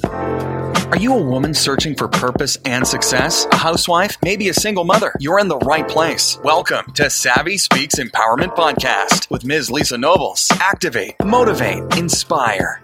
Are 0.00 0.98
you 0.98 1.14
a 1.14 1.22
woman 1.22 1.54
searching 1.54 1.94
for 1.94 2.08
purpose 2.08 2.56
and 2.64 2.86
success? 2.86 3.46
A 3.52 3.56
housewife? 3.56 4.16
Maybe 4.22 4.48
a 4.48 4.54
single 4.54 4.84
mother? 4.84 5.14
You're 5.20 5.38
in 5.38 5.48
the 5.48 5.58
right 5.58 5.86
place. 5.86 6.38
Welcome 6.42 6.92
to 6.92 7.10
Savvy 7.10 7.58
Speaks 7.58 7.96
Empowerment 7.96 8.54
Podcast 8.56 9.30
with 9.30 9.44
Ms. 9.44 9.70
Lisa 9.70 9.98
Nobles. 9.98 10.48
Activate, 10.52 11.14
motivate, 11.24 11.96
inspire. 11.96 12.82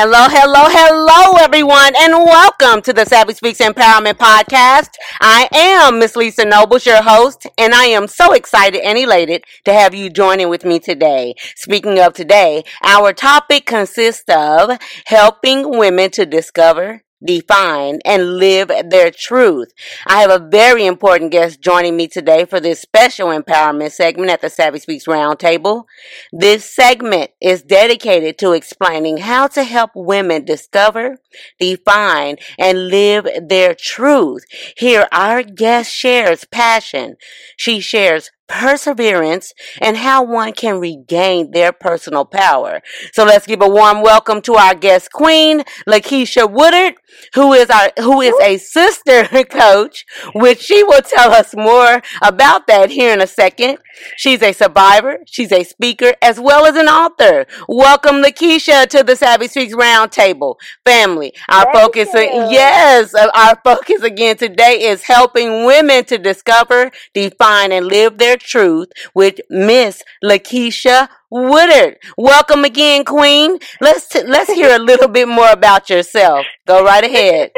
Hello, 0.00 0.28
hello, 0.30 0.62
hello, 0.68 1.38
everyone, 1.38 1.92
and 1.98 2.12
welcome 2.12 2.80
to 2.82 2.92
the 2.92 3.04
Savvy 3.04 3.34
Speaks 3.34 3.58
Empowerment 3.58 4.14
Podcast. 4.14 4.90
I 5.20 5.48
am 5.52 5.98
Miss 5.98 6.14
Lisa 6.14 6.44
Nobles, 6.44 6.86
your 6.86 7.02
host, 7.02 7.48
and 7.58 7.74
I 7.74 7.86
am 7.86 8.06
so 8.06 8.32
excited 8.32 8.80
and 8.82 8.96
elated 8.96 9.42
to 9.64 9.72
have 9.72 9.96
you 9.96 10.08
joining 10.08 10.50
with 10.50 10.64
me 10.64 10.78
today. 10.78 11.34
Speaking 11.56 11.98
of 11.98 12.12
today, 12.12 12.62
our 12.84 13.12
topic 13.12 13.66
consists 13.66 14.22
of 14.28 14.78
helping 15.06 15.68
women 15.68 16.12
to 16.12 16.24
discover 16.24 17.02
define, 17.24 17.98
and 18.04 18.36
live 18.36 18.70
their 18.88 19.10
truth. 19.10 19.72
I 20.06 20.20
have 20.20 20.30
a 20.30 20.48
very 20.48 20.86
important 20.86 21.32
guest 21.32 21.60
joining 21.60 21.96
me 21.96 22.08
today 22.08 22.44
for 22.44 22.60
this 22.60 22.80
special 22.80 23.28
empowerment 23.28 23.92
segment 23.92 24.30
at 24.30 24.40
the 24.40 24.50
Savvy 24.50 24.78
Speaks 24.78 25.06
Roundtable. 25.06 25.84
This 26.32 26.64
segment 26.72 27.30
is 27.40 27.62
dedicated 27.62 28.38
to 28.38 28.52
explaining 28.52 29.18
how 29.18 29.46
to 29.48 29.64
help 29.64 29.90
women 29.94 30.44
discover, 30.44 31.18
define, 31.58 32.36
and 32.58 32.88
live 32.88 33.26
their 33.48 33.74
truth. 33.74 34.44
Here, 34.76 35.08
our 35.12 35.42
guest 35.42 35.92
shares 35.92 36.44
passion. 36.44 37.16
She 37.56 37.80
shares 37.80 38.30
perseverance, 38.48 39.52
and 39.80 39.96
how 39.96 40.22
one 40.24 40.52
can 40.52 40.80
regain 40.80 41.50
their 41.52 41.72
personal 41.72 42.24
power. 42.24 42.80
So 43.12 43.24
let's 43.24 43.46
give 43.46 43.62
a 43.62 43.68
warm 43.68 44.02
welcome 44.02 44.40
to 44.42 44.54
our 44.54 44.74
guest 44.74 45.12
queen, 45.12 45.62
LaKitia 45.86 46.50
Woodard, 46.50 46.94
who 47.34 47.52
is 47.52 47.70
our 47.70 47.90
who 47.98 48.20
is 48.20 48.34
a 48.42 48.56
sister 48.58 49.24
coach, 49.44 50.04
which 50.34 50.60
she 50.60 50.82
will 50.82 51.02
tell 51.02 51.32
us 51.32 51.54
more 51.56 52.02
about 52.22 52.66
that 52.66 52.90
here 52.90 53.12
in 53.12 53.20
a 53.20 53.26
second. 53.26 53.78
She's 54.16 54.42
a 54.42 54.52
survivor, 54.52 55.18
she's 55.26 55.52
a 55.52 55.64
speaker, 55.64 56.14
as 56.22 56.38
well 56.40 56.66
as 56.66 56.76
an 56.76 56.88
author. 56.88 57.46
Welcome, 57.68 58.16
LaKitia, 58.16 58.86
to 58.88 59.02
the 59.02 59.16
Savvy 59.16 59.48
Speaks 59.48 59.74
Roundtable 59.74 60.56
family. 60.84 61.34
Our 61.48 61.64
Thank 61.64 61.76
focus, 61.76 62.08
you. 62.14 62.46
yes, 62.50 63.14
uh, 63.14 63.30
our 63.34 63.60
focus 63.64 64.02
again 64.02 64.36
today 64.36 64.82
is 64.82 65.02
helping 65.02 65.64
women 65.64 66.04
to 66.06 66.18
discover, 66.18 66.90
define, 67.14 67.72
and 67.72 67.86
live 67.86 68.18
their 68.18 68.36
truth 68.36 68.88
with 69.14 69.40
Miss 69.50 70.02
LaKitia 70.22 71.08
Woodard. 71.30 71.98
Welcome 72.16 72.64
again, 72.64 73.04
Queen. 73.04 73.58
Let's 73.80 74.08
t- 74.08 74.24
let's 74.24 74.52
hear 74.52 74.74
a 74.74 74.78
little 74.78 75.08
bit 75.08 75.28
more 75.28 75.50
about 75.50 75.90
yourself. 75.90 76.46
Go 76.66 76.84
right 76.84 77.04
ahead. 77.04 77.50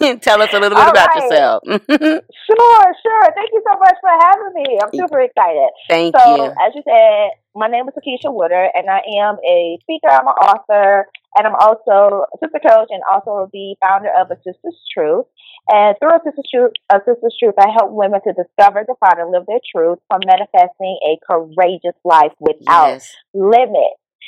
Tell 0.22 0.42
us 0.42 0.52
a 0.52 0.60
little 0.60 0.76
bit 0.76 0.86
All 0.86 0.90
about 0.90 1.10
right. 1.14 1.22
yourself. 1.22 1.62
Sure, 2.46 2.86
sure. 3.02 3.26
Thank 3.34 3.50
you 3.52 3.62
so 3.66 3.76
much 3.78 3.96
for 4.00 4.10
having 4.22 4.52
me. 4.54 4.78
I'm 4.80 4.90
super 4.94 5.20
excited. 5.20 5.68
Thank 5.88 6.14
you. 6.14 6.20
so, 6.20 6.36
you. 6.36 6.50
as 6.62 6.72
you 6.76 6.82
said, 6.86 7.30
my 7.56 7.66
name 7.66 7.88
is 7.88 7.94
LaKitia 7.98 8.32
Woodard, 8.32 8.70
and 8.74 8.88
I 8.88 9.00
am 9.18 9.36
a 9.42 9.78
speaker. 9.82 10.08
I'm 10.08 10.28
an 10.28 10.34
author, 10.38 11.08
and 11.36 11.46
I'm 11.46 11.54
also 11.54 12.24
a 12.32 12.38
sister 12.42 12.60
coach, 12.60 12.88
and 12.90 13.02
also 13.10 13.48
the 13.52 13.76
founder 13.80 14.10
of 14.18 14.30
A 14.30 14.36
Sister's 14.36 14.80
Truth. 14.92 15.26
And 15.68 15.96
through 15.98 16.14
A 16.14 16.20
Sister's 16.24 16.50
Truth, 16.52 16.72
A 16.90 16.98
Sister's 17.04 17.36
Truth, 17.38 17.54
I 17.58 17.68
help 17.70 17.92
women 17.92 18.20
to 18.24 18.32
discover, 18.32 18.84
define, 18.84 19.20
and 19.20 19.30
live 19.30 19.46
their 19.46 19.60
truth 19.70 19.98
for 20.08 20.18
manifesting 20.24 20.98
a 21.04 21.18
courageous 21.26 21.98
life 22.04 22.32
without 22.40 22.98
Yes. 22.98 23.14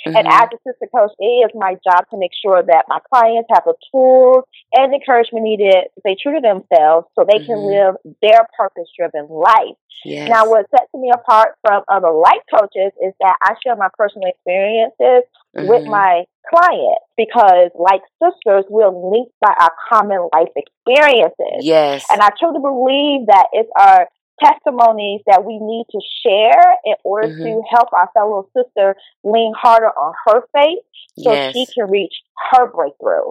Limits. 0.07 0.19
And 0.19 0.27
as 0.29 0.49
a 0.53 0.59
sister 0.67 0.89
coach, 0.95 1.13
it 1.19 1.25
is 1.25 1.51
my 1.55 1.77
job 1.85 2.05
to 2.11 2.17
make 2.17 2.33
sure 2.35 2.63
that 2.63 2.85
my 2.89 2.99
clients 3.13 3.49
have 3.53 3.65
the 3.65 3.75
tools 3.93 4.45
and 4.75 4.93
encouragement 4.95 5.45
needed 5.45 5.73
to 5.95 6.01
stay 6.01 6.17
true 6.21 6.35
to 6.35 6.41
themselves 6.41 7.07
so 7.15 7.25
they 7.25 7.39
can 7.41 7.59
Mhm. 7.59 7.71
live 7.71 7.97
their 8.23 8.47
purpose 8.57 8.89
driven 8.97 9.27
life. 9.29 9.77
yes. 10.05 10.29
Now, 10.29 10.47
what 10.49 10.69
sets 10.71 10.93
me 10.95 11.11
apart 11.11 11.57
from 11.67 11.83
other 11.89 12.11
life 12.13 12.43
coaches 12.51 12.93
is 13.03 13.15
that 13.21 13.37
I 13.43 13.55
share 13.65 13.75
my 13.77 13.89
personal 13.99 14.29
experiences 14.29 15.25
with 15.55 15.83
Mhm. 15.85 15.91
my 15.91 16.25
clients 16.49 17.05
because, 17.17 17.71
like 17.75 18.03
sisters, 18.23 18.65
we're 18.71 18.89
linked 18.89 19.33
by 19.41 19.53
our 19.59 19.73
common 19.89 20.29
life 20.33 20.51
experiences. 20.55 21.65
Yes. 21.67 22.07
And 22.11 22.21
I 22.23 22.29
truly 22.39 22.61
believe 22.61 23.27
that 23.27 23.47
it's 23.53 23.71
our 23.77 24.09
testimonies 24.41 25.21
that 25.27 25.45
we 25.45 25.59
need 25.59 25.87
to 25.91 26.01
share 26.23 26.77
in 26.85 26.95
order 27.05 27.29
Mhm. 27.29 27.43
to 27.45 27.63
help 27.71 27.93
our 27.93 28.09
fellow 28.15 28.49
sister 28.57 28.97
lean 29.25 29.53
harder 29.57 29.89
on 29.91 30.15
her 30.27 30.43
faith 30.53 30.81
so 31.19 31.33
yes. 31.33 31.53
she 31.53 31.67
can 31.67 31.91
reach 31.91 32.15
her 32.51 32.67
breakthrough. 32.67 33.31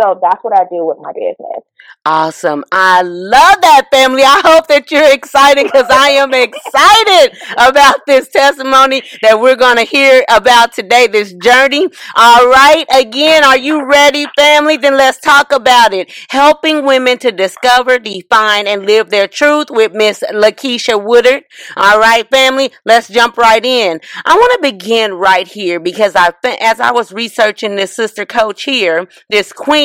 So 0.00 0.18
that's 0.20 0.42
what 0.42 0.56
I 0.56 0.64
do 0.64 0.86
with 0.86 0.98
my 1.00 1.12
business. 1.12 1.62
Awesome. 2.06 2.64
I 2.70 3.00
love 3.00 3.62
that 3.62 3.86
family. 3.90 4.22
I 4.22 4.42
hope 4.44 4.66
that 4.66 4.90
you're 4.90 5.10
excited 5.10 5.64
because 5.64 5.86
I 5.88 6.10
am 6.10 6.34
excited 6.34 7.38
about 7.56 7.96
this 8.06 8.28
testimony 8.28 9.02
that 9.22 9.40
we're 9.40 9.56
going 9.56 9.76
to 9.76 9.84
hear 9.84 10.22
about 10.28 10.74
today, 10.74 11.06
this 11.06 11.32
journey. 11.32 11.88
All 12.14 12.46
right. 12.46 12.84
Again, 12.94 13.42
are 13.42 13.56
you 13.56 13.86
ready, 13.86 14.26
family? 14.36 14.76
Then 14.76 14.98
let's 14.98 15.18
talk 15.18 15.50
about 15.50 15.94
it. 15.94 16.12
Helping 16.28 16.84
women 16.84 17.16
to 17.18 17.32
discover, 17.32 17.98
define, 17.98 18.66
and 18.66 18.84
live 18.84 19.08
their 19.08 19.28
truth 19.28 19.68
with 19.70 19.94
Miss 19.94 20.22
LaKitia 20.30 21.02
Woodard. 21.02 21.44
All 21.74 21.98
right, 21.98 22.28
family. 22.28 22.70
Let's 22.84 23.08
jump 23.08 23.38
right 23.38 23.64
in. 23.64 24.00
I 24.26 24.34
want 24.34 24.62
to 24.62 24.72
begin 24.72 25.14
right 25.14 25.48
here 25.48 25.80
because 25.80 26.14
I, 26.16 26.34
as 26.60 26.80
I 26.80 26.92
was 26.92 27.12
researching 27.12 27.76
this 27.76 27.96
sister 27.96 28.26
coach 28.26 28.64
here, 28.64 29.08
this 29.30 29.54
queen, 29.54 29.83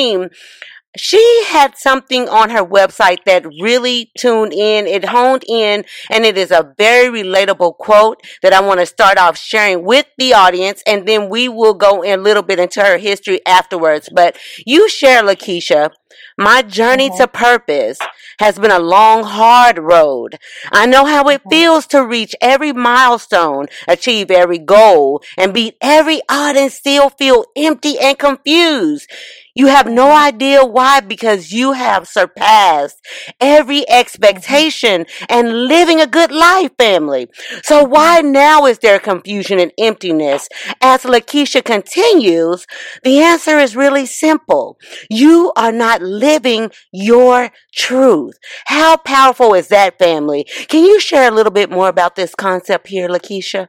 she 0.96 1.44
had 1.46 1.76
something 1.76 2.28
on 2.28 2.50
her 2.50 2.64
website 2.64 3.18
that 3.24 3.46
really 3.62 4.10
tuned 4.18 4.52
in, 4.52 4.86
it 4.88 5.04
honed 5.04 5.44
in, 5.48 5.84
and 6.10 6.24
it 6.24 6.36
is 6.36 6.50
a 6.50 6.74
very 6.76 7.22
relatable 7.22 7.76
quote 7.78 8.20
that 8.42 8.52
I 8.52 8.60
want 8.60 8.80
to 8.80 8.86
start 8.86 9.16
off 9.16 9.38
sharing 9.38 9.84
with 9.84 10.06
the 10.18 10.34
audience, 10.34 10.82
and 10.86 11.06
then 11.06 11.28
we 11.28 11.48
will 11.48 11.74
go 11.74 12.02
in 12.02 12.18
a 12.18 12.22
little 12.22 12.42
bit 12.42 12.58
into 12.58 12.82
her 12.82 12.98
history 12.98 13.40
afterwards. 13.46 14.08
But 14.12 14.36
you 14.66 14.88
share, 14.88 15.22
LaKitia, 15.22 15.90
my 16.36 16.62
journey 16.62 17.08
Mhm. 17.08 17.18
to 17.18 17.28
purpose 17.28 17.98
has 18.40 18.58
been 18.58 18.70
a 18.72 18.78
long, 18.80 19.22
hard 19.22 19.78
road. 19.78 20.38
I 20.72 20.86
know 20.86 21.04
how 21.04 21.28
it 21.28 21.42
Mhm. 21.44 21.50
feels 21.50 21.86
to 21.88 22.04
reach 22.04 22.34
every 22.40 22.72
milestone, 22.72 23.66
achieve 23.86 24.30
every 24.30 24.58
goal, 24.58 25.22
and 25.38 25.54
beat 25.54 25.76
every 25.80 26.20
odd 26.28 26.56
and 26.56 26.72
still 26.72 27.10
feel 27.10 27.44
empty 27.56 27.98
and 27.98 28.18
confused. 28.18 29.08
You 29.54 29.66
have 29.66 29.86
no 29.86 30.12
idea 30.12 30.64
why 30.64 31.00
because 31.00 31.52
you 31.52 31.72
have 31.72 32.06
surpassed 32.08 33.00
every 33.40 33.88
expectation 33.88 35.06
and 35.28 35.66
living 35.66 36.00
a 36.00 36.06
good 36.06 36.30
life, 36.30 36.70
family. 36.78 37.28
So 37.62 37.84
why 37.84 38.20
now 38.20 38.66
is 38.66 38.78
there 38.78 38.98
confusion 38.98 39.58
and 39.58 39.72
emptiness? 39.78 40.48
As 40.80 41.02
LaKitia 41.02 41.64
continues, 41.64 42.66
the 43.02 43.20
answer 43.20 43.58
is 43.58 43.76
really 43.76 44.06
simple. 44.06 44.78
You 45.08 45.52
are 45.56 45.72
not 45.72 46.02
living 46.02 46.70
your 46.92 47.50
truth. 47.74 48.38
How 48.66 48.96
powerful 48.96 49.54
is 49.54 49.68
that, 49.68 49.98
family? 49.98 50.44
Can 50.68 50.84
you 50.84 51.00
share 51.00 51.28
a 51.28 51.34
little 51.34 51.52
bit 51.52 51.70
more 51.70 51.88
about 51.88 52.16
this 52.16 52.34
concept 52.34 52.88
here, 52.88 53.08
LaKitia? 53.08 53.68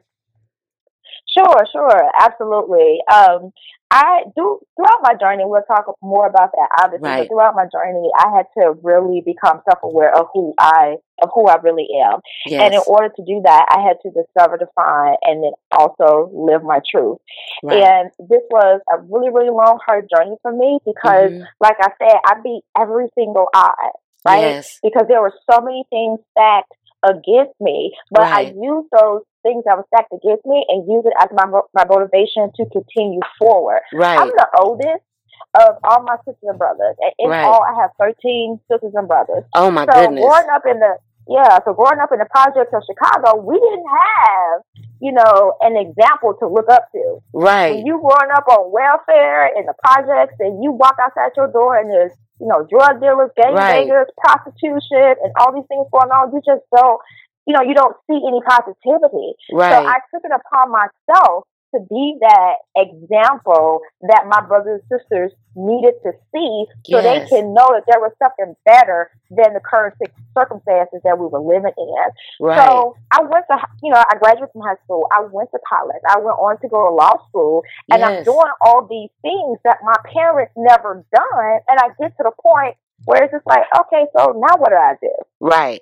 Sure, 1.37 1.65
sure, 1.71 2.11
absolutely. 2.19 2.99
Um, 3.13 3.51
I 3.91 4.23
do 4.35 4.59
throughout 4.77 4.99
my 5.03 5.15
journey. 5.15 5.43
We'll 5.45 5.63
talk 5.63 5.85
more 6.01 6.25
about 6.25 6.51
that, 6.53 6.69
obviously. 6.81 7.09
Right. 7.09 7.27
But 7.27 7.27
throughout 7.27 7.55
my 7.55 7.65
journey, 7.65 8.09
I 8.17 8.35
had 8.35 8.45
to 8.57 8.73
really 8.81 9.21
become 9.25 9.61
self-aware 9.69 10.15
of 10.15 10.27
who 10.33 10.53
I 10.57 10.95
of 11.21 11.29
who 11.35 11.47
I 11.47 11.57
really 11.61 11.87
am. 12.03 12.19
And 12.51 12.73
in 12.73 12.81
order 12.87 13.09
to 13.09 13.23
do 13.23 13.41
that, 13.43 13.65
I 13.69 13.81
had 13.85 13.97
to 14.03 14.09
discover, 14.09 14.57
define, 14.57 15.17
and 15.21 15.43
then 15.43 15.51
also 15.71 16.31
live 16.33 16.63
my 16.63 16.79
truth. 16.89 17.17
Right. 17.61 17.83
And 17.83 18.09
this 18.17 18.41
was 18.49 18.81
a 18.91 18.99
really, 19.01 19.29
really 19.29 19.51
long, 19.51 19.77
hard 19.85 20.09
journey 20.09 20.37
for 20.41 20.51
me 20.51 20.79
because, 20.85 21.31
Mhm. 21.31 21.45
like 21.59 21.77
I 21.79 21.91
said, 21.99 22.19
I 22.25 22.35
beat 22.41 22.63
every 22.75 23.09
single 23.13 23.47
odd, 23.53 23.91
right? 24.25 24.41
Yes. 24.41 24.79
Because 24.81 25.07
there 25.07 25.21
were 25.21 25.33
so 25.51 25.61
many 25.61 25.85
things 25.91 26.19
stacked 26.31 26.73
against 27.03 27.59
me, 27.59 27.95
but 28.11 28.23
I 28.23 28.41
use 28.55 28.85
those 28.91 29.21
things 29.43 29.63
that 29.65 29.77
were 29.77 29.85
stacked 29.93 30.13
against 30.13 30.45
me 30.45 30.65
and 30.69 30.87
use 30.87 31.03
it 31.05 31.13
as 31.21 31.29
my 31.33 31.45
my 31.73 31.85
motivation 31.85 32.51
to 32.55 32.65
continue 32.71 33.21
forward. 33.39 33.81
Right. 33.93 34.19
I'm 34.19 34.27
the 34.29 34.47
oldest 34.59 35.03
of 35.59 35.75
all 35.83 36.03
my 36.03 36.15
sisters 36.25 36.43
and 36.43 36.59
brothers, 36.59 36.95
and 36.99 37.11
in 37.19 37.29
Right. 37.29 37.43
all, 37.43 37.63
I 37.63 37.73
have 37.81 37.91
13 37.99 38.59
sisters 38.71 38.93
and 38.95 39.07
brothers. 39.07 39.43
Oh 39.55 39.71
my 39.71 39.85
so 39.85 39.91
goodness. 39.91 40.23
growing 40.23 40.49
up 40.53 40.63
in 40.65 40.79
the 40.79 40.97
yeah, 41.27 41.59
so 41.65 41.73
growing 41.73 41.99
up 41.99 42.11
in 42.11 42.19
the 42.19 42.25
projects 42.29 42.73
of 42.73 42.83
Chicago, 42.85 43.37
we 43.41 43.55
didn't 43.59 43.85
have 43.87 44.61
you 45.01 45.11
know 45.11 45.57
an 45.61 45.75
example 45.75 46.35
to 46.39 46.47
look 46.47 46.69
up 46.69 46.87
to. 46.93 47.19
Right. 47.33 47.75
When 47.75 47.85
you 47.85 47.99
growing 47.99 48.31
up 48.33 48.47
on 48.47 48.71
welfare 48.71 49.49
in 49.57 49.65
the 49.65 49.73
projects, 49.83 50.35
and 50.39 50.63
you 50.63 50.71
walk 50.71 50.95
outside 51.01 51.31
your 51.35 51.51
door 51.51 51.75
and 51.75 51.89
there's 51.89 52.13
you 52.39 52.47
know 52.47 52.65
drug 52.69 53.01
dealers, 53.01 53.31
gang 53.35 53.53
Right. 53.53 53.89
bangers, 53.89 54.07
prostitution, 54.17 55.17
and 55.19 55.33
all 55.39 55.51
these 55.53 55.67
things 55.67 55.87
going 55.91 56.13
on, 56.13 56.31
you 56.31 56.41
just 56.45 56.63
don't 56.75 57.01
you 57.47 57.57
know, 57.57 57.63
you 57.63 57.73
don't 57.73 57.97
see 58.07 58.21
any 58.21 58.39
positivity. 58.45 59.33
Right. 59.51 59.71
So 59.73 59.87
I 59.87 59.97
took 60.13 60.23
it 60.23 60.31
upon 60.31 60.71
myself 60.71 61.45
to 61.73 61.79
be 61.89 62.17
that 62.21 62.53
example 62.75 63.81
that 64.01 64.25
my 64.27 64.41
brothers 64.41 64.81
and 64.89 64.99
sisters 64.99 65.31
needed 65.55 65.93
to 66.03 66.11
see 66.33 66.65
so 66.89 66.99
Yes. 66.99 67.03
they 67.03 67.19
can 67.37 67.53
know 67.53 67.67
that 67.73 67.83
there 67.87 67.99
was 67.99 68.11
something 68.21 68.55
better 68.65 69.09
than 69.29 69.53
the 69.53 69.59
current 69.59 69.95
circumstances 70.37 71.01
that 71.03 71.17
we 71.19 71.27
were 71.27 71.39
living 71.41 71.73
in. 71.77 72.07
Right. 72.39 72.57
So 72.57 72.95
I 73.11 73.21
went 73.23 73.45
to, 73.51 73.57
you 73.83 73.91
know, 73.91 73.99
I 73.99 74.17
graduated 74.17 74.49
from 74.53 74.61
high 74.61 74.77
school. 74.83 75.07
I 75.11 75.21
went 75.31 75.51
to 75.51 75.59
college. 75.67 76.01
I 76.07 76.19
went 76.19 76.37
on 76.39 76.59
to 76.61 76.67
go 76.67 76.87
to 76.89 76.93
law 76.95 77.15
school, 77.29 77.63
and 77.91 78.03
I'm 78.03 78.23
doing 78.23 78.51
all 78.61 78.87
these 78.89 79.09
things 79.21 79.57
that 79.63 79.79
my 79.83 79.97
parents 80.13 80.53
never 80.55 81.03
done. 81.13 81.59
And 81.67 81.79
I 81.79 81.89
get 81.99 82.15
to 82.17 82.23
the 82.23 82.31
point 82.41 82.75
where 83.05 83.23
it's 83.23 83.33
just 83.33 83.45
like, 83.47 83.63
okay, 83.81 84.05
so 84.15 84.33
now 84.37 84.55
what 84.57 84.69
do 84.69 84.75
I 84.75 84.93
do? 85.01 85.11
right. 85.39 85.81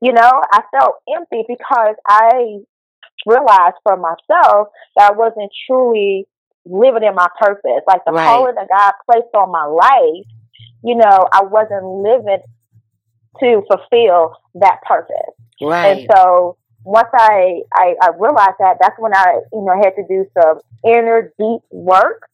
You 0.00 0.12
know, 0.12 0.30
I 0.52 0.62
felt 0.78 0.94
empty 1.14 1.44
because 1.46 1.96
I 2.06 2.58
realized 3.26 3.76
for 3.82 3.96
myself 3.96 4.68
that 4.96 5.12
I 5.12 5.14
wasn't 5.14 5.50
truly 5.66 6.26
living 6.64 7.02
in 7.02 7.14
my 7.14 7.28
purpose. 7.40 7.82
Like 7.86 8.04
the 8.04 8.12
Right. 8.12 8.24
calling 8.24 8.54
that 8.54 8.68
God 8.68 8.92
placed 9.10 9.34
on 9.34 9.50
my 9.50 9.64
life, 9.64 10.26
you 10.84 10.96
know, 10.96 11.28
I 11.32 11.42
wasn't 11.42 11.84
living 11.84 12.42
to 13.40 13.62
fulfill 13.68 14.36
that 14.54 14.82
purpose. 14.82 15.34
Right. 15.60 15.98
And 15.98 16.10
so 16.14 16.56
once 16.84 17.08
I, 17.14 17.60
I, 17.72 17.94
I 18.02 18.10
realized 18.18 18.58
that, 18.58 18.76
that's 18.80 18.98
when 18.98 19.14
I, 19.14 19.40
you 19.52 19.64
know, 19.64 19.74
had 19.82 19.94
to 19.96 20.04
do 20.08 20.26
some 20.34 20.58
inner 20.84 21.32
deep 21.38 21.62
work 21.70 22.28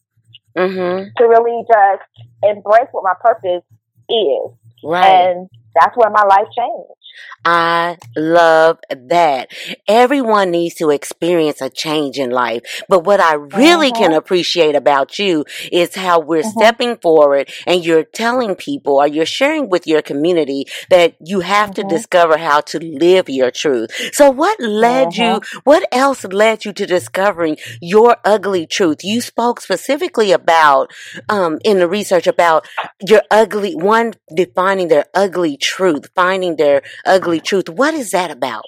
mm-hmm. 0.56 1.08
to 1.17 1.29
really 1.29 1.64
just 1.70 2.02
embrace 2.43 2.88
what 2.93 3.05
my 3.05 3.14
purpose 3.20 3.64
is. 4.08 4.50
Right. 4.82 5.06
And 5.06 5.49
that's 5.75 5.96
where 5.96 6.11
my 6.11 6.23
life 6.23 6.49
changed. 6.56 6.97
I 7.44 7.97
love 8.17 8.79
that. 8.91 9.49
Everyone 9.87 10.50
needs 10.50 10.75
to 10.76 10.91
experience 10.91 11.61
a 11.61 11.70
change 11.70 12.19
in 12.19 12.31
life. 12.31 12.82
But 12.88 13.05
what 13.05 13.20
I 13.20 13.35
really 13.35 13.93
can 13.93 14.12
Mhm. 14.12 14.17
appreciate 14.17 14.75
about 14.75 15.19
you 15.19 15.44
is 15.73 15.94
how 15.94 16.20
we're 16.20 16.43
Mhm. 16.43 16.53
stepping 16.55 16.97
forward 16.97 17.50
and 17.67 17.85
you're 17.85 18.03
telling 18.05 18.55
people 18.55 18.94
or 18.97 19.06
you're 19.06 19.25
sharing 19.26 19.69
with 19.69 19.87
your 19.87 20.03
community 20.03 20.67
that 20.91 21.15
you 21.25 21.41
have 21.41 21.73
to 21.75 21.82
Mhm. 21.82 21.88
discover 21.88 22.37
how 22.38 22.61
to 22.62 22.79
live 22.79 23.29
your 23.29 23.50
truth. 23.50 23.91
So 24.12 24.31
what 24.31 24.59
led 24.61 25.17
you, 25.17 25.41
what 25.65 25.87
else 25.93 26.25
led 26.25 26.65
you 26.65 26.73
to 26.75 26.87
discovering 26.87 27.56
your 27.81 28.17
ugly 28.25 28.67
truth? 28.67 28.99
You 29.05 29.20
spoke 29.20 29.61
specifically 29.61 30.32
about, 30.32 30.93
um, 31.29 31.59
in 31.65 31.79
the 31.79 31.88
research 31.88 32.26
about 32.26 32.67
your 33.00 33.23
ugly, 33.31 33.75
one 33.75 34.15
defining 34.35 34.88
their 34.88 35.06
ugly 35.15 35.56
truth, 35.56 36.09
finding 36.15 36.56
their 36.56 36.82
ugly 37.08 37.40
truth. 37.40 37.69
What 37.69 37.94
is 37.94 38.10
that 38.12 38.31
about? 38.31 38.64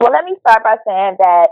Well, 0.00 0.12
let 0.12 0.24
me 0.24 0.34
start 0.40 0.64
by 0.64 0.76
saying 0.86 1.16
that 1.18 1.48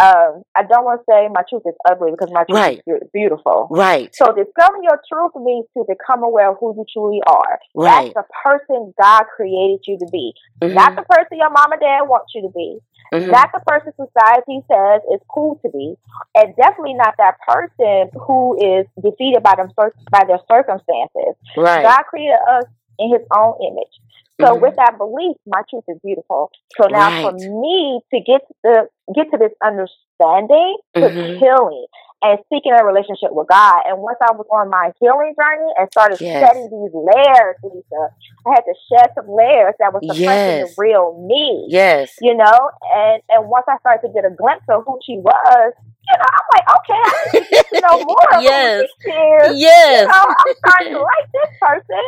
um, 0.00 0.42
I 0.56 0.62
don't 0.64 0.84
want 0.84 1.00
to 1.00 1.04
say 1.04 1.28
my 1.28 1.42
truth 1.48 1.62
is 1.66 1.74
ugly 1.86 2.12
because 2.12 2.30
my 2.32 2.44
truth 2.44 2.56
Right. 2.58 2.82
is 2.86 3.08
beautiful. 3.12 3.68
Right, 3.70 4.08
So 4.14 4.32
discovering 4.32 4.84
your 4.84 4.98
truth 5.12 5.32
means 5.36 5.66
to 5.76 5.84
become 5.86 6.22
aware 6.22 6.50
of 6.50 6.56
who 6.60 6.74
you 6.74 6.84
truly 6.90 7.20
are. 7.26 7.58
right. 7.74 8.12
That's 8.14 8.26
the 8.26 8.32
person 8.42 8.94
God 9.00 9.24
created 9.36 9.80
you 9.86 9.98
to 9.98 10.06
be. 10.10 10.32
Mhm, 10.62 10.72
Not 10.74 10.96
the 10.96 11.02
person 11.02 11.36
your 11.36 11.50
mom 11.50 11.72
and 11.72 11.80
dad 11.80 12.02
want 12.08 12.24
you 12.34 12.40
to 12.42 12.48
be. 12.48 12.78
mhm. 13.12 13.30
Not 13.30 13.50
the 13.52 13.60
person 13.66 13.92
society 13.92 14.64
says 14.72 15.02
is 15.12 15.20
cool 15.28 15.56
to 15.62 15.68
be. 15.68 15.94
And 16.34 16.56
definitely 16.56 16.94
not 16.94 17.14
that 17.18 17.36
person 17.46 18.08
who 18.26 18.56
is 18.56 18.86
defeated 19.02 19.42
by 19.42 19.54
them 19.56 19.68
by 20.10 20.24
their 20.24 20.40
circumstances. 20.50 21.36
Right. 21.54 21.82
God 21.84 22.02
created 22.08 22.38
us 22.48 22.64
in 22.98 23.12
his 23.12 23.20
own 23.36 23.54
image. 23.60 23.92
So 24.40 24.54
Mhm. 24.54 24.60
with 24.60 24.74
that 24.76 24.98
belief, 24.98 25.36
my 25.46 25.62
truth 25.68 25.84
is 25.88 25.98
beautiful. 26.04 26.50
So 26.80 26.88
now 26.88 27.12
for 27.20 27.32
me 27.32 28.00
to 28.12 28.20
get 28.20 28.40
to 28.46 28.54
the 28.62 28.88
get 29.14 29.30
to 29.30 29.38
this 29.38 29.52
understanding 29.62 30.76
took 31.00 31.14
Mhm. 31.14 31.38
healing 31.38 31.86
and 32.22 32.38
seeking 32.52 32.72
a 32.72 32.84
relationship 32.84 33.30
with 33.34 33.48
God. 33.48 33.82
And 33.86 33.98
once 33.98 34.18
I 34.22 34.32
was 34.32 34.46
on 34.50 34.70
my 34.70 34.92
healing 35.00 35.34
journey 35.34 35.70
and 35.78 35.88
started 35.90 36.18
Yes. 36.20 36.40
shedding 36.42 36.70
these 36.70 36.94
layers, 36.94 37.56
Lisa, 37.62 38.02
I 38.46 38.50
had 38.54 38.64
to 38.66 38.74
shed 38.90 39.10
some 39.14 39.28
layers 39.28 39.74
that 39.78 39.92
was 39.92 40.02
suppressing 40.06 40.58
Yes. 40.62 40.70
the 40.70 40.74
real 40.78 41.18
me. 41.26 41.66
Yes. 41.68 42.14
You 42.20 42.34
know, 42.34 42.58
and 42.94 43.22
and 43.28 43.48
once 43.50 43.66
I 43.68 43.78
started 43.78 44.06
to 44.06 44.12
get 44.14 44.24
a 44.24 44.30
glimpse 44.34 44.64
of 44.68 44.84
who 44.86 44.98
she 45.04 45.18
was, 45.18 45.72
you 45.74 46.16
know, 46.18 46.30
I'm 46.30 46.46
like, 46.54 46.66
okay, 46.78 46.98
I 47.02 47.10
need 47.32 47.38
to 47.42 47.46
get 47.50 47.66
to 47.70 47.78
know 47.82 47.96
more 48.04 48.28
of 48.38 48.42
Yes. 48.42 48.78
who 48.78 48.86
she 48.86 49.10
is. 49.10 49.52
You 49.52 49.58
Yes. 49.66 50.06
know, 50.06 50.22
I'm 50.22 50.52
starting 50.66 50.92
to 50.94 51.00
like 51.02 51.26
this 51.34 51.50
person. 51.58 52.04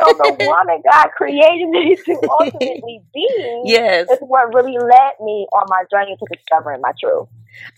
So 0.00 0.04
the 0.18 0.30
woman 0.40 0.82
God 0.84 1.08
created 1.16 1.68
me 1.70 1.96
to 1.96 2.14
ultimately 2.28 3.00
be 3.14 3.28
Yes. 3.64 4.08
is 4.10 4.18
what 4.20 4.52
really 4.52 4.76
led 4.76 5.12
me 5.20 5.46
on 5.52 5.64
my 5.68 5.84
journey 5.90 6.16
to 6.18 6.26
discovering 6.28 6.80
my 6.80 6.92
truth. 7.00 7.28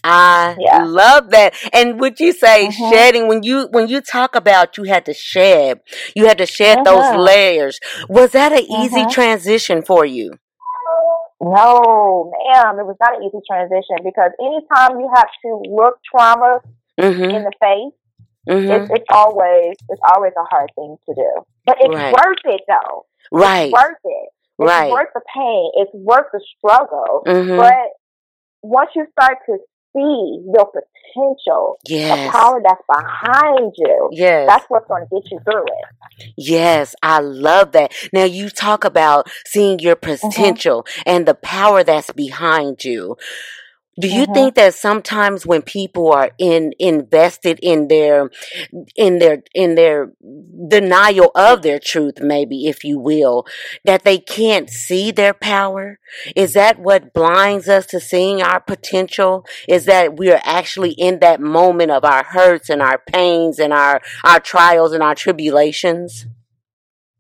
I 0.05 0.57
Yeah. 0.59 0.85
love 0.85 1.31
that. 1.31 1.55
And 1.73 2.01
would 2.01 2.21
you 2.21 2.33
say 2.33 2.69
Mhm. 2.69 2.91
shedding 2.91 3.29
when 3.29 3.43
you 3.43 3.69
when 3.73 3.89
you 3.89 4.01
talk 4.01 4.35
about 4.35 4.77
you 4.77 4.85
had 4.85 5.05
to 5.07 5.15
shed, 5.15 5.81
you 6.15 6.27
had 6.27 6.39
to 6.39 6.47
shed 6.47 6.85
those 6.85 7.05
Mhm. 7.05 7.19
layers. 7.25 7.81
Was 8.09 8.33
that 8.33 8.53
an 8.53 8.61
easy 8.61 9.03
Mhm. 9.05 9.11
transition 9.11 9.83
for 9.83 10.05
you? 10.05 10.33
No, 11.41 12.33
ma'am, 12.33 12.79
it 12.79 12.87
was 12.87 12.97
not 13.01 13.17
an 13.17 13.23
easy 13.25 13.39
transition 13.49 13.97
because 14.03 14.31
anytime 14.41 14.99
you 14.99 15.09
have 15.15 15.29
to 15.45 15.63
look 15.69 15.99
trauma 16.11 16.61
in 16.97 17.45
the 17.45 17.53
face, 17.61 17.93
it's, 18.47 18.91
it's 18.91 19.05
always 19.11 19.77
it's 19.91 20.01
always 20.15 20.33
a 20.37 20.45
hard 20.45 20.71
thing 20.75 20.97
to 21.09 21.15
do. 21.15 21.31
But 21.67 21.77
it's 21.81 21.95
Right. 21.95 22.13
worth 22.15 22.39
it 22.45 22.61
though. 22.67 23.05
Right. 23.31 23.65
It's 23.65 23.73
worth 23.73 23.99
it. 24.05 24.29
It's 24.59 24.69
Right. 24.71 24.91
worth 24.91 25.09
the 25.15 25.21
pain. 25.37 25.71
It's 25.75 25.91
worth 25.93 26.27
the 26.33 26.41
struggle. 26.57 27.23
Mhm. 27.27 27.59
But 27.59 27.91
once 28.67 28.91
you 28.97 29.07
start 29.19 29.39
to 29.47 29.57
see 29.95 30.43
your 30.55 30.67
potential, 30.67 31.79
the 31.87 32.31
power 32.31 32.61
that's 32.63 32.83
behind 32.89 33.73
you, 33.77 34.09
Yes. 34.13 34.47
that's 34.49 34.65
what's 34.69 34.87
going 34.89 35.07
to 35.07 35.21
get 35.21 35.31
you 35.31 35.39
through 35.45 35.65
it. 35.65 36.33
Yes, 36.37 36.95
I 37.03 37.21
love 37.21 37.73
that. 37.73 37.93
Now 38.13 38.25
you 38.25 38.51
talk 38.51 38.85
about 38.85 39.29
seeing 39.47 39.79
your 39.79 39.97
Mm-hmm. 39.97 40.29
potential 40.29 40.87
and 41.07 41.27
the 41.27 41.35
power 41.35 41.83
that's 41.85 42.11
behind 42.13 42.85
you. 42.85 43.17
Do 43.99 44.09
you 44.09 44.27
Mhm. 44.27 44.35
think 44.35 44.55
that 44.57 44.75
sometimes 44.75 45.47
when 45.47 45.63
people 45.63 46.13
are 46.13 46.31
in 46.39 46.73
invested 46.79 47.59
in 47.63 47.89
their 47.89 48.31
in 48.95 49.19
their 49.19 49.43
in 49.55 49.75
their 49.75 50.13
denial 50.69 51.31
of 51.35 51.63
their 51.63 51.79
truth 51.79 52.21
maybe 52.21 52.67
if 52.67 52.85
you 52.85 52.99
will 52.99 53.47
that 53.85 54.05
they 54.05 54.19
can't 54.19 54.69
see 54.71 55.11
their 55.11 55.35
power 55.35 55.99
is 56.35 56.53
that 56.55 56.79
what 56.79 57.13
blinds 57.13 57.69
us 57.69 57.87
to 57.87 58.01
seeing 58.01 58.43
our 58.43 58.61
potential 58.61 59.45
is 59.69 59.85
that 59.87 60.19
we 60.19 60.31
are 60.31 60.41
actually 60.45 60.93
in 60.93 61.21
that 61.21 61.41
moment 61.41 61.91
of 61.91 62.05
our 62.05 62.25
hurts 62.25 62.69
and 62.69 62.83
our 62.83 62.99
pains 62.99 63.59
and 63.59 63.73
our 63.73 64.01
our 64.25 64.41
trials 64.41 64.93
and 64.93 65.03
our 65.03 65.15
tribulations 65.15 66.27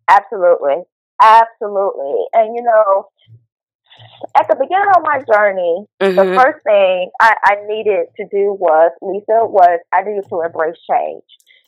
Absolutely. 0.08 0.82
Absolutely. 1.20 2.26
And 2.32 2.54
you 2.54 2.62
know, 2.62 3.08
at 4.34 4.48
the 4.48 4.56
beginning 4.56 4.88
of 4.96 5.02
my 5.02 5.18
journey, 5.32 5.86
the 6.00 6.06
Mhm. 6.24 6.34
first 6.42 6.62
thing 6.64 7.10
I, 7.20 7.34
I 7.44 7.54
needed 7.66 8.08
to 8.16 8.24
do 8.26 8.52
was, 8.52 8.92
Lisa, 9.02 9.44
was 9.46 9.80
I 9.92 10.02
needed 10.02 10.28
to 10.28 10.40
embrace 10.42 10.78
change. 10.90 11.24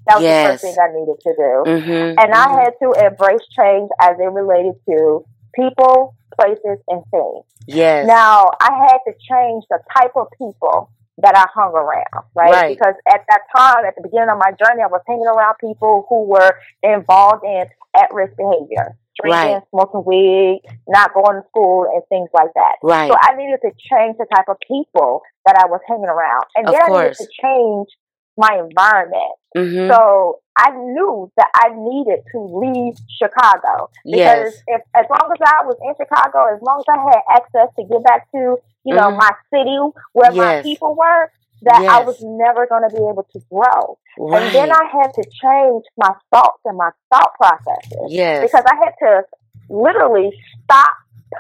That 0.06 0.16
was 0.16 0.25
the 0.25 0.50
first 0.50 0.62
thing 0.62 0.76
I 0.80 0.88
needed 0.92 1.18
to 1.20 1.32
do. 1.35 1.52
Mhm. 1.66 2.14
And 2.23 2.32
I 2.35 2.49
had 2.62 2.73
to 2.82 2.92
embrace 3.06 3.47
change 3.58 3.90
as 4.00 4.18
it 4.18 4.30
related 4.30 4.75
to 4.88 5.25
people, 5.54 6.14
places, 6.38 6.78
and 6.88 7.02
things. 7.11 7.44
yes 7.66 8.06
Now, 8.06 8.50
I 8.61 8.73
had 8.88 8.99
to 9.06 9.12
change 9.28 9.64
the 9.68 9.78
type 9.97 10.12
of 10.16 10.28
people 10.38 10.88
that 11.18 11.37
I 11.37 11.47
hung 11.52 11.73
around, 11.75 12.25
right? 12.35 12.52
Right. 12.52 12.68
Because 12.68 12.94
at 13.12 13.25
that 13.28 13.40
time, 13.54 13.85
at 13.85 13.94
the 13.97 14.02
beginning 14.02 14.30
of 14.30 14.38
my 14.38 14.52
journey, 14.52 14.82
I 14.82 14.87
was 14.87 15.02
hanging 15.06 15.26
around 15.26 15.56
people 15.61 16.06
who 16.08 16.25
were 16.25 16.52
involved 16.82 17.44
in 17.44 17.66
at 17.97 18.12
risk 18.14 18.37
behavior, 18.37 18.97
drinking, 19.20 19.60
Right. 19.60 19.62
smoking 19.70 20.04
weed, 20.06 20.62
not 20.88 21.14
going 21.14 21.40
to 21.42 21.48
school, 21.48 21.87
and 21.92 22.02
things 22.08 22.28
like 22.32 22.50
that. 22.54 22.76
right 22.82 23.10
So 23.10 23.16
I 23.20 23.34
needed 23.37 23.60
to 23.62 23.70
change 23.90 24.16
the 24.18 24.26
type 24.34 24.48
of 24.48 24.56
people 24.66 25.22
that 25.46 25.56
I 25.56 25.66
was 25.66 25.80
hanging 25.88 26.06
around. 26.10 26.44
And 26.56 26.68
Of 26.68 26.72
then 26.72 26.80
I 26.82 26.90
needed 26.90 27.16
to 27.18 27.26
change 27.42 27.88
my 28.37 28.58
environment. 28.58 29.34
mhm 29.56 29.90
So 29.90 30.40
I 30.56 30.70
knew 30.70 31.30
that 31.37 31.48
I 31.54 31.68
needed 31.75 32.20
to 32.32 32.38
leave 32.40 32.94
Chicago 33.20 33.90
because 34.10 34.52
yes 34.52 34.62
if 34.66 34.82
as 34.94 35.06
long 35.10 35.30
as 35.32 35.38
I 35.44 35.64
was 35.64 35.76
in 35.82 35.94
Chicago, 35.96 36.54
as 36.54 36.60
long 36.62 36.82
as 36.82 36.88
I 36.88 36.98
had 37.10 37.22
access 37.40 37.68
to 37.78 37.84
get 37.84 38.02
back 38.04 38.30
to 38.32 38.56
you 38.84 38.94
know 38.94 39.10
Mhm. 39.10 39.16
my 39.16 39.30
city 39.52 39.78
where 40.12 40.32
my 40.32 40.52
people 40.62 40.94
were, 40.96 41.30
that 41.62 41.82
I 41.82 42.04
was 42.04 42.18
never 42.22 42.66
going 42.66 42.88
to 42.88 42.94
be 42.94 43.02
able 43.02 43.26
to 43.32 43.40
grow. 43.50 43.98
right 44.18 44.42
And 44.42 44.54
then 44.54 44.70
I 44.70 44.84
had 44.92 45.12
to 45.14 45.22
change 45.22 45.84
my 45.96 46.12
thoughts 46.30 46.60
and 46.64 46.76
my 46.76 46.90
thought 47.12 47.34
processes 47.36 48.08
yes. 48.08 48.42
because 48.42 48.64
I 48.66 48.74
had 48.76 48.92
to 49.06 49.22
literally 49.68 50.30
stop 50.64 50.90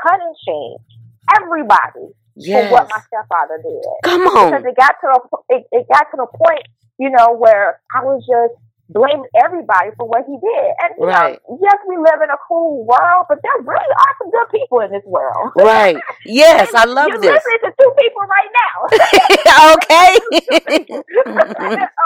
punishing 0.02 0.76
everybody 1.36 2.12
yes 2.36 2.68
for 2.68 2.72
what 2.72 2.88
my 2.90 3.00
stepfather 3.06 3.62
did. 3.62 3.84
Come 4.04 4.22
on. 4.22 4.50
because 4.50 4.64
it 4.66 4.76
got 4.76 4.94
to 5.00 5.06
a, 5.08 5.56
it, 5.56 5.66
it 5.72 5.86
got 5.88 6.06
to 6.10 6.16
the 6.16 6.26
point, 6.26 6.66
you 6.98 7.10
know, 7.10 7.34
where 7.34 7.80
I 7.94 8.04
was 8.04 8.24
just 8.26 8.60
blaming 8.88 9.28
everybody 9.44 9.90
for 9.96 10.08
what 10.08 10.24
he 10.26 10.32
did. 10.40 10.68
And 10.82 10.90
you 10.98 11.06
Right. 11.06 11.38
know, 11.48 11.58
yes, 11.62 11.76
we 11.86 11.96
live 11.96 12.20
in 12.24 12.30
a 12.30 12.38
cool 12.48 12.84
world, 12.86 13.26
but 13.28 13.38
there 13.42 13.52
really 13.60 13.94
are 14.00 14.14
some 14.18 14.30
good 14.30 14.48
people 14.50 14.80
in 14.80 14.90
this 14.90 15.04
world. 15.04 15.52
Right. 15.56 15.96
Yes, 16.24 16.72
I 16.74 16.84
love 16.84 17.12
this. 17.12 17.22
You're 17.22 17.34
listening 17.34 17.62
to 17.64 17.72
two 17.78 17.92
people 18.00 18.22
right 18.24 18.50
now. 18.64 18.76
okay. 19.76 20.18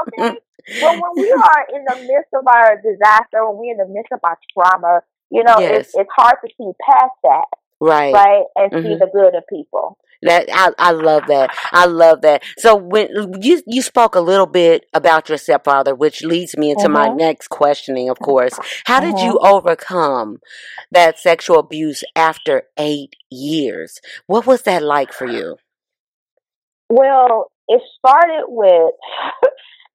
okay. 0.03 0.39
But 0.81 0.95
when 0.99 1.13
we 1.19 1.31
are 1.33 1.67
in 1.75 1.85
the 1.85 1.97
midst 2.07 2.33
of 2.35 2.47
our 2.47 2.77
disaster, 2.81 3.47
when 3.49 3.59
we're 3.59 3.73
in 3.73 3.79
the 3.79 3.89
midst 3.93 4.13
of 4.13 4.21
our 4.23 4.39
trauma, 4.55 5.01
you 5.31 5.43
know, 5.45 5.59
Yes. 5.59 5.87
it's, 5.87 5.95
it's 5.97 6.11
hard 6.17 6.37
to 6.45 6.49
see 6.57 6.71
past 6.89 7.13
that, 7.25 7.47
right. 7.81 8.13
right? 8.15 8.45
And 8.57 8.73
see 8.73 8.95
Mhm. 8.95 8.99
the 9.01 9.07
good 9.13 9.35
in 9.35 9.43
people. 9.49 9.99
That 10.23 10.49
I, 10.53 10.71
I 10.79 10.91
love 10.93 11.25
that. 11.29 11.51
I 11.73 11.87
love 11.87 12.23
that. 12.23 12.43
So 12.59 12.75
when 12.77 13.09
you 13.43 13.63
you 13.67 13.83
spoke 13.83 14.15
a 14.15 14.21
little 14.21 14.47
bit 14.47 14.87
about 14.93 15.29
your 15.29 15.39
stepfather, 15.39 15.95
which 15.95 16.23
leads 16.23 16.57
me 16.57 16.71
into 16.71 16.89
my 16.89 17.09
Mhm. 17.09 17.17
next 17.17 17.49
questioning, 17.49 18.09
of 18.09 18.19
course. 18.21 18.59
How 18.85 19.01
did 19.01 19.21
you 19.21 19.39
overcome 19.39 20.41
that 20.91 21.19
sexual 21.19 21.59
abuse 21.59 22.05
after 22.17 22.69
eight 22.79 23.15
years? 23.31 24.01
What 24.27 24.47
was 24.47 24.63
that 24.63 24.83
like 24.83 25.13
for 25.13 25.27
you? 25.27 25.57
Well, 26.89 27.51
it 27.69 27.83
started 27.99 28.45
with 28.49 28.93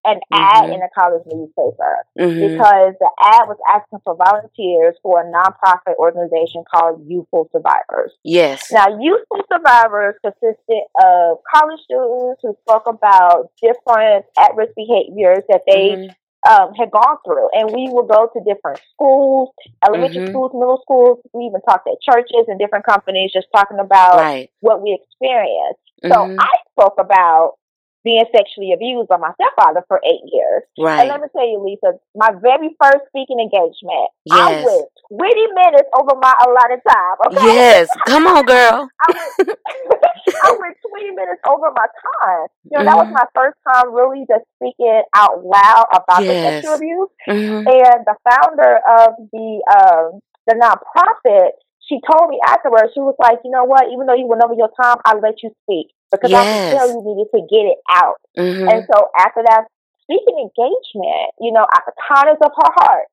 an 0.06 0.20
ad 0.32 0.66
Mhm. 0.66 0.74
in 0.76 0.82
a 0.82 0.90
college 0.90 1.24
newspaper 1.26 2.06
hmm 2.18 2.40
because 2.40 2.94
the 3.00 3.10
ad 3.20 3.48
was 3.48 3.58
asking 3.68 4.00
for 4.04 4.16
volunteers 4.16 4.96
for 5.02 5.22
a 5.22 5.26
nonprofit 5.26 5.96
organization 5.98 6.64
called 6.72 7.02
Youthful 7.08 7.50
Survivors. 7.52 8.14
Yes. 8.24 8.72
Now, 8.72 8.88
Youthful 9.00 9.42
Survivors 9.52 10.16
consisted 10.24 10.84
of 11.04 11.40
college 11.54 11.80
students 11.82 12.42
who 12.42 12.56
spoke 12.62 12.88
about 12.88 13.50
different 13.62 14.26
at 14.38 14.56
risk 14.56 14.74
behaviors 14.76 15.44
that 15.50 15.64
they 15.68 15.96
Mhm. 15.96 16.16
um, 16.48 16.74
had 16.76 16.90
gone 16.92 17.18
through. 17.26 17.50
And 17.54 17.72
we 17.74 17.90
would 17.92 18.08
go 18.08 18.28
to 18.28 18.40
different 18.46 18.80
schools, 18.94 19.50
elementary 19.86 20.22
Mhm. 20.22 20.30
schools, 20.30 20.54
middle 20.54 20.80
schools. 20.82 21.20
We 21.34 21.46
even 21.46 21.60
talked 21.62 21.88
at 21.88 22.00
churches 22.00 22.48
and 22.48 22.58
different 22.58 22.86
companies 22.86 23.34
just 23.34 23.48
talking 23.54 23.80
about 23.80 24.16
Right. 24.16 24.50
what 24.62 24.82
we 24.82 24.94
experienced. 24.94 25.82
So 26.06 26.16
Mhm. 26.16 26.38
I 26.40 26.54
spoke 26.72 27.00
about 27.00 27.56
being 28.04 28.24
sexually 28.36 28.72
abused 28.74 29.10
by 29.10 29.18
my 29.18 29.32
stepfather 29.36 29.84
for 29.88 30.00
eight 30.06 30.24
years. 30.32 30.64
Right. 30.80 31.02
And 31.02 31.10
let 31.10 31.22
me 31.22 31.28
tell 31.36 31.46
you, 31.48 31.60
Lisa, 31.60 32.00
my 32.16 32.32
very 32.42 32.76
first 32.82 33.06
speaking 33.10 33.40
engagement, 33.40 34.10
yes. 34.26 34.38
I 34.40 34.52
Yes. 34.52 34.64
went 34.64 34.88
20 35.12 35.48
minutes 35.54 35.90
over 36.00 36.16
my 36.22 36.34
allotted 36.46 36.82
time. 36.88 37.16
Okay? 37.28 37.54
Yes. 37.54 37.90
Come 38.08 38.28
on, 38.28 38.46
girl. 38.46 38.88
I 39.02 39.12
went, 39.12 39.50
I 40.44 40.50
went 40.60 40.78
20 40.90 41.12
minutes 41.12 41.42
over 41.48 41.72
my 41.76 41.88
time. 41.88 42.48
You 42.70 42.78
know, 42.80 42.84
that 42.86 42.98
was 42.98 43.08
Mhm. 43.10 43.18
my 43.20 43.26
first 43.36 43.58
time 43.68 43.94
really 43.94 44.26
just 44.28 44.46
speaking 44.58 45.02
out 45.16 45.44
loud 45.44 45.86
about 45.92 46.22
the 46.28 46.36
sexual 46.44 46.74
abuse. 46.76 47.10
hmm 47.26 47.68
And 47.68 48.00
the 48.06 48.16
founder 48.30 48.80
of 48.88 49.10
the 49.32 49.50
um, 49.76 50.20
the 50.48 50.56
nonprofit, 50.56 51.52
she 51.88 52.00
told 52.04 52.30
me 52.30 52.40
afterwards, 52.46 52.92
she 52.94 53.02
was 53.02 53.16
like, 53.20 53.40
you 53.44 53.52
know 53.52 53.66
what, 53.66 53.88
even 53.92 54.06
though 54.08 54.16
you 54.18 54.28
went 54.28 54.44
over 54.44 54.54
your 54.56 54.72
time, 54.76 54.98
I 55.06 55.16
let 55.18 55.42
you 55.44 55.52
speak 55.64 55.92
because 56.12 56.32
I 56.36 56.46
could 56.52 56.62
tell 56.70 56.88
you 56.88 57.02
needed 57.04 57.32
to 57.34 57.42
get 57.48 57.66
it 57.68 57.80
out. 57.90 58.20
hmm 58.38 58.70
And 58.70 58.84
so 58.92 59.10
after 59.18 59.44
that 59.46 59.66
speaking 60.04 60.38
engagement, 60.40 61.32
you 61.40 61.52
know, 61.52 61.64
out 61.66 61.86
the 61.86 61.96
kindness 61.98 62.40
of 62.44 62.52
her 62.56 62.72
heart, 62.76 63.08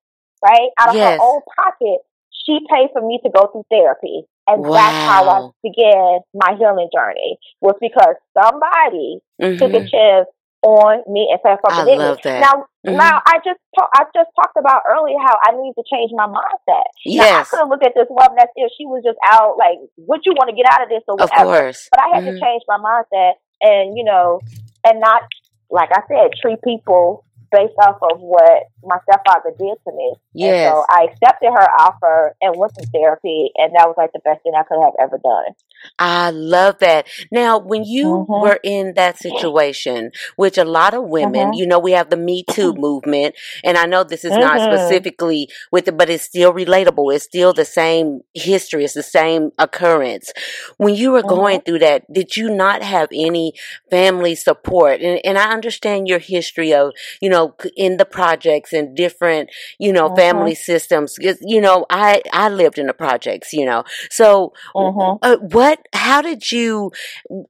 right, 0.45 0.71
out 0.78 0.90
of 0.90 0.97
Yes. 0.97 1.02
her 1.02 1.14
own 1.21 1.40
pocket, 1.57 2.00
she 2.31 2.61
paid 2.71 2.90
for 2.93 3.02
me 3.07 3.21
to 3.25 3.31
go 3.31 3.49
through 3.52 3.66
therapy. 3.71 4.25
And 4.47 4.66
that's 4.75 4.99
how 5.07 5.28
I 5.28 5.40
began 5.62 6.21
my 6.35 6.54
healing 6.59 6.90
journey 6.93 7.38
was 7.61 7.75
because 7.81 8.16
somebody 8.37 9.19
took 9.59 9.73
a 9.75 9.81
hmm 9.81 9.88
chance 9.88 10.26
on 10.64 11.04
me 11.06 11.28
and 11.30 11.38
said 11.44 11.61
I 11.68 11.85
something 11.85 11.92
in 11.92 12.00
love 12.00 12.18
that. 12.25 12.40
Now, 12.40 12.64
Mhm. 12.87 12.97
now 12.99 13.21
I 13.28 13.37
just 13.44 13.61
ta- 13.76 13.92
I 13.94 14.04
just 14.16 14.30
talked 14.35 14.56
about 14.56 14.83
earlier 14.88 15.21
how 15.21 15.37
I 15.44 15.52
need 15.52 15.75
to 15.76 15.85
change 15.85 16.11
my 16.16 16.26
mindset. 16.26 16.88
Now, 17.04 17.28
I 17.40 17.44
could 17.44 17.68
look 17.68 17.85
at 17.85 17.94
this 17.94 18.09
woman 18.09 18.38
as 18.40 18.49
if 18.56 18.73
she 18.76 18.87
was 18.87 19.04
just 19.04 19.18
out 19.28 19.56
like, 19.59 19.78
"What 19.97 20.25
you 20.25 20.33
want 20.33 20.49
to 20.50 20.56
get 20.56 20.66
out 20.73 20.83
of 20.83 20.88
this 20.88 21.04
or 21.06 21.16
Of 21.21 21.30
whatever." 21.30 21.68
course. 21.68 21.88
But 21.92 22.00
I 22.00 22.09
had 22.16 22.25
Mhm. 22.25 22.33
to 22.35 22.40
change 22.40 22.62
my 22.66 22.78
mindset 22.80 23.35
and, 23.61 23.97
you 23.97 24.04
know, 24.04 24.40
and 24.85 25.00
not, 25.00 25.23
like 25.71 25.90
I 25.92 26.02
said, 26.09 26.33
treat 26.40 26.61
people 26.62 27.25
based 27.52 27.76
off 27.80 27.99
of 28.02 28.21
what 28.21 28.64
my 28.83 28.99
stepfather 29.04 29.52
did 29.59 29.76
to 29.87 29.92
me. 29.92 30.14
Yes. 30.35 30.67
And 30.67 30.75
so 30.75 30.85
I 30.91 31.05
accepted 31.11 31.50
her 31.50 31.69
offer 31.81 32.35
and 32.41 32.57
went 32.57 32.75
to 32.76 32.87
therapy, 32.93 33.50
and 33.57 33.73
that 33.76 33.87
was 33.87 33.95
like 33.97 34.12
the 34.12 34.21
best 34.25 34.43
thing 34.43 34.53
I 34.57 34.62
could 34.64 34.83
have 34.83 34.95
ever 35.00 35.19
done. 35.19 35.55
I 35.99 36.31
love 36.31 36.79
that. 36.81 37.07
Now, 37.31 37.59
when 37.59 37.85
you 37.85 38.29
Mhm. 38.29 38.29
were 38.35 38.59
in 38.64 38.95
that 38.95 39.19
situation, 39.19 40.12
which 40.37 40.57
a 40.59 40.64
lot 40.64 40.95
of 40.95 41.05
women, 41.05 41.53
Mhm. 41.53 41.55
you 41.55 41.67
know, 41.67 41.79
we 41.79 41.93
have 41.93 42.11
the 42.11 42.17
Me 42.17 42.43
Too 42.43 42.73
movement, 42.76 43.35
and 43.62 43.76
I 43.76 43.87
know 43.87 44.03
this 44.03 44.25
is 44.25 44.38
not 44.38 44.61
Mhm. 44.61 44.62
specifically 44.62 45.49
with 45.71 45.88
it, 45.88 45.97
but 45.97 46.09
it's 46.11 46.25
still 46.25 46.53
relatable. 46.53 47.14
It's 47.14 47.25
still 47.25 47.53
the 47.53 47.64
same 47.64 48.21
history. 48.35 48.85
It's 48.85 48.95
the 48.95 49.03
same 49.03 49.50
occurrence. 49.59 50.33
When 50.79 50.95
you 50.95 51.12
were 51.12 51.23
going 51.23 51.61
through 51.61 51.81
that, 51.81 52.11
did 52.12 52.37
you 52.37 52.49
not 52.50 52.83
have 52.83 53.09
any 53.12 53.53
family 53.91 54.35
support? 54.35 55.00
And, 55.00 55.21
and 55.25 55.38
I 55.38 55.53
understand 55.53 56.09
your 56.09 56.19
history 56.19 56.73
of, 56.73 56.93
you 57.21 57.29
know, 57.29 57.55
in 57.76 57.97
the 57.97 58.05
projects 58.05 58.73
and 58.73 58.97
different, 58.97 59.50
you 59.79 59.93
know, 59.93 60.09
Family 60.26 60.54
systems. 60.54 61.16
'Cause, 61.19 61.38
You 61.40 61.61
know, 61.61 61.87
I, 61.90 62.23
I 62.33 62.49
lived 62.49 62.78
in 62.78 62.87
the 62.87 62.95
projects, 62.95 63.52
you 63.52 63.64
know, 63.66 63.85
so 64.11 64.52
Mhm. 64.75 65.19
uh, 65.23 65.37
what? 65.59 65.78
How 65.95 66.23
did 66.23 66.50
you? 66.52 66.90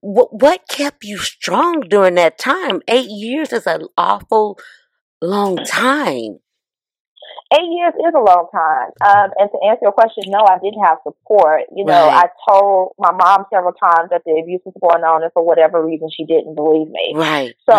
What? 0.01 0.29
What 0.45 0.61
kept 0.69 1.05
you 1.05 1.19
strong 1.19 1.81
during 1.89 2.15
that 2.17 2.39
time? 2.39 2.83
Eight 2.89 3.09
years 3.09 3.53
is 3.53 3.67
an 3.67 3.87
awful 3.97 4.59
long 5.23 5.57
time. 5.65 6.39
Eight 7.55 7.71
years 7.71 7.95
is 7.95 8.15
a 8.15 8.19
long 8.19 8.49
time. 8.51 8.91
Um, 8.99 9.31
and 9.39 9.49
to 9.51 9.59
answer 9.71 9.87
your 9.87 9.93
question, 9.93 10.25
no, 10.27 10.43
I 10.43 10.59
didn't 10.59 10.83
have 10.83 10.99
support. 11.07 11.63
You 11.75 11.85
know, 11.85 12.09
Right. 12.09 12.27
I 12.27 12.51
told 12.51 12.95
my 12.99 13.13
mom 13.13 13.47
several 13.53 13.73
times 13.75 14.11
that 14.11 14.23
the 14.27 14.41
abuse 14.43 14.61
was 14.65 14.75
going 14.81 15.05
on, 15.05 15.23
and 15.23 15.33
for 15.33 15.43
whatever 15.47 15.79
reason, 15.85 16.09
she 16.11 16.25
didn't 16.27 16.57
believe 16.57 16.89
me. 16.89 17.13
Right. 17.15 17.55
So 17.71 17.75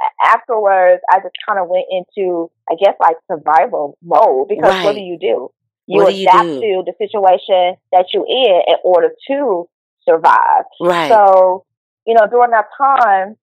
right. 0.00 0.32
afterwards, 0.34 1.02
I 1.12 1.18
just 1.20 1.36
kind 1.46 1.58
of 1.60 1.68
went 1.68 1.86
into, 1.90 2.50
I 2.70 2.74
guess, 2.82 2.94
like 3.00 3.16
survival 3.30 3.98
mode 4.02 4.48
because 4.48 4.70
Right. 4.72 4.84
what 4.84 4.94
do 4.94 5.02
you 5.02 5.18
do? 5.18 5.50
You 5.86 6.02
What 6.02 6.10
do 6.10 6.16
you 6.16 6.28
adapt 6.28 6.48
do? 6.48 6.60
to 6.60 6.82
the 6.86 6.94
situation 6.96 7.76
that 7.92 8.06
you're 8.14 8.26
in 8.26 8.62
in 8.66 8.76
order 8.84 9.10
to 9.28 9.68
survive. 10.08 10.64
Right. 10.80 11.10
So, 11.10 11.64
you 12.06 12.14
know, 12.14 12.26
during 12.30 12.50
that 12.52 12.66
time, 12.76 13.36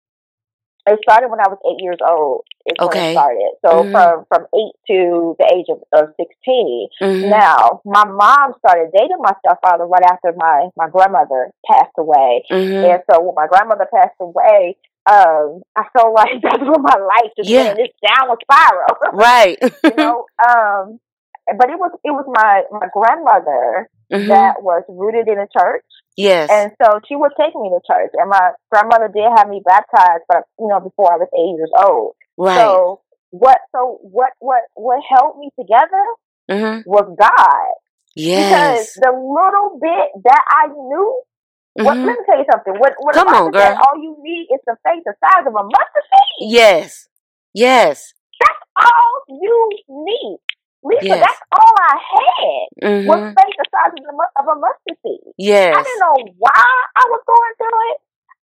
it 0.85 0.99
started 1.03 1.29
when 1.29 1.39
I 1.39 1.47
was 1.49 1.59
eight 1.69 1.81
years 1.83 1.99
old. 2.05 2.43
Is 2.65 2.75
when 2.79 2.87
Okay. 2.89 3.11
it 3.11 3.17
started. 3.17 3.51
So 3.65 3.83
Mhm. 3.83 3.91
from 3.91 4.25
from 4.31 4.47
eight 4.55 4.75
to 4.87 5.35
the 5.39 5.47
age 5.53 5.67
of, 5.69 5.83
of 5.91 6.13
sixteen. 6.15 6.87
Mhm. 7.01 7.29
Now, 7.29 7.81
my 7.83 8.05
mom 8.05 8.53
started 8.59 8.91
dating 8.93 9.19
my 9.19 9.33
stepfather 9.39 9.85
right 9.85 10.05
after 10.09 10.31
my 10.35 10.69
my 10.77 10.87
grandmother 10.87 11.51
passed 11.69 11.91
away. 11.97 12.43
Mhm. 12.49 12.83
And 12.89 13.03
so 13.11 13.19
when 13.21 13.35
my 13.35 13.47
grandmother 13.47 13.87
passed 13.93 14.15
away, 14.19 14.77
um, 15.05 15.61
I 15.75 15.83
felt 15.91 16.13
like 16.19 16.39
that's 16.41 16.63
when 16.63 16.81
my 16.81 16.95
life 16.95 17.31
just 17.35 17.49
Yeah. 17.49 17.73
this 17.75 17.89
downward 18.07 18.39
spiral. 18.43 18.95
Right. 19.13 19.57
you 19.83 19.95
know, 19.95 20.25
um, 20.47 20.99
but 21.57 21.69
it 21.69 21.77
was 21.77 21.91
it 22.05 22.11
was 22.11 22.25
my 22.27 22.63
my 22.71 22.87
grandmother 22.93 23.89
Mhm. 24.11 24.27
that 24.27 24.61
was 24.63 24.83
rooted 24.89 25.27
in 25.27 25.39
a 25.39 25.47
church, 25.57 25.85
Yes. 26.17 26.49
and 26.51 26.71
so 26.81 26.99
she 27.07 27.15
would 27.15 27.31
take 27.39 27.55
me 27.55 27.69
to 27.69 27.79
church. 27.85 28.11
And 28.13 28.29
my 28.29 28.51
grandmother 28.71 29.07
did 29.07 29.25
have 29.37 29.47
me 29.49 29.61
baptized, 29.65 30.23
but 30.27 30.43
you 30.59 30.67
know, 30.67 30.79
before 30.79 31.11
I 31.13 31.17
was 31.17 31.29
eight 31.33 31.55
years 31.57 31.71
old. 31.87 32.15
right. 32.37 32.57
So 32.59 33.01
what? 33.31 33.59
So 33.75 33.99
what? 34.01 34.31
What? 34.39 34.61
What 34.75 35.01
held 35.09 35.37
me 35.37 35.49
together 35.59 36.03
mhm. 36.51 36.83
was 36.85 37.05
God, 37.17 37.73
Yes. 38.15 38.93
because 38.93 38.93
the 38.95 39.11
little 39.11 39.79
bit 39.79 40.23
that 40.25 40.43
I 40.49 40.67
knew. 40.67 41.21
What, 41.75 41.97
Mhm. 41.97 42.05
let 42.05 42.19
me 42.19 42.25
tell 42.27 42.37
you 42.37 42.45
something. 42.51 42.73
When, 42.79 42.93
when 42.99 43.15
Come 43.15 43.29
on, 43.29 43.49
girl. 43.51 43.75
all 43.75 43.97
you 43.99 44.15
need 44.21 44.45
is 44.53 44.59
the 44.67 44.77
faith 44.85 45.01
the 45.05 45.15
size 45.19 45.47
of 45.47 45.55
a 45.55 45.63
mustard 45.63 46.03
seed, 46.37 46.51
Yes. 46.51 47.07
Yes. 47.55 48.13
That's 48.39 48.59
all 48.77 49.23
you 49.41 49.69
need. 49.89 50.37
Lisa, 50.83 51.15
Yes. 51.15 51.19
that's 51.23 51.41
all 51.55 51.73
I 51.79 51.95
had 51.95 53.07
was 53.07 53.19
Mhm. 53.19 53.35
faith 53.39 53.55
the 53.57 53.65
size 53.71 53.93
of, 53.97 54.03
the, 54.03 54.13
of 54.39 54.45
a 54.47 54.55
mustard 54.59 54.97
seed. 55.03 55.33
Yes. 55.37 55.75
I 55.75 55.81
didn't 55.83 55.99
know 56.03 56.17
why 56.37 56.65
I 56.95 57.03
was 57.09 57.21
going 57.27 57.53
through 57.57 57.79
it. 57.91 57.97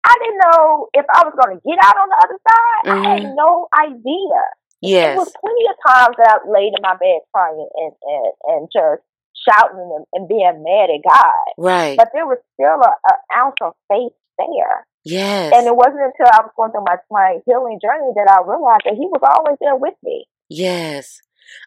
I 0.06 0.16
didn't 0.24 0.40
know 0.40 0.88
if 0.94 1.06
I 1.14 1.24
was 1.28 1.36
going 1.36 1.60
to 1.60 1.62
get 1.68 1.78
out 1.84 1.98
on 2.00 2.08
the 2.10 2.20
other 2.24 2.40
side. 2.48 2.82
I 2.88 2.96
Mhm. 2.96 3.06
had 3.06 3.36
no 3.36 3.68
idea. 3.78 4.40
It 4.82 4.96
There 4.96 5.18
was 5.18 5.32
plenty 5.44 5.66
of 5.68 5.76
times 5.86 6.16
that 6.18 6.40
I 6.40 6.50
laid 6.50 6.72
in 6.74 6.82
my 6.82 6.96
bed 6.96 7.20
crying 7.34 7.68
and, 7.76 7.94
and, 8.02 8.32
and 8.48 8.62
just 8.72 9.04
shouting 9.36 9.76
and, 9.96 10.06
and 10.14 10.28
being 10.28 10.64
mad 10.64 10.90
at 10.90 11.04
God. 11.04 11.48
Right. 11.58 11.98
But 11.98 12.10
there 12.14 12.26
was 12.26 12.38
still 12.54 12.80
a, 12.80 12.92
a 12.96 13.14
ounce 13.36 13.56
of 13.62 13.76
faith 13.92 14.14
there. 14.38 14.88
Yes. 15.04 15.52
And 15.56 15.68
it 15.68 15.76
wasn't 15.76 16.00
until 16.00 16.28
I 16.32 16.42
was 16.44 16.52
going 16.56 16.72
through 16.72 16.86
my, 16.88 16.96
my 17.12 17.40
healing 17.46 17.80
journey 17.82 18.12
that 18.16 18.32
I 18.32 18.40
realized 18.48 18.84
that 18.86 18.96
He 18.96 19.08
was 19.12 19.22
always 19.24 19.58
there 19.60 19.76
with 19.76 19.96
me. 20.04 20.26
yes. 20.48 21.20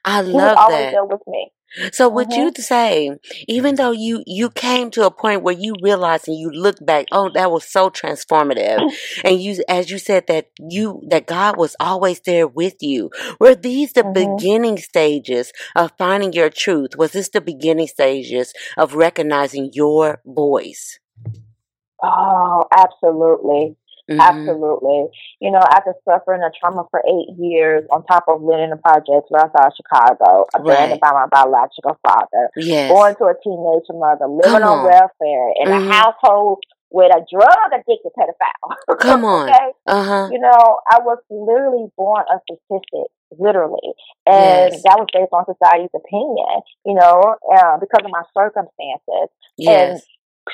I 0.05 0.21
He 0.31 0.39
love 0.39 0.39
was 0.39 0.53
always 0.57 0.87
that. 0.87 0.93
there 0.93 1.05
with 1.05 1.21
me. 1.27 1.53
So 1.93 2.09
would 2.09 2.35
Mhm. 2.35 2.37
you 2.37 2.53
say, 2.57 3.11
even 3.49 3.77
though 3.77 3.93
you 3.93 4.23
you 4.27 4.51
came 4.51 4.91
to 4.91 5.07
a 5.07 5.11
point 5.11 5.43
where 5.43 5.55
you 5.55 5.75
realized 5.81 6.29
and 6.29 6.37
you 6.39 6.51
look 6.51 6.77
back, 6.85 7.07
oh, 7.13 7.31
that 7.31 7.51
was 7.51 7.65
so 7.65 7.91
transformative, 7.91 8.85
and 9.25 9.41
you, 9.43 9.63
as 9.69 9.91
you 9.91 9.99
said, 9.99 10.27
that 10.27 10.49
you 10.59 11.01
that 11.09 11.27
God 11.27 11.57
was 11.57 11.75
always 11.81 12.21
there 12.21 12.47
with 12.47 12.77
you. 12.83 13.11
Were 13.41 13.55
these 13.55 13.93
the 13.93 14.05
Mhm. 14.05 14.05
beginning 14.05 14.79
stages 14.79 15.53
of 15.75 15.93
finding 15.99 16.33
your 16.33 16.51
truth? 16.51 16.97
Was 16.97 17.13
this 17.13 17.31
the 17.31 17.41
beginning 17.41 17.89
stages 17.89 18.53
of 18.77 18.95
recognizing 18.95 19.71
your 19.73 20.21
voice? 20.27 20.99
Oh, 22.03 22.65
absolutely. 22.73 23.77
Mhm. 24.11 24.21
Absolutely. 24.21 25.07
You 25.41 25.51
know, 25.53 25.61
after 25.61 25.95
suffering 26.05 26.43
a 26.43 26.51
trauma 26.59 26.85
for 26.91 27.03
eight 27.07 27.37
years 27.39 27.85
on 27.91 28.05
top 28.05 28.25
of 28.29 28.43
living 28.43 28.65
in 28.65 28.71
the 28.71 28.77
projects 28.77 29.31
right 29.31 29.45
outside 29.45 29.73
Chicago, 29.77 30.47
abandoned 30.55 31.01
by 31.01 31.13
my 31.13 31.27
biological 31.27 31.97
father, 32.07 32.51
Yes. 32.57 32.91
born 32.91 33.15
to 33.17 33.25
a 33.27 33.35
teenage 33.43 33.87
mother, 33.91 34.27
living 34.27 34.63
on 34.63 34.79
on. 34.79 34.85
welfare 34.85 35.53
in 35.57 35.69
Mhm. 35.69 35.89
a 35.89 35.93
household 35.93 36.63
with 36.91 37.15
a 37.15 37.25
drug 37.31 37.57
addicted 37.73 38.13
pedophile. 38.19 38.99
Come 38.99 39.25
on. 39.25 39.49
okay? 39.49 39.73
Uh 39.87 40.03
huh. 40.03 40.29
You 40.31 40.41
know, 40.41 40.81
I 40.91 40.99
was 41.01 41.19
literally 41.31 41.91
born 41.97 42.25
a 42.29 42.39
statistic, 42.41 43.09
literally. 43.39 43.95
And 44.27 44.73
Yes. 44.73 44.83
that 44.83 44.99
was 44.99 45.07
based 45.13 45.33
on 45.33 45.47
society's 45.47 45.95
opinion, 45.95 46.63
you 46.85 46.95
know, 46.95 47.37
uh, 47.55 47.79
because 47.79 48.05
of 48.05 48.11
my 48.11 48.23
circumstances. 48.37 49.31
Yes. 49.57 50.05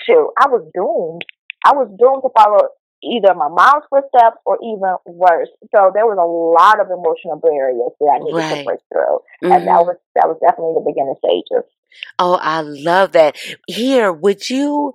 Shoot, 0.05 0.31
I 0.39 0.49
was 0.49 0.63
doomed. 0.75 1.25
I 1.65 1.73
was 1.75 1.89
doomed 1.99 2.23
to 2.23 2.29
follow 2.37 2.69
either 3.03 3.35
my 3.35 3.49
mom's 3.49 3.85
footsteps 3.91 4.37
or 4.45 4.59
even 4.63 4.97
worse. 5.07 5.49
So 5.75 5.91
there 5.95 6.07
was 6.07 6.19
a 6.19 6.27
lot 6.27 6.81
of 6.81 6.91
emotional 6.91 7.37
barriers 7.37 7.93
that 8.01 8.11
I 8.15 8.19
needed 8.19 8.37
Right. 8.37 8.59
to 8.59 8.65
break 8.65 8.81
through. 8.93 9.19
Mhm. 9.43 9.55
And 9.57 9.67
that 9.69 9.87
was 9.87 9.97
that 10.15 10.29
was 10.29 10.39
definitely 10.41 10.75
the 10.75 10.87
beginning 10.87 11.15
stages. 11.19 11.71
Oh, 12.19 12.39
I 12.41 12.61
love 12.63 13.13
that. 13.13 13.37
Here, 13.67 14.13
would 14.13 14.49
you 14.51 14.95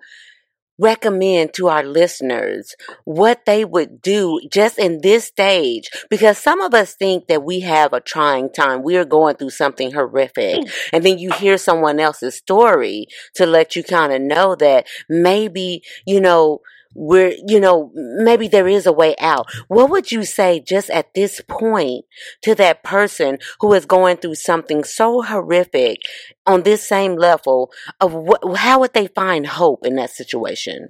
recommend 0.79 1.53
to 1.53 1.67
our 1.69 1.83
listeners 1.83 2.75
what 3.05 3.45
they 3.45 3.63
would 3.63 4.01
do 4.01 4.39
just 4.51 4.79
in 4.79 5.01
this 5.01 5.25
stage? 5.25 5.89
Because 6.09 6.37
some 6.37 6.61
of 6.61 6.73
us 6.73 6.95
think 6.95 7.27
that 7.27 7.43
we 7.43 7.59
have 7.61 7.93
a 7.93 7.99
trying 7.99 8.51
time. 8.51 8.81
We 8.83 8.97
are 8.97 9.05
going 9.05 9.35
through 9.35 9.51
something 9.51 9.91
horrific. 9.91 10.59
And 10.91 11.03
then 11.03 11.17
you 11.19 11.31
hear 11.33 11.57
someone 11.57 11.99
else's 11.99 12.35
story 12.35 13.05
to 13.35 13.45
let 13.45 13.75
you 13.75 13.83
kind 13.83 14.11
of 14.11 14.21
know 14.21 14.55
that 14.55 14.87
maybe, 15.07 15.83
you 16.05 16.19
know, 16.19 16.61
we're, 16.95 17.33
you 17.47 17.59
know, 17.59 17.91
maybe 17.93 18.47
there 18.47 18.67
is 18.67 18.85
a 18.85 18.93
way 18.93 19.15
out. 19.19 19.47
What 19.67 19.89
would 19.89 20.11
you 20.11 20.23
say 20.23 20.59
just 20.65 20.89
at 20.89 21.13
this 21.13 21.41
point 21.47 22.05
to 22.43 22.55
that 22.55 22.83
person 22.83 23.39
who 23.59 23.73
is 23.73 23.85
going 23.85 24.17
through 24.17 24.35
something 24.35 24.83
so 24.83 25.21
horrific 25.21 25.99
on 26.45 26.63
this 26.63 26.87
same 26.87 27.15
level 27.15 27.71
of 27.99 28.13
what, 28.13 28.57
how 28.57 28.79
would 28.79 28.93
they 28.93 29.07
find 29.07 29.47
hope 29.47 29.85
in 29.85 29.95
that 29.95 30.11
situation? 30.11 30.89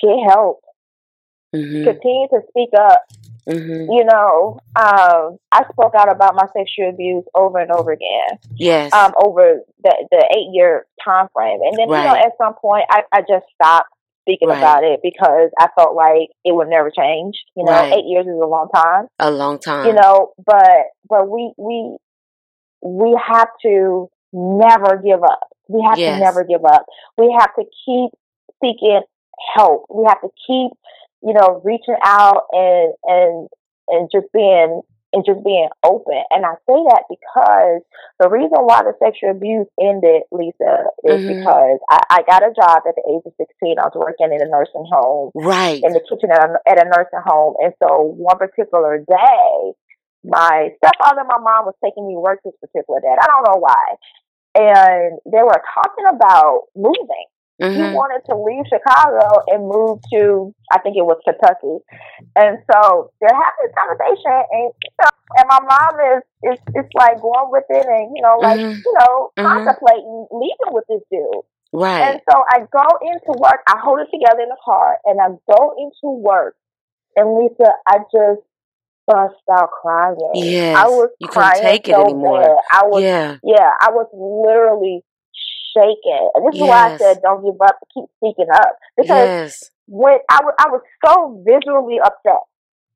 Get 0.00 0.30
help. 0.30 0.60
Mm-hmm. 1.54 1.84
Continue 1.84 2.28
to 2.28 2.40
speak 2.48 2.70
up. 2.78 3.02
Mm-hmm. 3.48 3.90
You 3.90 4.04
know, 4.04 4.58
um, 4.76 5.38
I 5.50 5.64
spoke 5.72 5.94
out 5.96 6.12
about 6.12 6.34
my 6.34 6.44
sexual 6.56 6.90
abuse 6.90 7.24
over 7.34 7.58
and 7.58 7.72
over 7.72 7.90
again. 7.90 8.38
Yes. 8.54 8.92
um, 8.92 9.12
over 9.24 9.60
the 9.82 10.06
the 10.10 10.24
eight 10.36 10.48
year 10.52 10.86
time 11.04 11.26
frame. 11.34 11.60
And 11.62 11.76
then 11.76 11.88
you 11.88 11.94
know, 11.94 12.14
at 12.14 12.32
some 12.38 12.54
point, 12.54 12.84
I, 12.90 13.02
I 13.12 13.20
just 13.22 13.46
stopped 13.54 13.88
speaking 14.22 14.48
Right. 14.48 14.58
about 14.58 14.84
it 14.84 15.00
because 15.02 15.50
I 15.58 15.68
felt 15.74 15.96
like 15.96 16.28
it 16.44 16.54
would 16.54 16.68
never 16.68 16.90
change. 16.90 17.42
You 17.56 17.64
know, 17.64 17.72
Right. 17.72 17.94
eight 17.94 18.04
years 18.06 18.26
is 18.26 18.40
a 18.40 18.46
long 18.46 18.68
time. 18.72 19.06
a 19.18 19.30
long 19.30 19.58
time. 19.58 19.86
You 19.86 19.94
know, 19.94 20.32
but 20.44 20.84
but 21.08 21.28
we 21.28 21.52
we 21.56 21.96
we 22.82 23.18
have 23.26 23.48
to 23.62 24.08
never 24.32 24.98
give 25.04 25.22
up. 25.24 25.40
We 25.68 25.82
have 25.88 25.98
Yes. 25.98 26.16
to 26.18 26.20
never 26.24 26.44
give 26.44 26.64
up. 26.64 26.84
We 27.18 27.34
have 27.38 27.54
to 27.56 27.64
keep 27.84 28.10
seeking 28.62 29.00
help. 29.54 29.86
We 29.88 30.04
have 30.06 30.20
to 30.20 30.28
keep, 30.46 30.70
you 31.22 31.32
know, 31.34 31.60
reaching 31.64 31.96
out 32.04 32.44
and 32.52 32.94
and 33.04 33.48
and 33.88 34.10
just 34.12 34.26
being 34.32 34.82
and 35.12 35.24
just 35.26 35.42
being 35.42 35.68
open. 35.82 36.22
And 36.30 36.46
I 36.46 36.54
say 36.70 36.78
that 36.94 37.02
because 37.10 37.82
the 38.20 38.30
reason 38.30 38.62
why 38.62 38.82
the 38.86 38.94
sexual 39.02 39.30
abuse 39.34 39.66
ended, 39.80 40.22
Lisa, 40.30 40.86
is 41.02 41.18
Mhm. 41.18 41.26
because 41.26 41.78
I, 41.90 41.98
I 42.10 42.22
got 42.22 42.46
a 42.46 42.54
job 42.54 42.86
at 42.86 42.94
the 42.94 43.02
age 43.10 43.26
of 43.26 43.34
16. 43.36 43.78
I 43.78 43.90
was 43.90 43.96
working 43.96 44.30
in 44.32 44.40
a 44.40 44.46
nursing 44.48 44.86
home, 44.86 45.32
right. 45.34 45.82
in 45.82 45.92
the 45.94 46.00
kitchen 46.06 46.30
at 46.30 46.46
a, 46.46 46.54
at 46.64 46.78
a 46.78 46.88
nursing 46.88 47.22
home. 47.26 47.54
And 47.58 47.74
so 47.82 48.14
one 48.18 48.38
particular 48.38 48.98
day, 48.98 49.72
my 50.22 50.70
stepfather 50.78 51.20
and 51.26 51.28
my 51.28 51.38
mom 51.42 51.66
was 51.66 51.74
taking 51.82 52.06
me 52.06 52.14
to 52.14 52.20
work 52.20 52.38
this 52.44 52.54
particular 52.60 53.00
day. 53.00 53.10
I 53.10 53.26
don't 53.26 53.46
know 53.50 53.58
why. 53.58 53.84
And 54.54 55.18
they 55.26 55.42
were 55.42 55.62
talking 55.74 56.06
about 56.06 56.70
moving 56.76 57.26
he 57.60 57.66
Mm-hmm. 57.66 57.92
wanted 57.92 58.24
to 58.24 58.34
leave 58.40 58.64
Chicago 58.72 59.44
and 59.48 59.68
move 59.68 60.00
to, 60.12 60.54
I 60.72 60.78
think 60.80 60.96
it 60.96 61.04
was 61.04 61.20
Kentucky. 61.28 61.84
And 62.36 62.58
so 62.72 63.12
they're 63.20 63.36
having 63.36 63.60
this 63.68 63.74
conversation, 63.76 64.32
and 64.50 64.72
you 64.72 64.92
know, 64.96 65.12
and 65.36 65.46
my 65.46 65.60
mom 65.60 65.92
is 66.16 66.22
is 66.54 66.58
is 66.74 66.88
like 66.94 67.20
going 67.20 67.50
with 67.52 67.64
it, 67.68 67.84
and 67.86 68.16
you 68.16 68.22
know, 68.22 68.38
like 68.40 68.58
Mhm. 68.58 68.80
you 68.84 68.94
know, 68.98 69.30
Mhm. 69.38 69.44
contemplating 69.44 70.26
leaving 70.32 70.72
with 70.72 70.84
this 70.88 71.02
dude. 71.10 71.44
Right. 71.72 72.02
And 72.16 72.20
so 72.30 72.42
I 72.50 72.60
go 72.72 72.86
into 73.02 73.38
work. 73.38 73.60
I 73.68 73.78
hold 73.78 74.00
it 74.00 74.08
together 74.10 74.40
in 74.42 74.48
the 74.48 74.56
car, 74.64 74.98
and 75.04 75.20
I 75.20 75.28
go 75.52 75.74
into 75.78 76.16
work, 76.16 76.56
and 77.16 77.36
Lisa, 77.36 77.74
I 77.86 77.98
just 78.10 78.40
bust 79.06 79.34
out 79.52 79.70
crying. 79.70 80.16
Yes. 80.34 80.76
I 80.76 80.88
was 80.88 81.10
You 81.18 81.28
couldn't 81.28 81.42
crying 81.50 81.62
take 81.62 81.88
it 81.88 81.94
so 81.94 82.02
anymore. 82.04 82.40
bad. 82.40 82.56
I 82.72 82.86
was 82.86 83.02
yeah. 83.02 83.36
yeah, 83.42 83.70
I 83.80 83.90
was 83.90 84.06
literally 84.14 85.04
shaking. 85.76 86.30
And 86.34 86.46
this 86.46 86.54
is 86.56 86.64
why 86.64 86.88
I 86.88 86.92
said 87.00 87.22
don't 87.22 87.44
give 87.44 87.60
up, 87.60 87.78
keep 87.94 88.06
speaking 88.18 88.50
up. 88.52 88.76
Because 88.96 89.30
Yes. 89.32 89.70
when 89.86 90.18
I 90.30 90.40
was 90.42 90.54
I 90.58 90.68
was 90.70 90.82
so 91.04 91.42
visually 91.46 91.98
upset 92.00 92.42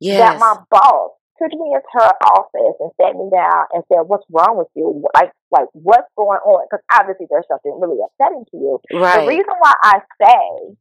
Yes. 0.01 0.19
that 0.19 0.39
my 0.39 0.55
boss 0.71 1.11
took 1.41 1.53
me 1.53 1.75
into 1.75 1.89
her 1.93 2.13
office 2.37 2.77
and 2.81 2.91
sat 3.01 3.15
me 3.17 3.29
down 3.33 3.65
and 3.73 3.83
said, 3.89 4.03
"What's 4.07 4.25
wrong 4.31 4.57
with 4.57 4.69
you? 4.75 5.03
Like, 5.15 5.33
like 5.51 5.69
what's 5.73 6.09
going 6.17 6.39
on?" 6.45 6.67
Because 6.71 6.85
obviously 6.93 7.27
there's 7.31 7.47
something 7.49 7.79
really 7.81 7.99
upsetting 8.05 8.45
to 8.53 8.57
you. 8.57 8.81
Right. 8.93 9.19
The 9.19 9.23
reason 9.27 9.55
why 9.59 9.73
I 9.83 10.01
say, 10.23 10.77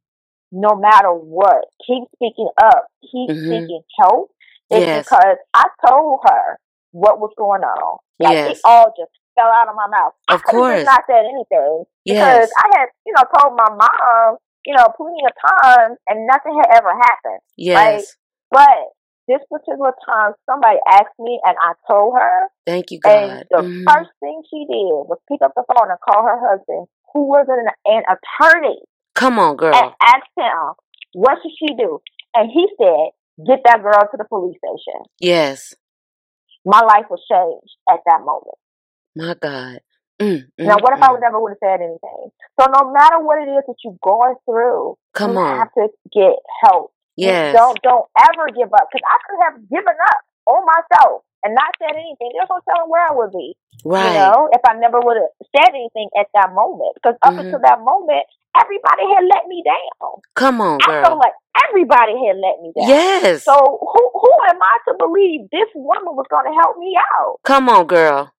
no 0.51 0.75
matter 0.75 1.09
what, 1.11 1.65
keep 1.85 2.03
speaking 2.15 2.49
up, 2.61 2.87
keep 3.01 3.29
Mhm. 3.29 3.49
seeking 3.49 3.81
help, 3.99 4.31
is 4.71 4.83
Yes. 4.85 5.07
because 5.07 5.37
I 5.53 5.65
told 5.87 6.21
her 6.29 6.59
what 6.91 7.19
was 7.19 7.31
going 7.37 7.63
on. 7.63 7.97
Like 8.19 8.37
Yes. 8.37 8.51
it 8.53 8.59
all 8.63 8.93
just 8.97 9.11
fell 9.35 9.47
out 9.51 9.67
of 9.69 9.75
my 9.75 9.87
mouth. 9.87 10.13
Of 10.29 10.41
I 10.47 10.51
course. 10.51 10.75
just 10.83 10.85
not 10.85 11.03
said 11.07 11.25
anything 11.25 11.83
because 12.05 12.49
Yes. 12.49 12.51
I 12.57 12.65
had, 12.79 12.87
you 13.05 13.13
know, 13.13 13.23
told 13.37 13.55
my 13.55 13.69
mom, 13.69 14.37
you 14.65 14.73
know, 14.75 14.87
plenty 14.95 15.23
of 15.25 15.33
times, 15.61 15.97
and 16.07 16.25
nothing 16.27 16.55
had 16.57 16.77
ever 16.77 16.93
happened. 16.93 17.41
Yes. 17.57 18.15
But 18.51 18.93
this 19.27 19.39
particular 19.49 19.93
time, 20.05 20.33
somebody 20.45 20.77
asked 20.89 21.17
me, 21.19 21.39
and 21.43 21.55
I 21.61 21.73
told 21.89 22.15
her, 22.15 22.47
Thank 22.65 22.91
you, 22.91 22.99
and 23.05 23.39
God. 23.39 23.47
the 23.51 23.61
Mhm. 23.63 23.83
first 23.87 24.11
thing 24.19 24.41
she 24.49 24.65
did 24.65 25.07
was 25.09 25.17
pick 25.29 25.41
up 25.41 25.53
the 25.55 25.63
phone 25.67 25.89
and 25.89 25.99
call 25.99 26.23
her 26.23 26.39
husband, 26.39 26.87
who 27.13 27.23
was 27.27 27.47
an, 27.49 27.67
an 27.85 28.03
attorney, 28.07 28.81
Come 29.15 29.39
on, 29.39 29.55
girl. 29.55 29.73
and 29.75 29.91
asked 30.01 30.31
him, 30.37 30.73
what 31.13 31.37
should 31.41 31.51
she 31.57 31.73
do? 31.75 32.01
And 32.35 32.49
he 32.51 32.67
said, 32.77 33.11
get 33.45 33.61
that 33.65 33.81
girl 33.83 34.01
to 34.01 34.17
the 34.17 34.25
police 34.25 34.57
station. 34.57 35.01
yes. 35.19 35.73
My 36.65 36.79
life 36.79 37.09
was 37.09 37.19
changed 37.29 37.75
at 37.89 37.99
that 38.05 38.21
moment. 38.21 38.55
My 39.15 39.35
God. 39.39 39.79
Mm, 40.21 40.45
Now, 40.59 40.77
mm, 40.77 40.81
what 40.81 40.93
if 40.93 41.01
I 41.01 41.07
mm. 41.07 41.11
would 41.11 41.21
never 41.21 41.39
would 41.39 41.57
have 41.57 41.63
said 41.63 41.81
anything? 41.81 42.31
So, 42.59 42.65
no 42.69 42.91
matter 42.93 43.19
what 43.19 43.41
it 43.41 43.49
is 43.49 43.63
that 43.67 43.75
you're 43.83 43.97
going 44.01 44.35
through, 44.45 44.95
Come 45.13 45.31
you 45.31 45.39
on. 45.39 45.57
have 45.59 45.73
to 45.73 45.87
get 46.13 46.37
help. 46.63 46.91
You 47.17 47.27
Yes. 47.29 47.53
Don't 47.55 47.81
don't 47.83 48.05
ever 48.17 48.47
give 48.55 48.73
up 48.73 48.87
because 48.89 49.05
I 49.05 49.17
could 49.25 49.39
have 49.45 49.69
given 49.69 49.93
up 50.09 50.19
on 50.47 50.65
myself 50.65 51.21
and 51.43 51.53
not 51.53 51.73
said 51.77 51.93
anything. 51.93 52.31
There's 52.33 52.49
no 52.49 52.59
telling 52.65 52.89
where 52.89 53.05
I 53.05 53.13
would 53.13 53.31
be. 53.31 53.55
Right. 53.85 54.13
You 54.13 54.19
know, 54.19 54.49
if 54.51 54.61
I 54.67 54.73
never 54.79 54.99
would 54.99 55.17
have 55.17 55.33
said 55.53 55.69
anything 55.75 56.09
at 56.17 56.27
that 56.33 56.53
moment. 56.53 56.95
Because 56.95 57.17
up 57.21 57.33
Mhm. 57.33 57.45
until 57.45 57.59
that 57.61 57.81
moment, 57.81 58.25
everybody 58.57 59.05
had 59.13 59.25
let 59.29 59.45
me 59.47 59.61
down. 59.65 60.21
Come 60.35 60.61
on, 60.61 60.79
I 60.81 61.01
felt 61.03 61.19
like 61.19 61.33
everybody 61.69 62.13
had 62.25 62.37
let 62.37 62.61
me 62.61 62.71
down. 62.73 62.87
Yes. 62.87 63.43
So 63.43 63.53
who 63.53 64.01
who 64.13 64.31
am 64.49 64.57
I 64.61 64.75
to 64.89 64.93
believe 64.97 65.49
this 65.51 65.69
woman 65.75 66.15
was 66.15 66.25
going 66.29 66.45
to 66.49 66.55
help 66.61 66.77
me 66.77 66.97
out? 67.19 67.37
Come 67.43 67.69
on, 67.69 67.85
girl. 67.85 68.31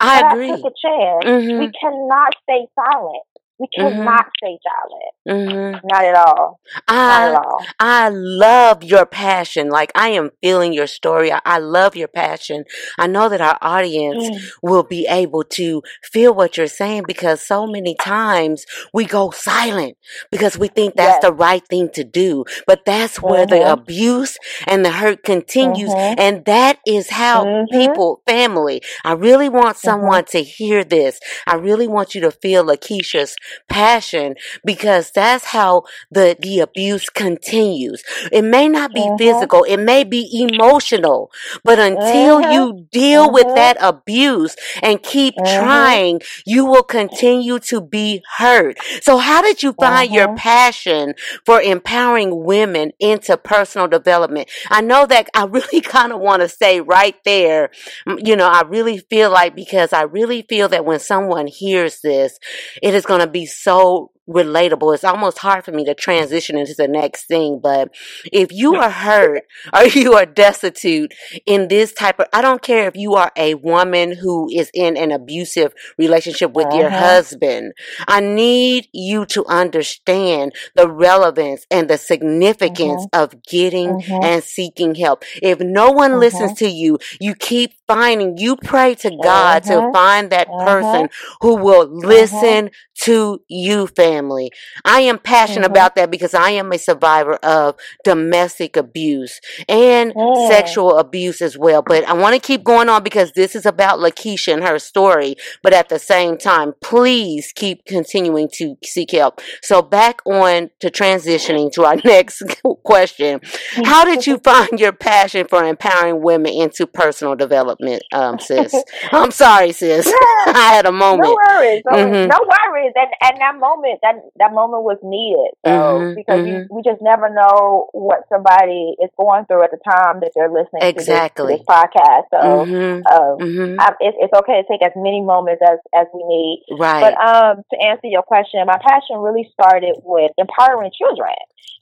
I 0.00 0.20
But 0.20 0.22
agree. 0.22 0.50
I 0.50 0.56
took 0.56 0.64
a 0.64 0.74
chance. 0.80 1.28
Mhm. 1.28 1.58
We 1.58 1.70
cannot 1.80 2.34
stay 2.42 2.66
silent. 2.74 3.24
We 3.58 3.68
Mhm. 3.78 4.04
cannot 4.04 4.26
stay 4.38 4.58
silent. 4.66 5.12
Mm-hmm. 5.28 5.86
Not 5.90 6.04
at 6.04 6.14
all. 6.16 6.60
Not 6.98 7.22
I 7.22 7.28
at 7.30 7.34
all. 7.34 7.64
I 7.80 8.08
love 8.10 8.82
your 8.84 9.06
passion. 9.06 9.68
Like 9.70 9.90
I 9.94 10.10
am 10.10 10.30
feeling 10.42 10.72
your 10.72 10.86
story. 10.86 11.32
I, 11.32 11.40
I 11.44 11.58
love 11.58 11.96
your 11.96 12.08
passion. 12.08 12.64
I 12.98 13.06
know 13.06 13.28
that 13.28 13.40
our 13.40 13.58
audience 13.60 14.28
Mm. 14.28 14.40
will 14.62 14.82
be 14.82 15.06
able 15.08 15.42
to 15.44 15.82
feel 16.12 16.34
what 16.34 16.56
you're 16.56 16.66
saying 16.66 17.04
because 17.06 17.40
so 17.40 17.66
many 17.66 17.94
times 17.94 18.64
we 18.92 19.04
go 19.04 19.30
silent 19.30 19.96
because 20.30 20.58
we 20.58 20.68
think 20.68 20.94
that's 20.96 21.16
Yes. 21.16 21.22
the 21.22 21.32
right 21.32 21.66
thing 21.68 21.88
to 21.94 22.04
do. 22.04 22.44
But 22.66 22.84
that's 22.84 23.20
where 23.22 23.46
the 23.46 23.56
Mhm. 23.56 23.72
abuse 23.72 24.38
and 24.66 24.84
the 24.84 24.90
hurt 24.90 25.22
continues. 25.22 25.94
Mhm. 25.94 26.14
And 26.18 26.44
that 26.44 26.78
is 26.86 27.10
how 27.10 27.44
Mhm. 27.44 27.66
people, 27.70 28.22
family, 28.26 28.82
I 29.04 29.12
really 29.12 29.48
want 29.48 29.76
Mm-hmm. 29.76 29.88
someone 29.88 30.24
to 30.26 30.42
hear 30.42 30.84
this. 30.84 31.18
I 31.46 31.54
really 31.56 31.86
want 31.88 32.14
you 32.14 32.20
to 32.22 32.30
feel 32.30 32.64
LaKitia's 32.64 33.34
passion 33.68 34.34
because 34.64 35.10
that's 35.10 35.46
how 35.46 35.82
the, 36.10 36.36
the 36.40 36.60
abuse 36.60 37.08
continues. 37.08 38.02
It 38.32 38.42
may 38.42 38.68
not 38.68 38.92
be 38.92 39.08
Mhm. 39.08 39.16
physical, 39.16 39.64
it 39.64 39.78
may 39.78 40.04
be 40.04 40.28
emotional, 40.42 41.30
but 41.64 41.78
until 41.78 42.40
Mhm. 42.40 42.50
you 42.50 42.86
deal 42.90 43.30
with 43.30 43.48
Mhm. 43.48 43.54
that 43.54 43.76
abuse 43.80 44.56
and 44.82 45.02
keep 45.02 45.42
trying, 45.44 46.20
you 46.44 46.64
will 46.64 46.82
continue 46.82 47.58
to 47.60 47.80
be 47.80 48.22
hurt. 48.36 48.76
So 49.02 49.18
how 49.18 49.42
did 49.42 49.62
you 49.62 49.72
find 49.78 50.12
your 50.12 50.28
passion 50.28 51.14
for 51.44 51.60
empowering 51.60 52.44
women 52.44 52.92
into 52.98 53.36
personal 53.36 53.88
development? 53.88 54.48
I 54.70 54.80
know 54.80 55.06
that 55.06 55.28
I 55.34 55.44
really 55.44 55.80
kind 55.82 56.12
of 56.12 56.20
want 56.20 56.42
to 56.42 56.48
say 56.48 56.80
right 56.80 57.16
there, 57.24 57.70
you 58.06 58.36
know, 58.36 58.46
I 58.46 58.62
really 58.62 58.98
feel 58.98 59.30
like 59.30 59.54
because 59.54 59.92
I 59.92 60.02
really 60.02 60.42
feel 60.42 60.68
that 60.68 60.84
when 60.84 60.98
someone 60.98 61.46
hears 61.46 62.00
this, 62.00 62.38
it 62.82 62.94
is 62.94 63.04
going 63.06 63.20
to 63.20 63.26
be 63.26 63.35
so 63.44 64.10
relatable. 64.28 64.94
It's 64.94 65.04
almost 65.04 65.38
hard 65.38 65.64
for 65.64 65.72
me 65.72 65.84
to 65.84 65.94
transition 65.94 66.58
into 66.58 66.74
the 66.74 66.88
next 66.88 67.26
thing, 67.26 67.60
but 67.62 67.90
if 68.32 68.52
you 68.52 68.74
are 68.76 68.90
hurt 68.90 69.44
or 69.72 69.84
you 69.86 70.14
are 70.14 70.26
destitute 70.26 71.14
in 71.46 71.68
this 71.68 71.92
type 71.92 72.18
of, 72.18 72.26
I 72.32 72.42
don't 72.42 72.62
care 72.62 72.88
if 72.88 72.96
you 72.96 73.14
are 73.14 73.32
a 73.36 73.54
woman 73.54 74.16
who 74.16 74.48
is 74.52 74.70
in 74.74 74.96
an 74.96 75.12
abusive 75.12 75.74
relationship 75.98 76.52
with 76.52 76.72
your 76.72 76.90
Mhm. 76.90 76.98
husband. 76.98 77.72
I 78.08 78.20
need 78.20 78.88
you 78.92 79.26
to 79.26 79.44
understand 79.46 80.52
the 80.74 80.88
relevance 80.88 81.66
and 81.70 81.88
the 81.88 81.98
significance 81.98 83.06
mm-hmm. 83.06 83.22
of 83.22 83.42
getting 83.42 84.00
Mhm. 84.00 84.24
and 84.24 84.44
seeking 84.44 84.94
help. 84.94 85.24
If 85.42 85.60
no 85.60 85.90
one 85.90 86.18
listens 86.18 86.52
mm-hmm. 86.52 86.64
to 86.64 86.68
you, 86.68 86.98
you 87.20 87.34
keep 87.34 87.72
finding, 87.86 88.36
you 88.38 88.56
pray 88.56 88.94
to 88.96 89.10
God 89.22 89.62
to 89.64 89.72
mm-hmm. 89.72 89.92
find 89.92 90.30
that 90.30 90.48
person 90.48 91.08
who 91.40 91.54
will 91.56 91.86
listen 91.86 92.70
to 93.02 93.40
you, 93.48 93.86
family. 94.16 94.50
I 94.84 95.00
am 95.00 95.18
passionate 95.18 95.66
Mhm. 95.66 95.70
about 95.70 95.94
that 95.96 96.10
because 96.10 96.34
I 96.34 96.50
am 96.50 96.72
a 96.72 96.78
survivor 96.78 97.34
of 97.36 97.74
domestic 98.04 98.76
abuse 98.76 99.40
and 99.68 100.14
Mm. 100.14 100.48
sexual 100.48 100.98
abuse 100.98 101.40
as 101.42 101.56
well. 101.58 101.82
But 101.82 102.04
I 102.08 102.12
want 102.14 102.34
to 102.34 102.40
keep 102.40 102.64
going 102.64 102.88
on 102.88 103.02
because 103.02 103.32
this 103.32 103.54
is 103.54 103.66
about 103.66 103.98
LaKitia 103.98 104.52
and 104.54 104.64
her 104.64 104.78
story. 104.78 105.36
But 105.62 105.72
at 105.74 105.88
the 105.88 105.98
same 105.98 106.38
time, 106.38 106.74
please 106.80 107.52
keep 107.54 107.84
continuing 107.84 108.48
to 108.54 108.76
seek 108.84 109.10
help. 109.12 109.40
So 109.62 109.82
back 109.82 110.20
on 110.26 110.70
to 110.80 110.90
transitioning 110.90 111.72
to 111.72 111.84
our 111.84 111.96
next 112.04 112.42
question. 112.84 113.40
How 113.84 114.04
did 114.04 114.26
you 114.26 114.38
find 114.44 114.78
your 114.80 114.92
passion 114.92 115.46
for 115.48 115.64
empowering 115.64 116.22
women 116.22 116.52
into 116.52 116.86
personal 116.86 117.34
development, 117.34 118.02
um, 118.12 118.38
sis? 118.38 118.74
I'm 119.12 119.30
sorry, 119.30 119.72
sis. 119.72 120.06
I 120.46 120.70
had 120.74 120.86
a 120.86 120.92
No 120.92 120.98
moment. 121.16 121.34
worries. 121.34 121.82
No, 121.86 121.92
Mhm. 121.96 122.28
no 122.28 122.38
worries. 122.54 122.92
And 122.94 123.10
and 123.26 123.40
that 123.40 123.56
moment 123.58 123.98
that 124.06 124.22
that 124.38 124.54
moment 124.54 124.86
was 124.86 124.98
needed. 125.02 125.50
So 125.66 126.06
Mhm, 126.06 126.14
because 126.14 126.40
mhm. 126.46 126.70
we, 126.70 126.78
we 126.78 126.82
just 126.86 127.02
never 127.02 127.28
know 127.28 127.90
what 127.92 128.28
somebody 128.30 128.94
is 129.02 129.10
going 129.18 129.46
through 129.46 129.64
at 129.66 129.74
the 129.74 129.82
time 129.82 130.20
that 130.22 130.32
they're 130.34 130.50
listening 130.52 130.86
Exactly. 130.86 130.94
to, 130.94 131.02
this, 131.02 131.26
to 131.42 131.46
this 131.50 131.64
podcast. 131.66 132.30
So 132.30 132.70
hmm 132.70 133.00
um, 133.10 133.42
hmm 133.42 133.76
I, 133.78 133.92
it's, 134.00 134.16
it's 134.20 134.32
okay 134.32 134.62
to 134.62 134.66
take 134.70 134.82
as 134.86 134.94
many 134.96 135.20
moments 135.20 135.62
as 135.62 135.78
as 135.94 136.06
we 136.14 136.22
need. 136.24 136.64
Right. 136.78 137.02
But 137.02 137.18
um, 137.18 137.62
to 137.72 137.76
answer 137.82 138.06
your 138.08 138.22
question, 138.22 138.62
my 138.66 138.78
passion 138.78 139.18
really 139.18 139.48
started 139.52 139.96
with 140.04 140.32
empowering 140.38 140.92
children. 140.96 141.34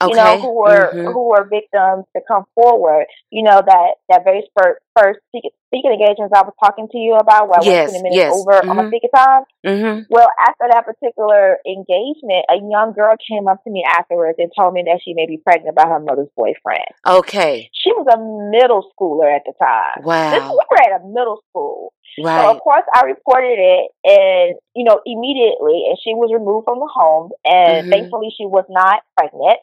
Okay. 0.02 0.10
You 0.10 0.16
know, 0.16 0.38
who 0.38 0.52
were 0.52 0.92
Mhm. 0.94 1.12
who 1.12 1.22
were 1.28 1.44
victims 1.44 2.04
to 2.16 2.22
come 2.26 2.44
forward. 2.54 3.06
You 3.30 3.42
know 3.42 3.60
that 3.62 3.94
that 4.08 4.24
very 4.24 4.48
first 4.56 4.80
first 4.96 5.20
speaking, 5.28 5.50
speaking 5.68 5.92
engagements 5.92 6.32
I 6.34 6.42
was 6.42 6.54
talking 6.62 6.88
to 6.88 6.98
you 6.98 7.14
about, 7.14 7.48
where 7.48 7.58
I 7.60 7.64
Yes, 7.64 7.90
20 7.90 8.02
minutes 8.02 8.16
yes, 8.16 8.32
over 8.32 8.54
on 8.70 8.76
my 8.76 8.82
mhm. 8.84 8.88
speaking 8.88 9.10
time. 9.14 9.42
Mhm. 9.66 10.06
Well, 10.08 10.28
after 10.46 10.68
that 10.70 10.84
particular 10.86 11.58
engagement, 11.66 12.44
a 12.48 12.56
young 12.56 12.92
girl 12.92 13.16
came 13.26 13.48
up 13.48 13.62
to 13.64 13.70
me 13.70 13.84
afterwards 13.84 14.38
and 14.38 14.52
told 14.56 14.74
me 14.74 14.82
that 14.86 15.00
she 15.02 15.14
may 15.14 15.26
be 15.26 15.38
pregnant 15.38 15.74
by 15.76 15.86
her 15.86 15.98
mother's 15.98 16.28
boyfriend. 16.36 16.84
Okay. 17.06 17.70
She 17.72 17.90
was 17.92 18.06
a 18.12 18.18
middle 18.50 18.86
schooler 18.94 19.34
at 19.34 19.42
the 19.44 19.52
time. 19.58 20.04
Wow, 20.04 20.30
This, 20.30 20.42
we 20.48 20.64
were 20.70 20.82
at 20.94 21.00
a 21.00 21.04
middle 21.06 21.42
school. 21.50 21.92
So 22.16 22.50
of 22.50 22.60
course 22.60 22.84
I 22.94 23.02
reported 23.06 23.58
it 23.58 23.90
and 24.04 24.54
you 24.74 24.84
know, 24.84 25.00
immediately 25.04 25.86
and 25.88 25.98
she 26.02 26.14
was 26.14 26.30
removed 26.32 26.64
from 26.64 26.78
the 26.78 26.86
home 26.86 27.30
and 27.44 27.86
Mhm. 27.86 27.90
thankfully 27.90 28.30
she 28.36 28.46
was 28.46 28.64
not 28.68 29.02
pregnant. 29.16 29.58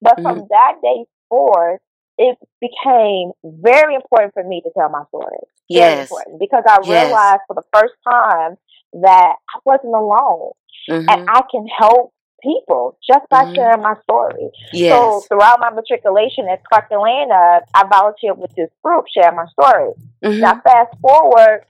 But 0.00 0.18
Mm-hmm. 0.18 0.22
from 0.22 0.46
that 0.50 0.74
day 0.82 1.04
forth, 1.28 1.80
it 2.18 2.38
became 2.60 3.32
very 3.44 3.94
important 3.94 4.34
for 4.34 4.44
me 4.44 4.60
to 4.62 4.70
tell 4.76 4.88
my 4.90 5.04
story. 5.08 5.38
Very 5.72 5.94
Yes. 5.94 6.10
important 6.10 6.38
because 6.38 6.64
I 6.68 6.78
Yes. 6.84 6.88
realized 6.88 7.42
for 7.46 7.54
the 7.54 7.64
first 7.74 7.94
time 8.08 8.56
that 8.94 9.36
I 9.54 9.58
wasn't 9.64 9.94
alone 9.94 10.52
hmm 10.88 11.06
and 11.08 11.28
I 11.28 11.42
can 11.50 11.66
help 11.66 12.12
people 12.42 12.98
just 13.08 13.28
by 13.30 13.44
Mhm. 13.44 13.54
sharing 13.54 13.82
my 13.82 13.94
story. 14.02 14.50
Yes. 14.72 14.92
So 14.92 15.26
throughout 15.28 15.60
my 15.60 15.70
matriculation 15.70 16.48
at 16.48 16.62
Clark 16.64 16.86
Atlanta, 16.90 17.62
I 17.74 17.84
volunteered 17.86 18.38
with 18.38 18.52
this 18.56 18.70
group, 18.82 19.06
sharing 19.08 19.36
my 19.36 19.46
story. 19.46 19.92
Mhm. 20.24 20.40
Now, 20.40 20.54
fast 20.64 20.90
forward 21.00 21.64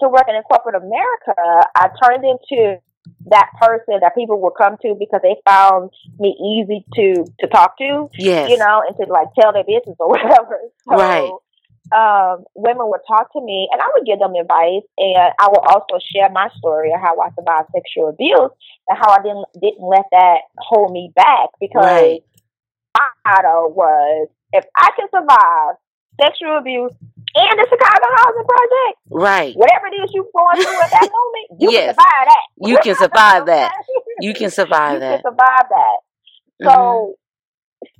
to 0.00 0.08
working 0.08 0.34
in 0.34 0.42
corporate 0.42 0.76
America, 0.76 1.34
I 1.74 1.88
turned 2.02 2.24
into 2.24 2.78
that 3.26 3.48
person 3.60 3.98
that 4.00 4.14
people 4.14 4.40
would 4.42 4.52
come 4.60 4.76
to 4.82 4.94
because 4.98 5.20
they 5.22 5.36
found 5.46 5.90
me 6.18 6.36
easy 6.40 6.84
to 6.94 7.24
to 7.40 7.46
talk 7.48 7.76
to, 7.78 8.08
Yes. 8.18 8.50
you 8.50 8.58
know, 8.58 8.82
and 8.86 8.96
to 8.96 9.10
like 9.12 9.28
tell 9.38 9.52
their 9.52 9.64
business 9.64 9.96
or 9.98 10.08
whatever. 10.14 10.58
So, 10.88 10.96
Right. 10.96 11.30
Um, 11.92 12.44
women 12.56 12.88
would 12.88 13.02
talk 13.06 13.30
to 13.34 13.40
me, 13.40 13.68
and 13.70 13.80
I 13.80 13.84
would 13.94 14.06
give 14.06 14.18
them 14.18 14.34
advice, 14.34 14.82
and 14.98 15.32
I 15.38 15.46
would 15.48 15.62
also 15.68 15.98
share 16.14 16.30
my 16.30 16.48
story 16.58 16.90
of 16.92 17.00
how 17.00 17.14
I 17.20 17.28
survived 17.36 17.68
sexual 17.76 18.08
abuse 18.08 18.50
and 18.88 18.98
how 18.98 19.10
I 19.12 19.22
didn't 19.22 19.44
didn't 19.60 19.86
let 19.86 20.06
that 20.10 20.38
hold 20.58 20.92
me 20.92 21.12
back 21.14 21.50
because 21.60 21.84
Right. 21.84 22.22
my 22.96 23.08
motto 23.26 23.68
was 23.68 24.28
if 24.52 24.64
I 24.76 24.90
can 24.96 25.08
survive 25.14 25.76
sexual 26.20 26.58
abuse 26.58 26.92
and 27.34 27.54
the 27.58 27.66
Chicago 27.68 28.06
Housing 28.16 28.46
Project, 28.46 28.96
Right. 29.10 29.54
whatever 29.56 29.86
it 29.88 29.96
is 30.02 30.10
you're 30.14 30.30
going 30.34 30.56
through 30.62 30.82
at 30.82 30.90
that 30.90 31.10
moment, 31.10 31.46
you 31.60 31.70
Yes. 31.70 31.94
can 31.96 32.04
survive 32.04 32.26
that. 32.30 32.44
You 32.68 32.78
can 32.78 32.94
survive 32.94 33.46
that. 33.46 33.72
You 34.20 34.32
can 34.32 34.50
survive 34.50 34.92
you 34.94 35.00
that. 35.00 35.22
can 35.22 35.32
survive 35.32 35.66
that. 35.70 35.96
So, 36.62 36.70
mm-hmm. 36.70 37.90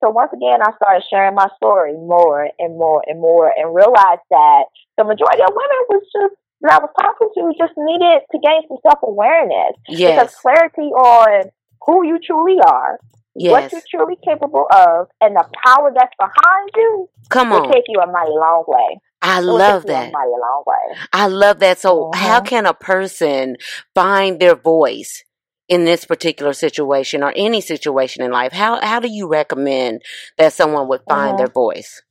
so 0.00 0.10
once 0.10 0.32
again, 0.32 0.60
I 0.62 0.72
started 0.76 1.04
sharing 1.10 1.34
my 1.34 1.48
story 1.56 1.92
more 1.92 2.48
and 2.58 2.72
more 2.78 3.04
and 3.06 3.20
more, 3.20 3.52
and 3.54 3.74
realized 3.74 4.24
that 4.30 4.64
the 4.96 5.04
majority 5.04 5.42
of 5.42 5.50
women 5.52 5.80
was 5.90 6.02
just 6.12 6.34
that 6.62 6.72
I 6.72 6.78
was 6.78 6.90
talking 6.98 7.28
to 7.34 7.52
just 7.58 7.74
needed 7.76 8.22
to 8.32 8.38
gain 8.38 8.62
some 8.68 8.78
self 8.82 9.00
awareness 9.02 9.76
because 9.86 10.32
Yes. 10.32 10.40
clarity 10.40 10.88
on 10.94 11.50
who 11.84 12.06
you 12.06 12.18
truly 12.24 12.58
are, 12.64 12.98
what 13.34 13.72
you're 13.72 13.82
truly 13.90 14.16
capable 14.24 14.66
of, 14.70 15.08
and 15.20 15.36
the 15.36 15.44
power 15.64 15.92
that's 15.94 16.14
behind 16.18 16.70
you 16.76 17.08
Come 17.28 17.50
will 17.50 17.62
on. 17.62 17.72
take 17.72 17.84
you 17.88 18.00
a 18.00 18.06
mighty 18.06 18.30
long 18.30 18.64
way. 18.66 19.00
I 19.22 19.38
It 19.38 19.42
love 19.44 19.86
that. 19.86 20.12
mighty 20.12 20.30
long 20.30 20.64
way. 20.66 20.96
I 21.12 21.26
love 21.28 21.60
that. 21.60 21.78
So, 21.78 22.10
how 22.14 22.40
Mhm. 22.40 22.46
can 22.46 22.66
a 22.66 22.74
person 22.74 23.56
find 23.94 24.40
their 24.40 24.56
voice 24.56 25.22
in 25.68 25.84
this 25.84 26.04
particular 26.04 26.52
situation 26.52 27.22
or 27.22 27.32
any 27.36 27.60
situation 27.60 28.22
in 28.24 28.32
life? 28.32 28.52
How 28.52 28.80
how 28.84 29.00
do 29.00 29.08
you 29.08 29.28
recommend 29.28 30.02
that 30.38 30.52
someone 30.52 30.88
would 30.88 31.02
find 31.08 31.34
Mhm. 31.34 31.38
their 31.38 31.46
voice? 31.48 32.02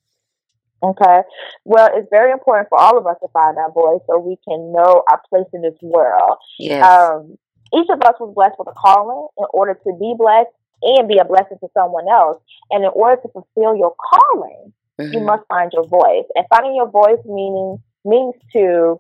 Okay. 0.84 1.22
Well, 1.64 1.90
it's 1.94 2.08
very 2.10 2.32
important 2.32 2.70
for 2.70 2.80
all 2.80 2.98
of 2.98 3.06
us 3.06 3.18
to 3.22 3.28
find 3.34 3.58
our 3.58 3.72
voice 3.72 4.02
so 4.08 4.18
we 4.18 4.38
can 4.48 4.72
know 4.72 5.04
our 5.12 5.22
place 5.30 5.46
in 5.54 5.62
this 5.62 5.78
world. 5.82 6.38
Yes. 6.58 6.84
Um, 6.84 7.38
each 7.74 7.88
of 7.90 8.02
us 8.02 8.16
was 8.20 8.34
blessed 8.34 8.56
with 8.58 8.68
a 8.68 8.74
calling 8.74 9.28
in 9.38 9.46
order 9.54 9.76
to 9.76 9.94
be 10.00 10.16
blessed 10.18 10.50
and 10.84 11.08
be 11.08 11.18
a 11.20 11.26
blessing 11.26 11.58
to 11.60 11.68
someone 11.74 12.08
else. 12.10 12.42
And 12.70 12.84
in 12.84 12.92
order 12.94 13.22
to 13.22 13.28
fulfill 13.30 13.76
your 13.76 13.96
calling, 13.96 14.74
you 14.98 15.20
Mhm. 15.20 15.26
must 15.26 15.46
find 15.48 15.72
your 15.74 15.86
voice. 15.86 16.26
And 16.36 16.46
finding 16.50 16.76
your 16.76 16.88
voice 16.90 17.24
meaning 17.26 17.80
means 18.06 18.36
to 18.56 19.00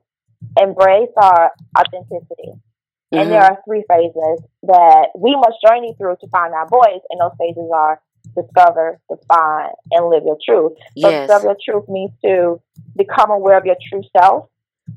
embrace 0.59 1.11
our 1.17 1.51
authenticity. 1.77 2.53
And 3.13 3.29
there 3.31 3.41
Mhm. 3.41 3.51
are 3.51 3.61
three 3.65 3.83
phases 3.83 4.41
that 4.63 5.09
we 5.15 5.35
must 5.35 5.61
journey 5.65 5.93
through 5.93 6.15
to 6.17 6.27
find 6.27 6.53
our 6.53 6.67
voice, 6.67 7.01
and 7.09 7.19
those 7.19 7.35
phases 7.37 7.69
are 7.73 8.01
discover, 8.35 8.99
define, 9.09 9.71
and 9.91 10.07
live 10.07 10.23
your 10.23 10.37
truth. 10.45 10.73
So 10.99 11.09
Yes. 11.09 11.27
discover 11.27 11.47
your 11.47 11.57
truth 11.63 11.89
means 11.89 12.11
to 12.23 12.61
become 12.95 13.31
aware 13.31 13.57
of 13.57 13.65
your 13.65 13.75
true 13.89 14.03
self. 14.17 14.47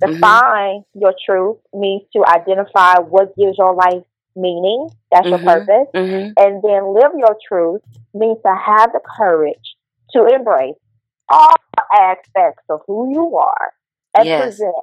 Mhm. 0.02 0.20
Define 0.20 0.84
your 0.94 1.14
truth 1.24 1.58
means 1.72 2.02
to 2.12 2.24
identify 2.26 3.00
what 3.00 3.34
gives 3.36 3.58
your 3.58 3.74
life 3.74 4.04
meaning, 4.36 4.90
that's 5.10 5.30
your 5.30 5.40
Mhm. 5.40 5.44
purpose. 5.44 5.88
hmm 5.94 6.32
And 6.38 6.62
then 6.62 6.94
live 6.94 7.12
your 7.16 7.36
truth 7.48 7.82
means 8.14 8.38
to 8.42 8.54
have 8.54 8.92
the 8.92 9.00
courage 9.16 9.76
to 10.12 10.26
embrace 10.26 10.76
all 11.28 11.54
aspects 11.94 12.64
of 12.68 12.80
who 12.86 13.10
you 13.10 13.36
are 13.36 13.72
and 14.16 14.26
Yes. 14.26 14.40
present 14.40 14.74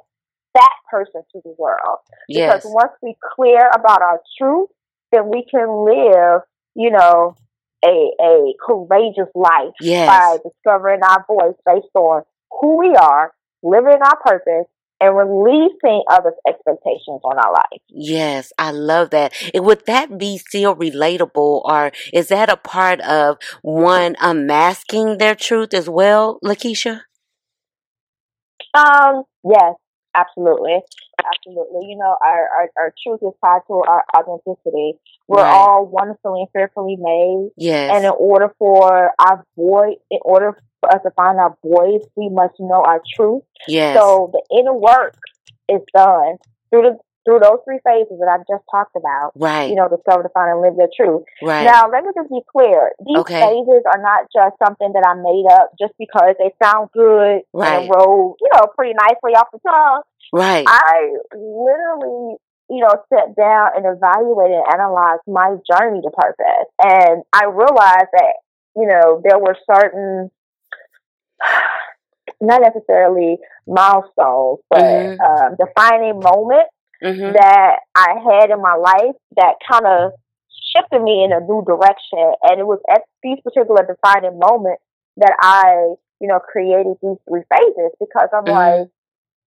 that 0.54 0.76
person 0.90 1.24
to 1.32 1.42
the 1.44 1.56
world. 1.58 2.00
Because 2.34 2.62
Yes. 2.64 2.66
once 2.66 2.92
we 3.02 3.16
clear 3.36 3.70
about 3.74 4.02
our 4.02 4.22
truth, 4.38 4.70
then 5.12 5.30
we 5.30 5.44
can 5.46 5.86
live, 5.86 6.42
you 6.76 6.90
know, 6.92 7.36
a 7.86 8.12
a 8.22 8.54
courageous 8.66 9.30
life 9.36 9.74
by 10.06 10.38
discovering 10.44 11.02
our 11.04 11.26
voice 11.28 11.56
based 11.66 11.94
on 11.96 12.24
who 12.60 12.78
we 12.78 12.96
are, 12.96 13.34
living 13.64 14.00
our 14.02 14.18
purpose, 14.18 14.68
and 15.02 15.18
releasing 15.18 16.04
others' 16.10 16.36
expectations 16.48 17.22
on 17.24 17.38
our 17.38 17.54
life. 17.54 17.82
Yes. 17.90 18.54
I 18.60 18.72
love 18.72 19.10
that. 19.12 19.34
And 19.54 19.66
would 19.66 19.86
that 19.88 20.18
be 20.18 20.38
still 20.38 20.76
relatable 20.76 21.64
or 21.66 21.92
is 22.14 22.30
that 22.30 22.50
a 22.50 22.58
part 22.58 23.02
of 23.02 23.38
one 23.64 24.16
unmasking 24.22 25.18
their 25.18 25.36
truth 25.36 25.74
as 25.74 25.90
well, 25.90 26.40
LaKitia? 26.46 27.02
Um, 28.74 29.24
yes, 29.44 29.74
absolutely. 30.16 30.78
Absolutely. 31.24 31.88
You 31.90 31.98
know, 31.98 32.16
our, 32.26 32.48
our, 32.50 32.70
our 32.78 32.94
truth 33.06 33.20
is 33.22 33.34
tied 33.44 33.62
to 33.68 33.74
our 33.88 34.04
authenticity. 34.18 34.94
We're 35.28 35.44
Right. 35.44 35.52
all 35.54 35.86
wonderfully 35.86 36.42
and 36.42 36.50
fearfully 36.52 36.98
made. 37.00 37.50
Yes. 37.58 37.92
And 37.96 38.06
in 38.06 38.12
order 38.18 38.54
for 38.58 39.12
our 39.20 39.46
voice, 39.58 39.98
in 40.10 40.20
order 40.24 40.58
for 40.82 40.94
us 40.94 41.02
to 41.04 41.12
find 41.12 41.40
our 41.40 41.56
voice, 41.64 42.04
we 42.18 42.28
must 42.30 42.56
know 42.60 42.84
our 42.84 43.02
truth. 43.16 43.44
yes. 43.68 43.96
So 43.98 44.32
the 44.34 44.44
inner 44.58 44.74
work 44.74 45.16
is 45.70 45.80
done 45.96 46.38
through 46.70 46.82
the 46.84 46.98
through 47.24 47.38
those 47.38 47.62
three 47.66 47.78
phases 47.86 48.18
that 48.18 48.26
I've 48.34 48.50
just 48.50 48.66
talked 48.74 48.96
about. 48.98 49.34
right. 49.36 49.70
You 49.70 49.76
know, 49.76 49.88
discover, 49.88 50.24
define, 50.24 50.50
and 50.58 50.62
live 50.62 50.74
their 50.76 50.90
truth. 50.90 51.22
right. 51.44 51.64
Now, 51.70 51.86
let 51.88 52.02
me 52.04 52.10
just 52.18 52.30
be 52.34 52.42
clear. 52.52 52.90
These 53.06 53.22
Okay. 53.30 53.40
phases 53.46 53.86
are 53.86 54.02
not 54.02 54.26
just 54.34 54.58
something 54.58 54.90
that 54.94 55.06
I 55.06 55.14
made 55.22 55.46
up 55.54 55.70
just 55.78 55.94
because 56.02 56.34
they 56.42 56.50
sound 56.58 56.90
good 56.98 57.46
Right. 57.54 57.78
and 57.86 57.94
roll, 57.94 58.38
you 58.42 58.50
know, 58.58 58.66
pretty 58.76 58.96
nicely 58.98 59.38
off 59.38 59.54
the 59.54 59.60
tongue. 59.62 60.02
right. 60.34 60.66
I 60.68 61.14
literally, 61.62 62.38
you 62.74 62.80
know, 62.82 62.90
sat 63.14 63.36
down 63.38 63.70
and 63.78 63.86
evaluated 63.86 64.58
and 64.58 64.74
analyzed 64.74 65.22
my 65.28 65.56
journey 65.70 66.02
to 66.02 66.10
purpose. 66.10 66.68
And 66.82 67.22
I 67.34 67.46
realized 67.46 68.10
that, 68.18 68.34
you 68.76 68.88
know, 68.88 69.22
there 69.24 69.38
were 69.38 69.56
certain, 69.70 70.32
not 72.42 72.62
necessarily 72.62 73.38
milestones, 73.68 74.60
but 74.70 74.82
Mhm. 74.82 75.20
um, 75.20 75.56
defining 75.56 76.20
moments 76.20 76.72
hmm 77.04 77.34
that 77.34 77.80
I 77.96 78.20
had 78.20 78.50
in 78.52 78.62
my 78.62 78.76
life 78.76 79.16
that 79.38 79.56
kind 79.70 79.86
of 79.86 80.14
shifted 80.76 81.02
me 81.02 81.24
in 81.24 81.32
a 81.34 81.40
new 81.40 81.64
direction. 81.66 82.34
And 82.44 82.60
it 82.60 82.66
was 82.66 82.80
at 82.90 83.04
these 83.24 83.40
particular 83.42 83.86
defining 83.86 84.40
moments 84.40 84.84
that 85.18 85.36
I, 85.42 85.96
you 86.20 86.28
know, 86.28 86.40
created 86.40 86.98
these 87.02 87.18
three 87.28 87.44
phases 87.50 87.92
because 88.00 88.30
I'm 88.34 88.46
Mhm. 88.46 88.50
like, 88.50 88.88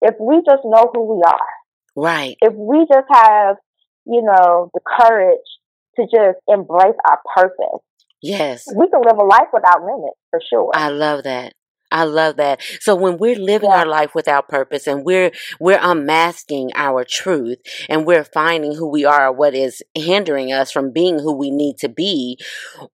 if 0.03 0.15
we 0.21 0.43
just 0.43 0.65
know 0.65 0.91
who 0.95 1.17
we 1.17 1.23
are, 1.23 1.49
Right. 1.97 2.37
if 2.41 2.53
we 2.55 2.87
just 2.87 3.07
have, 3.11 3.59
you 4.05 4.23
know, 4.23 4.71
the 4.75 4.81
courage 4.81 5.49
to 5.97 6.07
just 6.07 6.39
embrace 6.49 6.97
our 7.09 7.21
purpose, 7.37 7.81
Yes. 8.23 8.67
we 8.75 8.89
can 8.89 9.03
live 9.03 9.19
a 9.19 9.25
life 9.25 9.49
without 9.53 9.83
limits 9.85 10.19
for 10.31 10.41
sure. 10.41 10.71
I 10.75 10.89
love 10.89 11.25
that. 11.25 11.55
I 11.95 12.05
love 12.05 12.37
that. 12.37 12.61
So 12.81 12.95
when 12.95 13.19
we're 13.19 13.37
living 13.39 13.71
Yeah. 13.71 13.79
our 13.79 13.87
life 13.87 14.15
without 14.15 14.49
purpose 14.49 14.87
and 14.87 15.05
we're 15.05 15.31
we're 15.61 15.81
unmasking 15.81 16.73
our 16.75 17.05
truth 17.05 17.59
and 17.89 18.07
we're 18.07 18.25
finding 18.25 18.75
who 18.75 18.89
we 18.91 19.05
are, 19.05 19.33
what 19.33 19.55
is 19.55 19.83
hindering 19.95 20.53
us 20.53 20.73
from 20.73 20.93
being 20.93 21.21
who 21.21 21.33
we 21.37 21.51
need 21.51 21.79
to 21.79 21.89
be, 21.89 22.39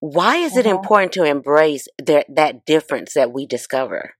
why 0.00 0.36
is 0.36 0.56
it 0.56 0.66
Mhm. 0.66 0.76
important 0.76 1.12
to 1.14 1.24
embrace 1.24 1.88
that 1.98 2.26
that 2.28 2.64
difference 2.66 3.14
that 3.14 3.32
we 3.32 3.46
discover? 3.46 4.14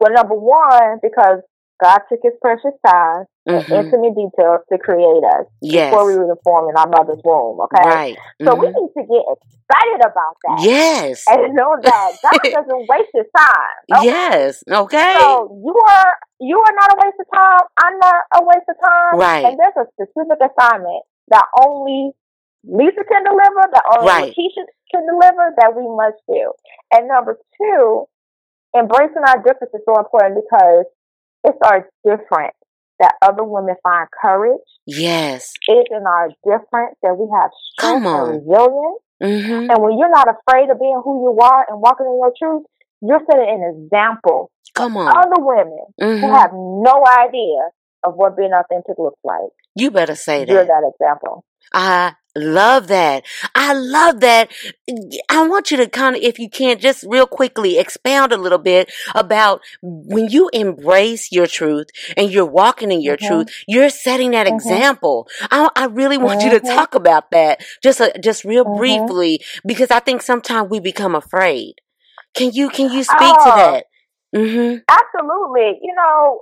well, 0.00 0.12
number 0.12 0.34
one, 0.34 0.98
because 1.02 1.40
God 1.82 1.98
took 2.08 2.20
his 2.22 2.32
precious 2.40 2.74
time 2.86 3.24
and 3.46 3.64
Mhm. 3.66 3.78
intimate 3.84 4.14
details 4.14 4.60
to 4.72 4.78
create 4.78 5.24
us 5.24 5.46
Yes. 5.60 5.90
before 5.90 6.06
we 6.06 6.14
were 6.16 6.36
formed 6.44 6.70
in 6.70 6.76
our 6.76 6.86
mother's 6.88 7.20
womb, 7.24 7.60
okay? 7.62 7.88
Right. 7.88 8.18
So 8.46 8.54
we 8.54 8.66
Mhm. 8.68 8.74
need 8.74 8.92
to 8.94 9.02
get 9.04 9.24
excited 9.34 10.00
about 10.06 10.36
that. 10.44 10.58
Yes. 10.64 11.24
And 11.28 11.54
know 11.54 11.76
that 11.82 12.12
God 12.22 12.40
doesn't 12.54 12.86
waste 12.88 13.10
his 13.12 13.26
time. 13.36 13.76
okay? 13.92 14.06
Yes. 14.06 14.62
Okay. 14.70 15.14
So 15.18 15.60
you 15.64 15.74
are 15.88 16.12
you 16.40 16.58
are 16.58 16.72
not 16.74 16.92
a 16.94 16.96
waste 17.04 17.20
of 17.20 17.26
time. 17.32 17.60
I'm 17.82 17.98
not 17.98 18.14
a 18.36 18.44
waste 18.44 18.68
of 18.68 18.76
time. 18.80 19.18
Right. 19.18 19.44
And 19.46 19.58
there's 19.58 19.76
a 19.76 19.86
specific 19.92 20.38
assignment 20.40 21.04
that 21.28 21.46
only 21.62 22.12
Lisa 22.66 23.04
can 23.04 23.24
deliver, 23.24 23.62
that 23.72 23.84
only 23.98 24.08
Right. 24.08 24.34
LaKitia 24.34 24.64
can 24.90 25.06
deliver, 25.06 25.54
that 25.58 25.74
we 25.76 25.86
must 25.88 26.16
do. 26.28 26.52
And 26.92 27.08
number 27.08 27.38
two, 27.60 28.08
embracing 28.76 29.22
our 29.26 29.38
difference 29.42 29.72
is 29.74 29.82
so 29.84 29.98
important 29.98 30.34
because 30.42 30.86
it's 31.44 31.58
our 31.64 31.88
difference 32.04 32.56
that 33.00 33.14
other 33.22 33.44
women 33.44 33.74
find 33.82 34.08
courage. 34.22 34.60
yes. 34.86 35.52
It's 35.68 35.90
in 35.90 36.04
our 36.06 36.28
difference 36.44 36.96
that 37.02 37.14
we 37.16 37.26
have 37.38 37.50
strength 37.72 38.06
and 38.06 38.28
resilience. 38.46 39.00
Mhm. 39.22 39.70
And 39.72 39.82
when 39.82 39.98
you're 39.98 40.10
not 40.10 40.28
afraid 40.28 40.70
of 40.70 40.78
being 40.78 41.00
who 41.04 41.22
you 41.24 41.38
are 41.40 41.66
and 41.68 41.80
walking 41.80 42.06
in 42.06 42.18
your 42.18 42.32
truth, 42.38 42.64
you're 43.00 43.20
setting 43.30 43.48
an 43.48 43.84
example 43.84 44.50
Come 44.74 44.96
on. 44.96 45.08
other 45.16 45.42
women 45.42 45.84
who 45.98 46.04
Mhm. 46.28 46.32
have 46.38 46.52
no 46.52 47.04
idea 47.18 47.70
of 48.04 48.14
what 48.16 48.36
being 48.36 48.52
authentic 48.52 48.98
looks 48.98 49.20
like. 49.24 49.50
You 49.74 49.90
better 49.90 50.14
say 50.14 50.44
that. 50.44 50.52
You're 50.52 50.64
that. 50.64 50.80
that 50.82 50.92
example. 50.94 51.44
I 51.72 52.14
love 52.36 52.88
that. 52.88 53.24
I 53.54 53.72
love 53.74 54.20
that. 54.20 54.50
I 55.28 55.46
want 55.46 55.70
you 55.70 55.76
to 55.78 55.88
kind 55.88 56.16
of, 56.16 56.22
if 56.22 56.38
you 56.38 56.48
can, 56.50 56.78
just 56.78 57.04
real 57.08 57.26
quickly 57.26 57.78
expound 57.78 58.32
a 58.32 58.36
little 58.36 58.58
bit 58.58 58.92
about 59.14 59.60
when 59.82 60.28
you 60.28 60.50
embrace 60.52 61.30
your 61.32 61.46
truth 61.46 61.88
and 62.16 62.30
you're 62.30 62.44
walking 62.46 62.90
in 62.90 63.00
your 63.00 63.16
Mhm. 63.16 63.26
truth, 63.26 63.48
you're 63.66 63.88
setting 63.88 64.32
that 64.32 64.46
Mhm. 64.46 64.54
example. 64.54 65.28
I, 65.50 65.68
I 65.76 65.86
really 65.86 66.18
want 66.18 66.42
you 66.44 66.50
to 66.50 66.60
Mhm. 66.60 66.74
talk 66.74 66.94
about 66.94 67.30
that 67.30 67.60
just, 67.82 68.00
uh, 68.00 68.10
just 68.20 68.44
real 68.44 68.64
Mhm. 68.64 68.76
briefly 68.76 69.44
because 69.66 69.90
I 69.90 70.00
think 70.00 70.22
sometimes 70.22 70.70
we 70.70 70.80
become 70.80 71.14
afraid. 71.14 71.74
Can 72.34 72.50
you, 72.52 72.68
can 72.68 72.90
you 72.90 73.04
speak 73.04 73.18
to 73.18 73.50
Oh. 73.52 73.56
that? 73.56 73.84
Mm-hmm. 74.34 74.78
Absolutely. 74.88 75.78
You 75.82 75.94
know, 75.94 76.40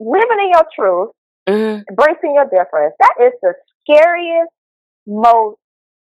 living 0.00 0.38
in 0.40 0.50
your 0.52 0.66
truth, 0.74 1.10
Mm-hmm. 1.48 1.82
embracing 1.88 2.34
your 2.34 2.44
difference, 2.44 2.94
that 3.00 3.14
is 3.20 3.32
the 3.40 3.54
scariest, 3.80 4.50
most 5.08 5.58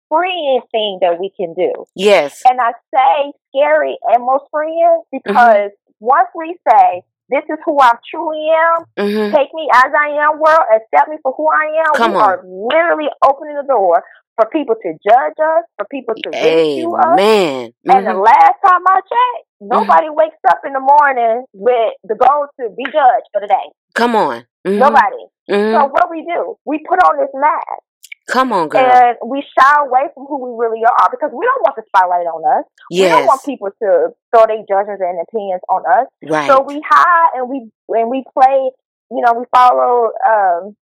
freeing 0.09 0.61
thing 0.71 0.99
that 1.01 1.19
we 1.19 1.31
can 1.35 1.53
do. 1.53 1.71
Yes. 1.95 2.41
And 2.49 2.59
I 2.61 2.73
say 2.93 3.31
scary 3.49 3.97
and 4.07 4.25
most 4.25 4.45
freeing 4.51 5.01
because 5.11 5.71
once 5.99 6.29
we 6.35 6.57
say, 6.69 7.01
this 7.29 7.43
is 7.49 7.57
who 7.65 7.79
I 7.79 7.93
truly 8.09 8.47
am, 8.49 8.85
Mm-hmm. 8.99 9.35
take 9.35 9.49
me 9.53 9.67
as 9.73 9.91
I 9.95 10.09
am, 10.25 10.39
world, 10.39 10.65
accept 10.75 11.09
me 11.09 11.17
for 11.23 11.33
who 11.37 11.47
I 11.47 11.85
am, 11.87 11.97
Come 11.97 12.11
we 12.11 12.15
on. 12.15 12.21
are 12.21 12.43
literally 12.45 13.09
opening 13.23 13.55
the 13.55 13.67
door 13.67 14.03
for 14.35 14.49
people 14.49 14.75
to 14.75 14.89
judge 15.05 15.37
us, 15.39 15.63
for 15.77 15.85
people 15.91 16.15
to 16.15 16.29
ridicule 16.29 16.95
us. 16.95 17.19
Amen. 17.19 17.73
And 17.87 18.05
the 18.07 18.11
Mhm. 18.11 18.25
last 18.25 18.57
time 18.65 18.81
I 18.87 18.95
checked, 19.01 19.45
nobody 19.61 20.09
wakes 20.09 20.37
up 20.49 20.59
in 20.65 20.73
the 20.73 20.79
morning 20.79 21.45
with 21.53 21.93
the 22.03 22.15
goal 22.15 22.47
to 22.59 22.69
be 22.75 22.85
judged 22.85 23.27
for 23.31 23.41
the 23.41 23.47
day. 23.47 23.67
Come 23.95 24.15
on. 24.15 24.45
Nobody. 24.65 25.25
So 25.73 25.85
what 25.87 26.09
we 26.09 26.25
do, 26.25 26.57
we 26.65 26.79
put 26.79 26.99
on 27.03 27.17
this 27.17 27.29
mask 27.33 27.81
Come 28.29 28.53
on, 28.53 28.69
girl. 28.69 28.81
and 28.81 29.17
we 29.25 29.41
shy 29.57 29.75
away 29.81 30.07
from 30.13 30.25
who 30.25 30.37
we 30.37 30.57
really 30.57 30.83
are 30.85 31.09
because 31.09 31.31
we 31.33 31.45
don't 31.45 31.61
want 31.63 31.75
the 31.75 31.83
spotlight 31.87 32.27
on 32.27 32.59
us. 32.59 32.65
Yes. 32.89 33.03
We 33.03 33.09
don't 33.09 33.27
want 33.27 33.43
people 33.43 33.69
to 33.81 34.09
throw 34.31 34.45
their 34.45 34.63
judgments 34.69 35.01
and 35.01 35.19
opinions 35.21 35.61
on 35.69 35.81
us. 35.89 36.07
Right. 36.23 36.47
So 36.47 36.61
we 36.61 36.81
hide 36.87 37.31
and 37.35 37.49
we 37.49 37.69
and 37.89 38.09
we 38.09 38.23
play. 38.33 38.71
You 39.11 39.21
know, 39.25 39.33
we 39.33 39.45
follow 39.53 40.11
um, 40.27 40.75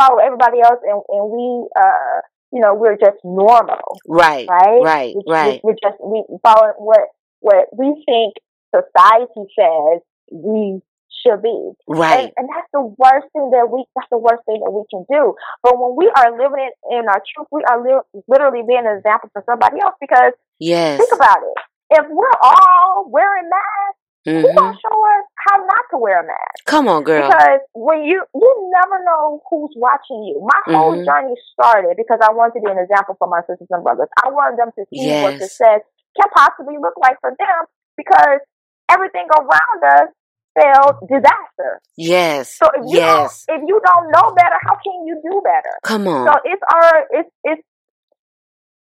follow 0.00 0.18
everybody 0.18 0.60
else, 0.60 0.80
and 0.82 1.02
and 1.08 1.30
we 1.30 1.68
uh, 1.76 2.20
you 2.52 2.60
know 2.60 2.74
we're 2.74 2.96
just 2.96 3.18
normal, 3.24 4.00
right. 4.08 4.48
right? 4.48 4.80
Right. 4.82 5.14
We, 5.14 5.22
Right. 5.26 5.60
We, 5.62 5.72
we're 5.72 5.80
just 5.82 6.00
we 6.02 6.24
follow 6.42 6.72
what 6.78 7.08
what 7.40 7.66
we 7.76 8.02
think 8.06 8.34
society 8.74 9.48
says 9.58 10.00
we 10.32 10.80
should 11.24 11.42
be. 11.42 11.72
Right. 11.88 12.32
And, 12.32 12.32
and 12.36 12.46
that's 12.48 12.68
the 12.72 12.82
worst 12.98 13.26
thing 13.32 13.50
that 13.52 13.68
we 13.70 13.84
that's 13.96 14.08
the 14.10 14.18
worst 14.18 14.42
thing 14.46 14.60
that 14.64 14.70
we 14.72 14.84
can 14.90 15.04
do. 15.10 15.34
But 15.62 15.78
when 15.78 15.96
we 15.96 16.10
are 16.16 16.30
living 16.32 16.68
in, 16.90 17.00
in 17.00 17.08
our 17.08 17.22
truth, 17.22 17.48
we 17.52 17.62
are 17.64 17.78
li- 17.82 18.22
literally 18.28 18.62
being 18.66 18.86
an 18.86 18.96
example 18.98 19.30
for 19.32 19.42
somebody 19.48 19.80
else. 19.80 19.94
Because 20.00 20.32
Yes. 20.58 20.98
think 20.98 21.10
about 21.14 21.38
it, 21.42 21.58
if 22.00 22.04
we're 22.08 22.38
all 22.42 23.06
wearing 23.08 23.48
masks, 23.48 24.00
who's 24.24 24.52
hmm 24.52 24.56
gonna 24.56 24.78
show 24.80 24.96
us 25.18 25.24
how 25.46 25.56
not 25.64 25.84
to 25.90 25.98
wear 25.98 26.20
a 26.20 26.26
mask? 26.26 26.64
Come 26.66 26.88
on, 26.88 27.02
girl. 27.04 27.28
Because 27.28 27.60
when 27.74 28.04
you 28.04 28.22
you 28.34 28.70
never 28.72 29.02
know 29.04 29.42
who's 29.50 29.72
watching 29.76 30.22
you. 30.24 30.40
My 30.42 30.60
whole 30.66 30.96
Mhm. 30.96 31.04
journey 31.04 31.34
started 31.52 31.96
because 31.96 32.18
I 32.22 32.32
wanted 32.32 32.60
to 32.60 32.66
be 32.66 32.70
an 32.70 32.78
example 32.78 33.16
for 33.18 33.28
my 33.28 33.40
sisters 33.48 33.68
and 33.70 33.82
brothers. 33.82 34.08
I 34.24 34.30
wanted 34.30 34.58
them 34.58 34.70
to 34.76 34.84
see 34.92 35.08
what 35.20 35.34
Yes. 35.34 35.42
success 35.42 35.80
can 36.20 36.28
possibly 36.34 36.76
look 36.78 36.94
like 36.98 37.18
for 37.20 37.30
them 37.38 37.60
because 37.96 38.40
everything 38.88 39.26
around 39.30 39.80
us 39.84 40.08
spelled 40.50 40.96
disaster. 41.08 41.80
Yes. 41.96 42.56
So 42.62 42.68
if 42.74 42.82
you 42.86 42.98
yes. 42.98 43.44
don't, 43.46 43.62
if 43.62 43.68
you 43.68 43.80
don't 43.84 44.10
know 44.10 44.32
better, 44.36 44.56
how 44.66 44.76
can 44.82 45.06
you 45.06 45.20
do 45.22 45.40
better? 45.44 45.74
Come 45.82 46.06
on. 46.08 46.28
So 46.28 46.34
it's 46.44 46.62
our 46.72 47.06
it's 47.10 47.30
it's 47.44 47.62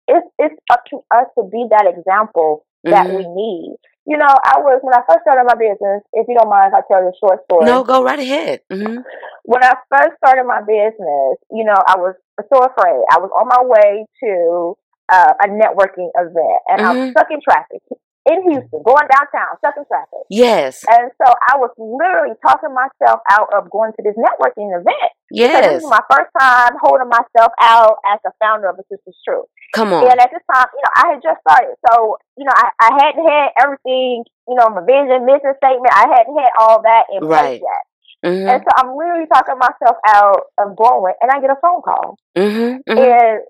it's 0.07 0.27
it's 0.39 0.55
up 0.71 0.83
to 0.89 0.97
us 1.13 1.27
to 1.37 1.43
be 1.51 1.65
that 1.69 1.85
example 1.87 2.65
that 2.83 3.07
Mhm. 3.07 3.15
we 3.15 3.23
need. 3.27 3.75
You 4.05 4.17
know, 4.17 4.27
I 4.29 4.57
was 4.59 4.79
when 4.81 4.93
I 4.95 5.01
first 5.07 5.21
started 5.21 5.45
my 5.45 5.53
business. 5.55 6.01
If 6.13 6.27
you 6.27 6.35
don't 6.35 6.49
mind, 6.49 6.73
if 6.73 6.79
I 6.79 6.81
tell 6.87 7.03
you 7.03 7.09
a 7.09 7.17
short 7.19 7.43
story. 7.45 7.65
No, 7.65 7.83
go 7.83 8.03
right 8.03 8.19
ahead. 8.19 8.61
hmm 8.71 9.01
When 9.43 9.63
I 9.63 9.73
first 9.93 10.17
started 10.17 10.45
my 10.45 10.61
business, 10.61 11.37
you 11.51 11.63
know, 11.63 11.77
I 11.87 11.97
was 11.97 12.15
so 12.51 12.57
afraid. 12.63 13.01
I 13.11 13.19
was 13.19 13.29
on 13.37 13.47
my 13.47 13.61
way 13.63 14.05
to 14.23 14.77
uh, 15.09 15.33
a 15.43 15.47
networking 15.47 16.09
event, 16.17 16.59
and 16.67 16.81
I 16.85 16.91
was 16.93 17.01
Mhm. 17.05 17.11
stuck 17.11 17.29
in 17.31 17.41
traffic 17.41 17.81
in 18.29 18.39
Houston, 18.49 18.81
going 18.85 19.07
downtown, 19.09 19.57
stuck 19.57 19.73
in 19.77 19.85
traffic. 19.89 20.23
Yes. 20.29 20.85
And 20.87 21.09
so 21.17 21.25
I 21.49 21.57
was 21.57 21.73
literally 21.77 22.37
talking 22.45 22.69
myself 22.73 23.19
out 23.29 23.49
of 23.57 23.69
going 23.73 23.91
to 23.97 24.01
this 24.05 24.15
networking 24.15 24.69
event. 24.69 25.11
Yes. 25.31 25.65
this 25.65 25.83
is 25.83 25.89
my 25.89 26.01
first 26.09 26.29
time 26.39 26.73
holding 26.81 27.09
myself 27.09 27.51
out 27.61 27.97
as 28.05 28.19
the 28.23 28.31
founder 28.39 28.69
of 28.69 28.77
a 28.77 28.83
Sisters 28.89 29.17
Truth. 29.25 29.49
Come 29.73 29.93
on. 29.93 30.09
And 30.09 30.17
at 30.19 30.29
this 30.33 30.41
time, 30.53 30.65
you 30.73 30.81
know, 30.81 30.93
I 30.95 31.03
had 31.13 31.21
just 31.21 31.39
started. 31.41 31.75
So, 31.89 32.17
you 32.37 32.45
know, 32.45 32.53
I, 32.55 32.69
I 32.81 32.89
hadn't 33.01 33.25
had 33.25 33.49
everything, 33.61 34.25
you 34.47 34.55
know, 34.55 34.69
my 34.69 34.81
vision, 34.85 35.25
mission 35.25 35.53
statement, 35.57 35.93
I 35.93 36.05
hadn't 36.09 36.37
had 36.37 36.53
all 36.59 36.81
that 36.81 37.05
in 37.13 37.25
Right. 37.25 37.61
place 37.61 37.65
yet. 37.65 37.83
hmm 38.25 38.49
And 38.49 38.59
so 38.65 38.69
I'm 38.77 38.97
literally 38.97 39.27
talking 39.31 39.57
myself 39.57 39.97
out 40.07 40.49
of 40.57 40.75
going 40.75 41.13
and 41.21 41.29
I 41.31 41.39
get 41.41 41.49
a 41.53 41.59
phone 41.61 41.81
call. 41.81 42.17
hmm 42.37 42.81
hmm 42.85 42.97
And 42.97 43.41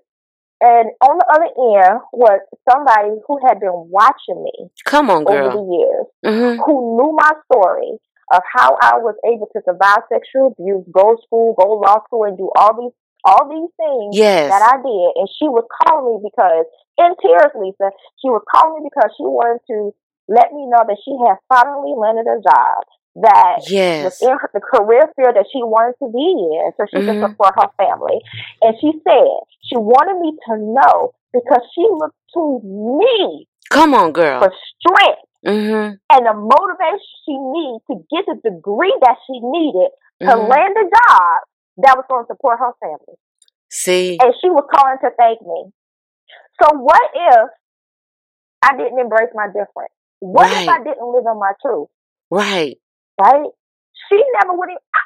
and 0.60 0.90
on 1.00 1.16
the 1.18 1.26
other 1.32 1.50
end 1.50 2.00
was 2.12 2.40
somebody 2.68 3.16
who 3.26 3.38
had 3.46 3.60
been 3.60 3.88
watching 3.90 4.42
me 4.44 4.68
Come 4.84 5.10
on, 5.10 5.24
over 5.26 5.48
the 5.56 5.64
years, 5.64 6.06
hmm 6.24 6.60
who 6.64 6.96
knew 6.96 7.12
my 7.16 7.32
story 7.50 7.96
of 8.32 8.42
how 8.54 8.76
I 8.80 8.98
was 8.98 9.16
able 9.26 9.48
to 9.56 9.60
survive 9.64 10.06
sexual 10.12 10.54
abuse, 10.54 10.84
go 10.92 11.16
to 11.16 11.22
school, 11.26 11.54
go 11.58 11.64
to 11.66 11.78
law 11.82 11.98
school, 12.04 12.24
and 12.24 12.36
do 12.38 12.50
all 12.54 12.74
these 12.78 12.94
all 13.24 13.44
these 13.52 13.68
things 13.76 14.16
Yes. 14.16 14.48
that 14.48 14.62
I 14.64 14.80
did. 14.80 15.08
And 15.20 15.28
she 15.36 15.44
was 15.48 15.64
calling 15.84 16.22
me 16.22 16.30
because, 16.30 16.64
in 16.96 17.12
tears, 17.20 17.52
Lisa, 17.52 17.92
she 18.22 18.28
was 18.32 18.40
calling 18.48 18.80
me 18.82 18.88
because 18.88 19.12
she 19.16 19.24
wanted 19.28 19.60
to 19.68 19.92
let 20.28 20.52
me 20.56 20.64
know 20.70 20.80
that 20.86 20.96
she 21.04 21.12
had 21.26 21.36
finally 21.52 21.92
landed 21.98 22.24
a 22.30 22.40
job 22.40 22.80
that 23.16 23.58
was 23.58 23.70
Yes. 23.70 24.22
in 24.22 24.30
her, 24.30 24.50
the 24.54 24.60
career 24.60 25.10
field 25.16 25.34
that 25.36 25.46
she 25.52 25.62
wanted 25.62 25.94
to 25.98 26.08
be 26.12 26.30
in 26.30 26.72
so 26.76 26.86
she 26.90 26.98
Mhm. 27.02 27.06
could 27.20 27.30
support 27.30 27.54
her 27.60 27.68
family. 27.76 28.20
And 28.62 28.76
she 28.80 28.92
said 29.02 29.28
she 29.62 29.76
wanted 29.76 30.18
me 30.20 30.36
to 30.48 30.56
know 30.58 31.12
because 31.32 31.62
she 31.74 31.82
looked 31.90 32.16
to 32.34 32.60
me 32.62 33.46
Come 33.70 33.94
on, 33.94 34.12
girl. 34.12 34.40
for 34.40 34.52
strength 34.78 35.22
hmm 35.44 35.94
and 36.12 36.26
the 36.26 36.34
motivation 36.34 37.06
she 37.24 37.36
needed 37.38 37.80
to 37.90 37.94
get 38.10 38.26
the 38.26 38.50
degree 38.50 38.94
that 39.02 39.16
she 39.26 39.38
needed 39.40 39.90
to 40.22 40.32
hmm 40.36 40.48
land 40.48 40.76
a 40.76 40.84
job 40.84 41.38
that 41.78 41.96
was 41.96 42.04
going 42.08 42.24
to 42.24 42.28
support 42.28 42.58
her 42.58 42.72
family. 42.80 43.16
See. 43.70 44.18
And 44.20 44.34
she 44.40 44.50
was 44.50 44.64
calling 44.74 44.98
to 45.02 45.10
thank 45.16 45.40
me. 45.42 45.70
So 46.62 46.76
what 46.78 47.00
if 47.14 47.48
I 48.62 48.76
didn't 48.76 48.98
embrace 48.98 49.30
my 49.34 49.46
difference? 49.46 49.92
What 50.20 50.50
if 50.52 50.68
I 50.68 50.78
didn't 50.84 51.06
live 51.12 51.24
in 51.26 51.38
my 51.38 51.52
truth? 51.62 51.88
Right. 52.30 52.76
Right? 53.20 53.50
She 54.08 54.16
never 54.40 54.56
would 54.56 54.70
have. 54.72 54.80
I, 54.96 55.02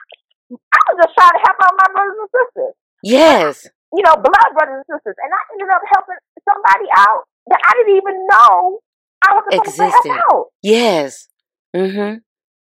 I 0.55 0.81
was 0.93 0.97
just 1.03 1.15
trying 1.19 1.35
to 1.35 1.43
help 1.43 1.59
out 1.67 1.75
my 1.75 1.89
brothers 1.93 2.19
and 2.23 2.31
sisters. 2.31 2.75
Yes. 3.03 3.55
You 3.93 4.03
know, 4.07 4.15
blood 4.17 4.51
brothers 4.55 4.85
and 4.87 4.89
sisters. 4.95 5.17
And 5.19 5.31
I 5.35 5.41
ended 5.53 5.69
up 5.75 5.83
helping 5.91 6.21
somebody 6.47 6.87
out 6.95 7.27
that 7.51 7.61
I 7.67 7.71
didn't 7.83 7.97
even 7.99 8.17
know 8.31 8.81
I 9.27 9.35
was 9.35 9.45
supposed 9.51 9.77
to 9.77 9.89
help 9.91 10.07
out. 10.31 10.47
Yes. 10.63 11.29
Mm-hmm. 11.75 12.23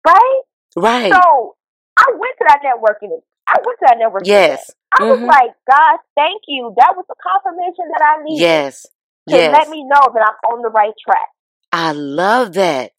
Right? 0.06 0.40
Right. 0.76 1.12
So 1.12 1.54
I 1.98 2.06
went 2.14 2.34
to 2.38 2.44
that 2.48 2.60
networking. 2.64 3.18
I 3.48 3.56
went 3.64 3.78
to 3.80 3.86
that 3.88 3.98
networking. 3.98 4.28
event. 4.30 4.62
yes. 4.62 4.70
I 4.98 5.04
was 5.04 5.18
Mhm. 5.20 5.26
like, 5.26 5.52
God, 5.70 5.98
thank 6.16 6.42
you. 6.48 6.74
That 6.76 6.94
was 6.96 7.04
the 7.08 7.14
confirmation 7.22 7.88
that 7.96 8.02
I 8.04 8.22
needed 8.22 8.42
Yes. 8.42 8.82
to 9.28 9.36
Yes. 9.36 9.52
let 9.52 9.68
me 9.70 9.82
know 9.84 10.00
that 10.14 10.22
I'm 10.22 10.52
on 10.52 10.62
the 10.62 10.68
right 10.70 10.92
track. 11.04 11.28
I 11.72 11.92
love 11.92 12.52
that. 12.54 12.92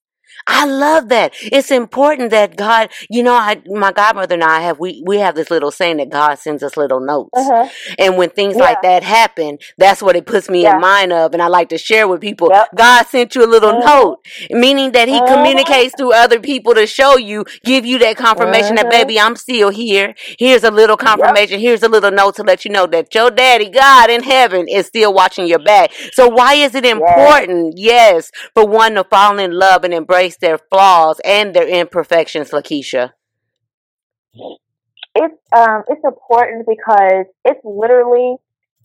I 0.47 0.65
love 0.65 1.09
that. 1.09 1.33
It's 1.41 1.71
important 1.71 2.31
that 2.31 2.55
God, 2.55 2.89
you 3.09 3.23
know, 3.23 3.33
I, 3.33 3.61
my 3.65 3.91
godmother 3.91 4.35
and 4.35 4.43
I 4.43 4.61
have, 4.61 4.79
we, 4.79 5.01
we 5.05 5.17
have 5.19 5.35
this 5.35 5.49
little 5.49 5.71
saying 5.71 5.97
that 5.97 6.09
God 6.09 6.35
sends 6.35 6.63
us 6.63 6.75
little 6.77 6.99
notes. 6.99 7.29
Uh-huh. 7.35 7.69
And 7.97 8.17
when 8.17 8.29
things 8.29 8.55
like 8.57 8.81
that 8.81 9.03
happen, 9.03 9.57
that's 9.77 10.01
what 10.01 10.15
it 10.15 10.25
puts 10.25 10.49
me 10.49 10.63
Yeah. 10.63 10.75
in 10.75 10.81
mind 10.81 11.13
of. 11.13 11.33
And 11.33 11.41
I 11.41 11.47
like 11.47 11.69
to 11.69 11.77
share 11.77 12.07
with 12.07 12.21
people, 12.21 12.49
Yep. 12.51 12.69
God 12.75 13.07
sent 13.07 13.35
you 13.35 13.43
a 13.43 13.47
little 13.47 13.73
Mhm. 13.73 13.85
note, 13.85 14.17
meaning 14.51 14.91
that 14.91 15.07
he 15.07 15.19
Mhm. 15.19 15.27
communicates 15.27 15.95
through 15.97 16.13
other 16.13 16.39
people 16.39 16.73
to 16.75 16.85
show 16.87 17.17
you, 17.17 17.45
give 17.63 17.85
you 17.85 17.97
that 17.99 18.17
confirmation 18.17 18.75
that, 18.75 18.87
Mhm. 18.87 18.91
baby, 18.91 19.19
I'm 19.19 19.35
still 19.35 19.69
here. 19.69 20.13
Here's 20.39 20.63
a 20.63 20.71
little 20.71 20.97
confirmation. 20.97 21.59
Here's 21.59 21.83
a 21.83 21.89
little 21.89 22.11
note 22.11 22.35
to 22.35 22.43
let 22.43 22.65
you 22.65 22.71
know 22.71 22.85
that 22.87 23.13
your 23.15 23.31
daddy, 23.31 23.69
God 23.69 24.09
in 24.09 24.23
heaven, 24.23 24.67
is 24.67 24.87
still 24.87 25.13
watching 25.13 25.45
your 25.47 25.59
back. 25.59 25.91
So 26.13 26.27
why 26.27 26.55
is 26.55 26.75
it 26.75 26.85
important? 26.85 27.77
Yes, 27.77 28.31
for 28.53 28.65
one 28.65 28.95
to 28.95 29.03
fall 29.03 29.37
in 29.39 29.51
love 29.51 29.83
and 29.83 29.93
embrace 29.93 30.22
their 30.31 30.57
flaws 30.57 31.19
and 31.23 31.53
their 31.53 31.67
imperfections, 31.67 32.51
LaKitia. 32.51 33.11
It's 35.15 35.35
um 35.55 35.83
it's 35.87 36.03
important 36.03 36.65
because 36.67 37.25
it's 37.45 37.59
literally 37.63 38.35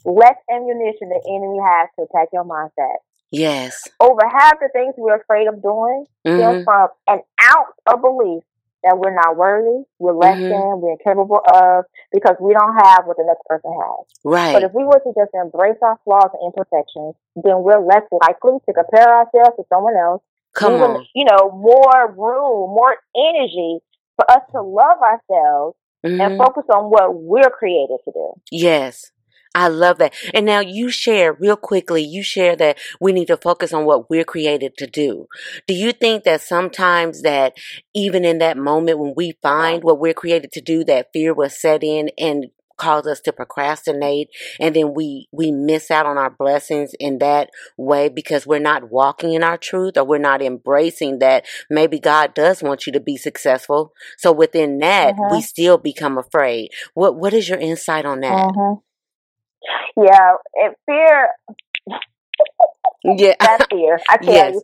less 0.05 0.37
ammunition 0.51 1.09
the 1.09 1.23
enemy 1.27 1.59
has 1.65 1.89
to 1.99 2.05
attack 2.05 2.29
your 2.33 2.45
mindset. 2.45 2.97
Yes. 3.31 3.89
Over 4.01 4.21
half 4.29 4.59
the 4.61 4.69
things 4.73 4.95
we're 4.97 5.17
afraid 5.17 5.49
of 5.49 5.63
doing 5.63 6.07
hmm 6.27 6.35
stem 6.39 6.65
from 6.65 6.89
an 7.07 7.21
ounce 7.43 7.75
of 7.87 8.01
belief 8.01 8.43
that 8.85 8.97
we're 8.97 9.15
not 9.15 9.37
worthy, 9.37 9.83
we're 9.99 10.13
less 10.13 10.37
Mhm. 10.37 10.49
than, 10.49 10.81
we're 10.81 10.93
incapable 10.93 11.41
of, 11.53 11.85
because 12.13 12.37
we 12.41 12.53
don't 12.55 12.75
have 12.79 13.07
what 13.07 13.17
the 13.17 13.25
next 13.25 13.43
person 13.47 13.73
has. 13.73 14.07
Right. 14.25 14.53
But 14.55 14.63
if 14.63 14.73
we 14.73 14.85
were 14.85 15.01
to 15.01 15.13
just 15.19 15.35
embrace 15.35 15.79
our 15.83 15.99
flaws 16.05 16.31
and 16.35 16.47
imperfections, 16.47 17.17
then 17.35 17.63
we're 17.65 17.81
less 17.81 18.07
likely 18.13 18.61
to 18.67 18.73
compare 18.73 19.09
ourselves 19.09 19.57
to 19.57 19.65
someone 19.69 19.97
else. 19.97 20.23
Come 20.55 20.75
Even, 20.75 20.91
on. 20.91 21.07
you 21.15 21.25
know, 21.25 21.51
more 21.53 22.15
room, 22.17 22.71
more 22.71 22.97
energy 23.17 23.79
for 24.17 24.31
us 24.31 24.43
to 24.53 24.63
love 24.63 24.99
ourselves 25.03 25.77
Mhm. 26.05 26.21
and 26.21 26.39
focus 26.39 26.65
on 26.73 26.91
what 26.91 27.15
we're 27.15 27.51
created 27.51 27.99
to 28.05 28.13
do. 28.13 28.33
Yes. 28.51 29.11
I 29.55 29.69
love 29.69 29.99
that. 29.99 30.13
And 30.35 30.45
now 30.47 30.61
you 30.61 30.91
share 30.91 31.33
real 31.33 31.57
quickly, 31.57 32.03
you 32.03 32.23
share 32.23 32.55
that 32.57 32.79
we 33.01 33.13
need 33.13 33.27
to 33.27 33.37
focus 33.37 33.73
on 33.73 33.87
what 33.87 34.09
we're 34.11 34.25
created 34.25 34.77
to 34.77 34.87
do. 34.87 35.27
Do 35.67 35.75
you 35.75 35.91
think 35.93 36.25
that 36.25 36.43
sometimes 36.43 37.23
that 37.23 37.55
even 37.95 38.25
in 38.25 38.39
that 38.39 38.57
moment 38.57 38.99
when 38.99 39.15
we 39.17 39.33
find 39.43 39.83
what 39.83 39.99
we're 39.99 40.15
created 40.15 40.53
to 40.53 40.61
do, 40.61 40.85
that 40.85 41.09
fear 41.13 41.33
will 41.35 41.49
set 41.51 41.83
in 41.83 42.11
and 42.19 42.49
cause 42.79 43.07
us 43.07 43.21
to 43.21 43.33
procrastinate 43.33 44.29
and 44.61 44.75
then 44.75 44.95
we 44.95 45.29
we 45.33 45.51
miss 45.51 45.91
out 45.91 46.07
on 46.07 46.19
our 46.19 46.31
blessings 46.31 46.95
in 46.99 47.19
that 47.19 47.51
way 47.77 48.09
because 48.09 48.47
we're 48.47 48.59
not 48.59 48.91
walking 48.91 49.33
in 49.33 49.43
our 49.43 49.59
truth 49.59 49.97
or 49.97 50.05
we're 50.05 50.19
not 50.19 50.43
embracing 50.43 51.19
that 51.19 51.45
maybe 51.71 51.99
God 51.99 52.35
does 52.35 52.63
want 52.63 52.87
you 52.87 52.93
to 52.93 53.01
be 53.01 53.17
successful. 53.17 53.93
So 54.17 54.33
within 54.33 54.79
that, 54.79 55.17
we 55.23 55.39
Mhm. 55.39 55.43
still 55.43 55.79
become 55.79 56.19
afraid. 56.19 56.71
What 56.95 57.17
what 57.17 57.33
is 57.35 57.49
your 57.49 57.59
insight 57.59 58.05
on 58.07 58.21
that? 58.21 58.49
Mm-hmm. 58.51 58.81
Yeah, 59.97 60.33
and 60.55 60.75
fear, 60.87 61.29
Yeah. 63.05 63.35
that's 63.41 63.65
fear. 63.71 64.03
I 64.09 64.17
tell 64.25 64.35
Yes. 64.35 64.53
you. 64.53 64.63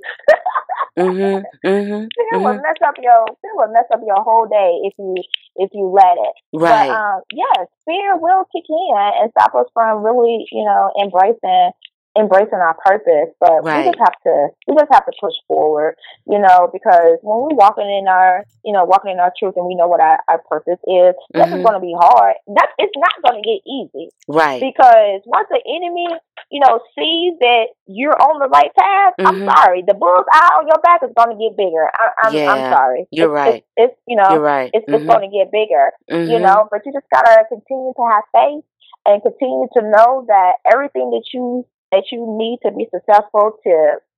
mhm. 0.96 1.46
Mhm. 1.64 2.08
Fear 2.16 2.40
will 2.44 2.54
Mhm. 2.54 2.62
mess 2.62 2.78
up 2.86 2.94
your 3.00 3.24
fear 3.42 3.52
will 3.54 3.72
mess 3.72 3.86
up 3.92 4.00
your 4.06 4.22
whole 4.22 4.46
day 4.46 4.80
if 4.84 4.94
you 4.98 5.24
if 5.56 5.70
you 5.72 5.86
let 5.88 6.16
it. 6.18 6.34
Right. 6.52 6.64
But 6.66 6.88
um, 6.94 7.22
yes, 7.32 7.66
fear 7.86 8.16
will 8.16 8.44
kick 8.52 8.64
in 8.68 8.94
and 8.96 9.30
stop 9.32 9.54
us 9.54 9.66
from 9.74 10.02
really, 10.04 10.46
you 10.52 10.64
know, 10.64 10.90
embracing 11.00 11.72
embracing 12.16 12.58
our 12.62 12.74
purpose. 12.84 13.34
But 13.40 13.64
we 13.64 13.70
just 13.90 13.98
have 13.98 14.16
to 14.26 14.48
we 14.68 14.74
just 14.76 14.92
have 14.92 15.06
to 15.06 15.12
push 15.20 15.34
forward, 15.48 15.96
you 16.26 16.38
know, 16.38 16.68
because 16.72 17.18
when 17.22 17.36
we're 17.42 17.56
walking 17.56 17.88
in 17.90 18.06
our 18.08 18.44
you 18.64 18.72
know, 18.72 18.84
walking 18.84 19.12
in 19.12 19.20
our 19.20 19.32
truth 19.38 19.54
and 19.56 19.66
we 19.66 19.74
know 19.74 19.88
what 19.88 20.00
our, 20.00 20.18
our 20.28 20.40
purpose 20.48 20.80
is, 20.88 21.14
this 21.34 21.46
is 21.48 21.52
Mhm. 21.60 21.64
gonna 21.64 21.80
be 21.80 21.94
hard. 21.98 22.34
That 22.48 22.68
it's 22.78 22.96
not 22.96 23.12
gonna 23.24 23.42
get 23.42 23.60
easy. 23.66 24.08
right. 24.28 24.60
Because 24.60 25.20
once 25.26 25.48
the 25.50 25.60
enemy, 25.68 26.08
you 26.50 26.60
know, 26.60 26.80
sees 26.96 27.34
that 27.40 27.66
you're 27.86 28.16
on 28.16 28.38
the 28.40 28.48
right 28.48 28.72
path, 28.74 29.14
Mhm. 29.20 29.26
I'm 29.26 29.44
sorry, 29.48 29.82
the 29.86 29.94
bull's 29.94 30.24
eye 30.32 30.50
on 30.60 30.66
your 30.66 30.78
back 30.82 31.02
is 31.02 31.10
gonna 31.16 31.36
get 31.36 31.56
bigger. 31.56 31.84
I, 31.92 32.08
I'm, 32.22 32.34
Yeah, 32.34 32.52
I'm 32.52 32.72
sorry. 32.72 33.06
you're 33.10 33.36
It's- 33.36 33.46
right. 33.52 33.64
It's, 33.76 33.92
it's 33.92 34.00
you 34.06 34.16
know, 34.16 34.30
You're 34.30 34.40
right. 34.40 34.70
it's, 34.72 34.84
it's 34.88 35.02
Mhm. 35.04 35.08
going 35.08 35.30
to 35.30 35.36
get 35.36 35.50
bigger, 35.52 35.92
you 36.08 36.38
Mhm. 36.38 36.42
know. 36.42 36.68
But 36.70 36.86
you 36.86 36.92
just 36.92 37.06
gotta 37.12 37.44
continue 37.48 37.92
to 37.96 38.02
have 38.08 38.24
faith 38.32 38.64
and 39.06 39.22
continue 39.22 39.68
to 39.74 39.82
know 39.82 40.24
that 40.28 40.54
everything 40.64 41.10
that 41.10 41.24
you 41.34 41.66
that 41.94 42.10
you 42.12 42.26
need 42.38 42.58
to 42.66 42.70
be 42.72 42.88
successful 42.94 43.58
to 43.64 43.74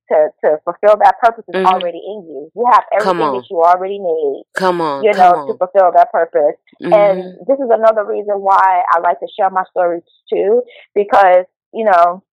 to 0.09 0.17
to 0.41 0.57
fulfill 0.63 0.95
that 1.03 1.15
purpose 1.21 1.43
is 1.49 1.55
Mhm. 1.55 1.65
already 1.65 1.99
in 1.99 2.23
you. 2.29 2.49
You 2.55 2.65
have 2.71 2.85
everything 2.93 3.19
that 3.33 3.49
you 3.49 3.61
already 3.61 3.99
need, 3.99 4.43
Come 4.55 4.79
on. 4.81 5.03
you 5.03 5.11
know, 5.13 5.31
on. 5.35 5.47
to 5.47 5.53
fulfill 5.57 5.91
that 5.93 6.11
purpose. 6.11 6.55
Mhm. 6.81 6.93
And 6.93 7.17
this 7.47 7.59
is 7.59 7.69
another 7.69 8.05
reason 8.05 8.35
why 8.41 8.83
I 8.93 8.99
like 8.99 9.19
to 9.19 9.27
share 9.27 9.49
my 9.49 9.63
stories 9.71 10.03
too, 10.31 10.63
because 10.95 11.45
you 11.73 11.85
know. 11.85 12.23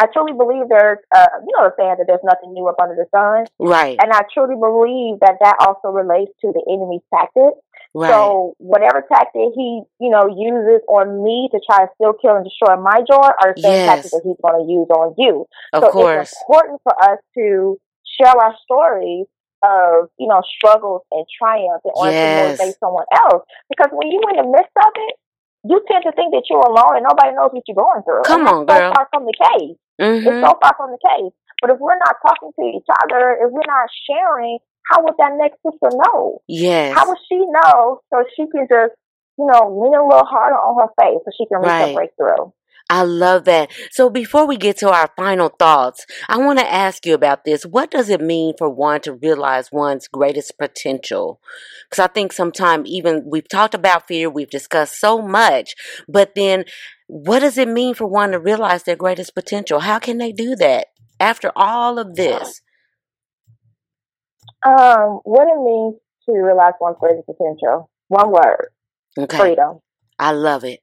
I 0.00 0.06
truly 0.12 0.32
believe 0.32 0.68
there's, 0.72 0.96
uh, 1.14 1.28
you 1.44 1.52
know, 1.52 1.68
the 1.68 1.74
saying 1.76 1.96
that 2.00 2.06
there's 2.08 2.24
nothing 2.24 2.54
new 2.56 2.64
up 2.68 2.80
under 2.80 2.96
the 2.96 3.04
sun. 3.12 3.44
Right. 3.60 3.98
And 4.00 4.08
I 4.12 4.22
truly 4.32 4.56
believe 4.56 5.20
that 5.20 5.36
that 5.44 5.56
also 5.60 5.92
relates 5.92 6.32
to 6.40 6.48
the 6.56 6.64
enemy's 6.72 7.04
tactics. 7.12 7.60
Right. 7.92 8.08
So 8.08 8.54
whatever 8.56 9.04
tactic 9.12 9.52
he, 9.52 9.82
you 10.00 10.08
know, 10.10 10.24
uses 10.30 10.80
on 10.88 11.20
me 11.22 11.50
to 11.52 11.60
try 11.68 11.84
to 11.84 11.90
steal, 12.00 12.14
kill, 12.16 12.36
and 12.40 12.44
destroy 12.48 12.80
my 12.80 13.04
joy 13.04 13.28
are 13.44 13.52
the 13.52 13.60
same 13.60 13.76
Yes. 13.84 13.86
tactics 13.86 14.12
that 14.16 14.24
he's 14.24 14.40
going 14.40 14.56
to 14.64 14.66
use 14.72 14.88
on 14.88 15.12
you. 15.18 15.44
of 15.74 15.82
so 15.84 15.90
course. 15.92 16.32
it's 16.32 16.40
important 16.40 16.80
for 16.82 16.94
us 16.96 17.18
to 17.36 17.76
share 18.06 18.32
our 18.32 18.54
stories 18.64 19.26
of, 19.62 20.08
you 20.16 20.28
know, 20.28 20.40
struggles 20.56 21.02
and 21.12 21.26
triumphs 21.36 21.84
in 21.84 21.92
order 21.94 22.12
Yes. 22.16 22.24
to 22.24 22.40
motivate 22.40 22.74
someone 22.80 23.04
else. 23.12 23.44
Because 23.68 23.90
when 23.92 24.08
you're 24.10 24.30
in 24.32 24.36
the 24.40 24.48
midst 24.48 24.72
of 24.80 24.92
it, 24.96 25.14
you 25.64 25.76
tend 25.90 26.04
to 26.04 26.12
think 26.12 26.32
that 26.32 26.44
you're 26.48 26.64
alone 26.64 26.96
and 26.96 27.04
nobody 27.04 27.36
knows 27.36 27.50
what 27.52 27.62
you're 27.68 27.76
going 27.76 28.02
through. 28.02 28.22
Come 28.24 28.48
on, 28.48 28.64
girl. 28.64 28.94
far 28.96 29.08
from 29.12 29.26
the 29.26 29.36
case. 29.36 29.76
Hmm 30.00 30.26
It's 30.26 30.40
so 30.40 30.56
far 30.62 30.72
from 30.76 30.90
the 30.92 30.98
case. 31.04 31.32
But 31.60 31.70
if 31.70 31.78
we're 31.78 31.98
not 31.98 32.16
talking 32.26 32.50
to 32.56 32.64
each 32.72 32.88
other, 33.04 33.36
if 33.40 33.52
we're 33.52 33.68
not 33.68 33.88
sharing, 34.08 34.58
how 34.90 35.04
would 35.04 35.14
that 35.18 35.36
next 35.36 35.58
sister 35.62 35.92
know? 35.92 36.40
Yes. 36.48 36.96
How 36.96 37.06
would 37.08 37.18
she 37.28 37.36
know 37.36 38.00
so 38.10 38.24
she 38.34 38.46
can 38.48 38.66
just, 38.68 38.96
you 39.38 39.46
know, 39.46 39.68
lean 39.68 39.94
a 39.94 40.02
little 40.06 40.24
harder 40.24 40.56
on 40.56 40.80
her 40.80 40.90
face 41.00 41.20
so 41.24 41.30
she 41.36 41.46
can 41.46 41.58
reach 41.60 41.68
Right. 41.68 41.88
her 41.88 41.94
breakthrough? 41.94 42.50
I 42.90 43.02
love 43.02 43.44
that. 43.44 43.70
So 43.92 44.10
before 44.10 44.48
we 44.48 44.56
get 44.56 44.76
to 44.78 44.90
our 44.90 45.08
final 45.16 45.48
thoughts, 45.48 46.04
I 46.28 46.38
want 46.38 46.58
to 46.58 46.70
ask 46.70 47.06
you 47.06 47.14
about 47.14 47.44
this. 47.44 47.64
What 47.64 47.88
does 47.92 48.08
it 48.08 48.20
mean 48.20 48.54
for 48.58 48.68
one 48.68 49.00
to 49.02 49.12
realize 49.12 49.70
one's 49.70 50.08
greatest 50.08 50.58
potential? 50.58 51.40
Because 51.88 52.02
I 52.04 52.08
think 52.08 52.32
sometimes 52.32 52.88
even 52.88 53.22
we've 53.30 53.48
talked 53.48 53.74
about 53.74 54.08
fear, 54.08 54.28
we've 54.28 54.50
discussed 54.50 54.98
so 54.98 55.22
much, 55.22 55.76
but 56.08 56.34
then 56.34 56.64
what 57.06 57.38
does 57.38 57.58
it 57.58 57.68
mean 57.68 57.94
for 57.94 58.06
one 58.06 58.32
to 58.32 58.40
realize 58.40 58.82
their 58.82 58.96
greatest 58.96 59.36
potential? 59.36 59.78
How 59.78 60.00
can 60.00 60.18
they 60.18 60.32
do 60.32 60.56
that 60.56 60.88
after 61.20 61.52
all 61.54 61.96
of 61.96 62.16
this? 62.16 62.60
Um, 64.66 65.20
what 65.22 65.46
it 65.46 65.62
means 65.62 65.94
to 66.26 66.32
realize 66.32 66.72
one's 66.80 66.96
greatest 66.98 67.26
potential. 67.26 67.88
One 68.08 68.32
word, 68.32 68.70
Okay. 69.16 69.38
freedom. 69.38 69.78
I 70.18 70.32
love 70.32 70.64
it. 70.64 70.80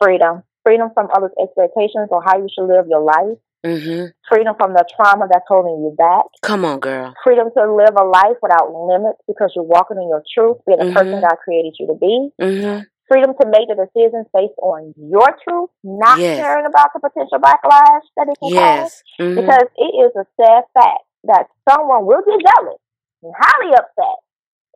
Freedom. 0.00 0.44
Freedom 0.64 0.90
from 0.94 1.08
others' 1.14 1.32
expectations 1.42 2.08
on 2.10 2.22
how 2.24 2.38
you 2.38 2.48
should 2.52 2.66
live 2.66 2.86
your 2.88 3.02
life. 3.02 3.38
hmm 3.64 4.06
Freedom 4.28 4.54
from 4.56 4.72
the 4.72 4.84
trauma 4.96 5.26
that's 5.30 5.44
holding 5.46 5.82
you 5.84 5.94
back. 5.98 6.24
Come 6.42 6.64
on, 6.64 6.80
girl. 6.80 7.12
Freedom 7.24 7.50
to 7.56 7.72
live 7.74 7.94
a 7.98 8.04
life 8.04 8.38
without 8.42 8.72
limits 8.72 9.18
because 9.26 9.52
you're 9.54 9.64
walking 9.64 9.98
in 9.98 10.08
your 10.08 10.22
truth, 10.34 10.58
being 10.66 10.78
the 10.78 10.92
person 10.94 11.18
Mhm. 11.18 11.22
God 11.22 11.36
created 11.44 11.74
you 11.78 11.86
to 11.88 11.94
be. 11.94 12.32
hmm 12.40 12.78
freedom 13.10 13.34
to 13.38 13.46
make 13.46 13.68
the 13.68 13.74
decisions 13.76 14.26
based 14.32 14.56
on 14.62 14.94
your 14.96 15.28
truth, 15.46 15.68
not 15.84 16.16
Yes. 16.18 16.38
caring 16.40 16.64
about 16.64 16.94
the 16.94 17.00
potential 17.00 17.38
backlash 17.38 18.00
that 18.16 18.26
it 18.28 18.38
can 18.40 18.48
cause. 18.48 18.52
Yes. 18.56 19.02
hmm 19.18 19.34
Because 19.34 19.68
it 19.76 19.92
is 20.06 20.12
a 20.16 20.24
sad 20.40 20.64
fact 20.72 21.04
that 21.24 21.46
someone 21.68 22.06
will 22.06 22.22
get 22.22 22.40
jealous 22.40 22.80
and 23.22 23.34
highly 23.36 23.74
upset, 23.74 24.18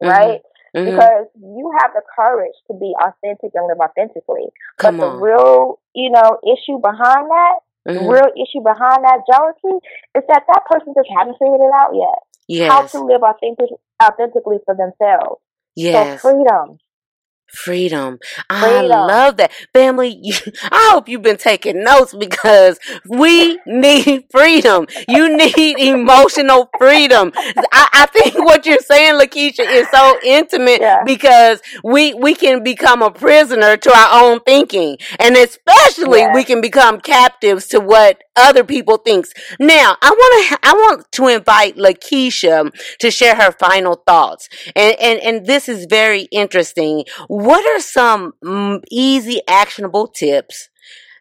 Mhm. 0.02 0.10
right? 0.10 0.42
Hmm 0.76 0.84
Because 0.84 1.26
you 1.40 1.72
have 1.80 1.92
the 1.94 2.02
courage 2.14 2.54
to 2.68 2.74
be 2.74 2.92
authentic 3.00 3.52
and 3.54 3.66
live 3.66 3.80
authentically. 3.80 4.52
Come 4.76 4.98
but 4.98 5.06
the 5.06 5.12
on. 5.16 5.20
real, 5.22 5.78
you 5.94 6.10
know, 6.10 6.38
issue 6.44 6.78
behind 6.78 7.30
that, 7.30 7.56
the 7.86 7.92
Mhm. 7.92 8.10
real 8.12 8.30
issue 8.36 8.60
behind 8.60 9.04
that 9.04 9.24
jealousy 9.30 9.80
is 10.14 10.24
that 10.28 10.44
that 10.46 10.64
person 10.66 10.92
just 10.94 11.08
hasn't 11.16 11.38
figured 11.38 11.60
it 11.60 11.72
out 11.72 11.94
yet. 11.94 12.18
Yes. 12.48 12.70
How 12.70 12.82
to 12.82 13.04
live 13.04 13.22
authentic, 13.22 13.70
authentically 14.02 14.58
for 14.64 14.74
themselves. 14.74 15.40
Yes. 15.74 16.20
So 16.22 16.30
freedom. 16.30 16.78
Freedom. 17.52 18.18
I 18.50 18.60
Freedom. 18.80 18.88
love 18.90 19.36
that. 19.38 19.52
Family, 19.72 20.18
you, 20.22 20.34
I 20.64 20.90
hope 20.92 21.08
you've 21.08 21.22
been 21.22 21.36
taking 21.36 21.82
notes 21.84 22.14
because 22.14 22.78
we 23.08 23.58
need 23.66 24.24
freedom. 24.30 24.86
You 25.08 25.34
need 25.36 25.78
emotional 25.78 26.68
freedom. 26.78 27.32
I, 27.36 27.88
I 27.92 28.06
think 28.06 28.34
what 28.44 28.66
you're 28.66 28.78
saying, 28.78 29.18
LaKitia, 29.20 29.64
is 29.66 29.88
so 29.90 30.18
intimate 30.24 30.80
Yeah. 30.80 31.02
because 31.04 31.60
we, 31.82 32.14
we 32.14 32.34
can 32.34 32.62
become 32.62 33.02
a 33.02 33.10
prisoner 33.10 33.76
to 33.76 33.90
our 33.96 34.22
own 34.24 34.40
thinking. 34.40 34.98
And 35.18 35.36
especially 35.36 36.20
Yes. 36.20 36.34
we 36.34 36.44
can 36.44 36.60
become 36.60 37.00
captives 37.00 37.68
to 37.68 37.80
what 37.80 38.22
other 38.36 38.64
people 38.64 38.98
thinks. 38.98 39.32
Now, 39.58 39.96
I 40.02 40.10
want 40.10 40.48
to, 40.62 40.68
I 40.68 40.72
want 40.72 41.12
to 41.12 41.28
invite 41.28 41.76
LaKitia 41.76 42.70
to 42.98 43.10
share 43.10 43.34
her 43.34 43.52
final 43.52 43.94
thoughts. 44.06 44.48
And, 44.74 44.96
and, 45.00 45.20
and 45.20 45.46
this 45.46 45.68
is 45.68 45.86
very 45.88 46.22
interesting. 46.32 47.04
What 47.36 47.64
are 47.66 47.80
some 47.80 48.32
mm, 48.42 48.82
easy, 48.90 49.40
actionable 49.46 50.06
tips 50.08 50.70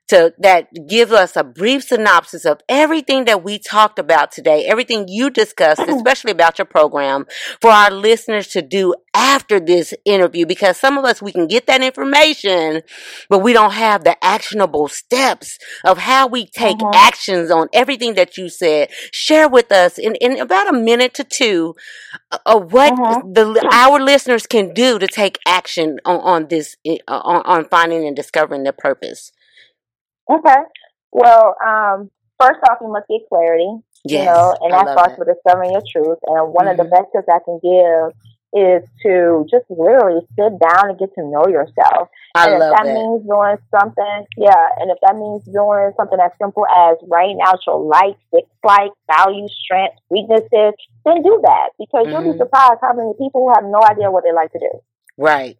to 0.09 0.33
that 0.39 0.67
gives 0.87 1.11
us 1.11 1.35
a 1.35 1.43
brief 1.43 1.83
synopsis 1.83 2.45
of 2.45 2.59
everything 2.69 3.25
that 3.25 3.43
we 3.43 3.57
talked 3.59 3.99
about 3.99 4.31
today, 4.31 4.65
everything 4.65 5.05
you 5.07 5.29
discussed, 5.29 5.81
especially 5.81 6.31
about 6.31 6.57
your 6.59 6.65
program, 6.65 7.25
for 7.61 7.69
our 7.71 7.91
listeners 7.91 8.47
to 8.49 8.61
do 8.61 8.93
after 9.15 9.59
this 9.59 9.93
interview? 10.05 10.45
Because 10.45 10.77
some 10.77 10.97
of 10.97 11.05
us 11.05 11.21
we 11.21 11.31
can 11.31 11.47
get 11.47 11.67
that 11.67 11.81
information, 11.81 12.81
but 13.29 13.39
we 13.39 13.53
don't 13.53 13.73
have 13.73 14.03
the 14.03 14.15
actionable 14.23 14.87
steps 14.87 15.57
of 15.83 15.97
how 15.99 16.27
we 16.27 16.45
take 16.45 16.77
Mhm. 16.77 16.91
actions 16.93 17.49
on 17.51 17.67
everything 17.73 18.13
that 18.15 18.37
you 18.37 18.49
said. 18.49 18.89
Share 19.11 19.47
with 19.47 19.71
us 19.71 19.97
in, 19.97 20.15
in 20.15 20.39
about 20.39 20.67
a 20.69 20.73
minute 20.77 21.13
to 21.15 21.23
two 21.23 21.75
uh, 22.31 22.37
of 22.45 22.73
what 22.73 22.93
Mhm. 22.93 23.33
the 23.33 23.69
our 23.71 23.99
listeners 23.99 24.45
can 24.45 24.73
do 24.73 24.99
to 24.99 25.07
take 25.07 25.39
action 25.47 25.97
on, 26.05 26.19
on 26.21 26.47
this 26.47 26.75
uh, 26.87 26.93
on, 27.07 27.41
on 27.45 27.65
finding 27.69 28.05
and 28.05 28.15
discovering 28.15 28.63
their 28.63 28.73
purpose. 28.73 29.31
Okay. 30.29 30.61
Well, 31.11 31.55
um, 31.65 32.11
first 32.39 32.59
off, 32.69 32.79
you 32.81 32.91
must 32.91 33.07
get 33.07 33.21
clarity. 33.29 33.69
Yes, 34.03 34.19
you 34.19 34.25
know, 34.25 34.55
and 34.61 34.73
I 34.73 34.83
that 34.83 34.93
starts 34.93 35.17
with 35.17 35.27
discovering 35.27 35.71
your 35.71 35.81
truth. 35.91 36.19
And 36.27 36.53
one 36.53 36.67
of 36.67 36.77
the 36.77 36.83
Mhm. 36.83 36.91
best 36.91 37.11
tips 37.11 37.27
I 37.29 37.39
can 37.39 37.59
give 37.59 38.13
is 38.53 38.83
to 39.01 39.45
just 39.49 39.65
literally 39.69 40.25
sit 40.39 40.57
down 40.59 40.89
and 40.89 40.97
get 40.97 41.13
to 41.15 41.23
know 41.23 41.45
yourself. 41.47 42.09
I 42.35 42.45
and 42.45 42.53
if 42.53 42.59
that, 42.59 42.83
that. 42.85 42.93
means 42.93 43.23
doing 43.25 43.57
something, 43.71 44.27
yeah, 44.37 44.69
and 44.77 44.91
if 44.91 44.97
that 45.01 45.15
means 45.15 45.43
doing 45.43 45.91
something 45.97 46.19
as 46.19 46.31
simple 46.37 46.65
as 46.67 46.97
writing 47.07 47.39
out 47.41 47.59
your 47.65 47.79
likes, 47.79 48.19
dislikes, 48.31 48.95
values, 49.11 49.53
strengths, 49.63 49.99
weaknesses, 50.09 50.73
then 51.03 51.21
do 51.21 51.39
that 51.43 51.71
because 51.79 52.07
you'll 52.07 52.21
Mhm. 52.21 52.31
be 52.33 52.37
surprised 52.37 52.79
how 52.81 52.93
many 52.93 53.13
people 53.15 53.49
have 53.53 53.65
no 53.65 53.81
idea 53.83 54.11
what 54.11 54.23
they 54.23 54.31
like 54.31 54.51
to 54.51 54.59
do. 54.59 54.81
Right. 55.17 55.57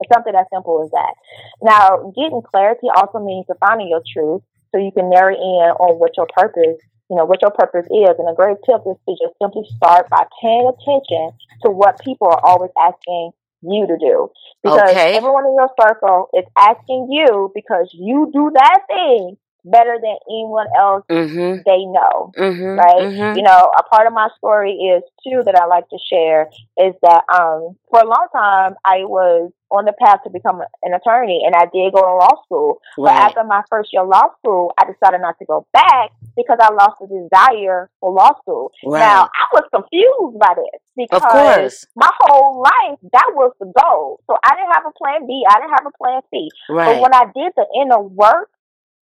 It's 0.00 0.12
something 0.12 0.34
as 0.34 0.46
simple 0.52 0.82
as 0.82 0.90
that. 0.90 1.14
Now, 1.62 2.12
getting 2.16 2.42
clarity 2.42 2.88
also 2.94 3.20
means 3.20 3.46
defining 3.46 3.88
your 3.88 4.02
truth 4.02 4.42
so 4.72 4.78
you 4.78 4.92
can 4.92 5.10
narrow 5.10 5.34
in 5.34 5.68
on 5.76 5.98
what 5.98 6.16
your 6.16 6.26
purpose, 6.34 6.80
you 7.10 7.16
know, 7.16 7.24
what 7.24 7.42
your 7.42 7.50
purpose 7.50 7.86
is. 7.86 8.14
And 8.18 8.28
a 8.28 8.34
great 8.34 8.56
tip 8.64 8.80
is 8.86 8.96
to 9.08 9.12
just 9.20 9.34
simply 9.42 9.64
start 9.76 10.08
by 10.08 10.24
paying 10.40 10.70
attention 10.72 11.36
to 11.64 11.70
what 11.70 12.00
people 12.00 12.28
are 12.28 12.40
always 12.44 12.70
asking 12.80 13.32
you 13.62 13.86
to 13.86 13.96
do. 14.00 14.30
Because 14.62 14.96
Okay. 14.96 15.16
everyone 15.16 15.44
in 15.44 15.54
your 15.54 15.70
circle 15.80 16.28
is 16.32 16.44
asking 16.56 17.08
you 17.10 17.52
because 17.54 17.90
you 17.92 18.30
do 18.32 18.50
that 18.54 18.80
thing 18.88 19.36
better 19.64 19.98
than 20.00 20.16
anyone 20.28 20.66
else 20.78 21.04
Mm-hmm. 21.10 21.62
they 21.66 21.84
know 21.86 22.32
Mm-hmm. 22.36 22.78
right? 22.78 23.02
Mm-hmm. 23.02 23.36
You 23.38 23.42
know, 23.42 23.72
a 23.78 23.82
part 23.84 24.06
of 24.06 24.12
my 24.12 24.28
story 24.38 24.72
is 24.72 25.02
too 25.24 25.42
that 25.44 25.54
I 25.56 25.66
like 25.66 25.88
to 25.90 25.98
share 26.10 26.48
is 26.78 26.94
that 27.02 27.22
um 27.32 27.76
for 27.90 28.00
a 28.00 28.06
long 28.06 28.26
time 28.32 28.74
I 28.84 29.04
was 29.04 29.52
on 29.70 29.84
the 29.84 29.92
path 29.92 30.18
to 30.24 30.30
become 30.30 30.60
an 30.82 30.94
attorney 30.94 31.42
and 31.46 31.54
I 31.54 31.66
did 31.72 31.92
go 31.94 32.02
to 32.02 32.14
law 32.18 32.42
school. 32.44 32.80
But 32.96 33.12
after 33.22 33.44
my 33.44 33.62
first 33.70 33.92
year 33.92 34.02
of 34.02 34.08
law 34.08 34.26
school, 34.38 34.72
I 34.78 34.84
decided 34.84 35.20
not 35.20 35.38
to 35.38 35.44
go 35.44 35.64
back 35.72 36.10
because 36.36 36.58
I 36.60 36.72
lost 36.74 36.98
the 37.00 37.06
desire 37.06 37.88
for 38.00 38.10
law 38.10 38.32
school. 38.42 38.72
Right. 38.84 38.98
Now 39.00 39.30
I 39.30 39.44
was 39.54 39.64
confused 39.70 40.38
by 40.40 40.54
this 40.58 40.80
because 40.96 41.86
my 41.94 42.10
whole 42.20 42.60
life 42.62 42.98
that 43.12 43.30
was 43.34 43.52
the 43.60 43.70
goal. 43.80 44.20
So 44.26 44.36
I 44.42 44.56
didn't 44.56 44.72
have 44.74 44.86
a 44.86 44.92
plan 44.98 45.26
B, 45.26 45.44
I 45.48 45.54
didn't 45.60 45.70
have 45.70 45.86
a 45.86 45.96
plan 45.96 46.22
C. 46.30 46.48
But 46.86 47.00
when 47.02 47.14
I 47.14 47.24
did 47.32 47.52
the 47.56 47.66
inner 47.80 48.00
work, 48.00 48.50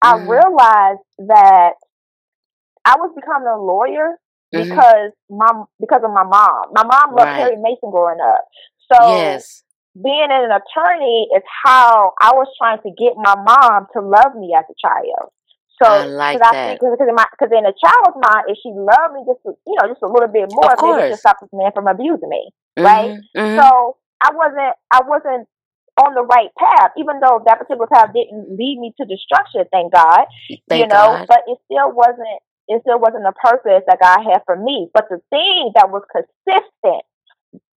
I 0.05 0.13
Mhm. 0.13 0.29
realized 0.29 1.01
that 1.27 1.73
I 2.85 2.95
was 2.97 3.11
becoming 3.15 3.47
a 3.47 3.57
lawyer 3.57 4.17
Mhm. 4.53 4.69
because 4.69 5.11
my 5.29 5.51
because 5.79 6.03
of 6.03 6.11
my 6.11 6.23
mom. 6.23 6.71
My 6.73 6.83
mom 6.83 7.15
loved 7.15 7.29
Right. 7.33 7.41
Perry 7.41 7.57
Mason 7.57 7.89
growing 7.91 8.21
up. 8.21 8.45
So 8.91 9.09
yes. 9.09 9.63
being 10.01 10.29
an 10.31 10.51
attorney 10.51 11.27
is 11.35 11.43
how 11.65 12.13
I 12.21 12.33
was 12.35 12.47
trying 12.57 12.79
to 12.81 12.91
get 12.91 13.15
my 13.17 13.35
mom 13.35 13.87
to 13.93 14.01
love 14.01 14.35
me 14.35 14.53
as 14.55 14.65
a 14.69 14.75
child. 14.79 15.31
So 15.81 15.87
I 15.89 16.05
like 16.05 16.39
'cause 16.39 16.51
that. 16.51 16.79
because 16.79 16.99
in 17.09 17.15
my 17.15 17.25
because 17.31 17.51
in 17.51 17.65
a 17.65 17.73
child's 17.73 18.15
mind, 18.15 18.45
if 18.47 18.57
she 18.61 18.71
loved 18.71 19.13
me 19.13 19.25
just 19.25 19.43
a- 19.45 19.57
you 19.65 19.75
know 19.81 19.87
just 19.87 20.03
a 20.03 20.07
little 20.07 20.29
bit 20.29 20.49
more, 20.49 20.75
maybe 20.81 21.07
she'll 21.07 21.17
stop 21.17 21.39
this 21.39 21.51
man 21.51 21.71
from 21.73 21.87
abusing 21.87 22.29
me 22.29 22.53
right? 22.77 23.11
Mhm. 23.11 23.23
Mhm. 23.35 23.59
So 23.59 23.97
I 24.21 24.31
wasn't 24.33 24.75
I 24.91 25.01
wasn't 25.07 25.47
on 26.01 26.13
the 26.13 26.23
right 26.23 26.51
path, 26.57 26.91
even 26.97 27.19
though 27.19 27.41
that 27.45 27.59
particular 27.59 27.87
path 27.87 28.11
didn't 28.13 28.57
lead 28.57 28.79
me 28.79 28.93
to 28.99 29.05
destruction, 29.05 29.63
thank 29.71 29.93
God. 29.93 30.25
Thank 30.67 30.81
you 30.81 30.87
know, 30.87 31.23
God. 31.23 31.27
but 31.27 31.41
it 31.47 31.57
still 31.65 31.91
wasn't 31.91 32.39
it 32.67 32.81
still 32.81 32.99
wasn't 32.99 33.23
the 33.23 33.35
purpose 33.37 33.85
that 33.87 34.01
God 34.01 34.25
had 34.25 34.41
for 34.45 34.57
me. 34.57 34.89
But 34.93 35.05
the 35.09 35.21
thing 35.29 35.71
that 35.75 35.91
was 35.91 36.03
consistent 36.11 37.03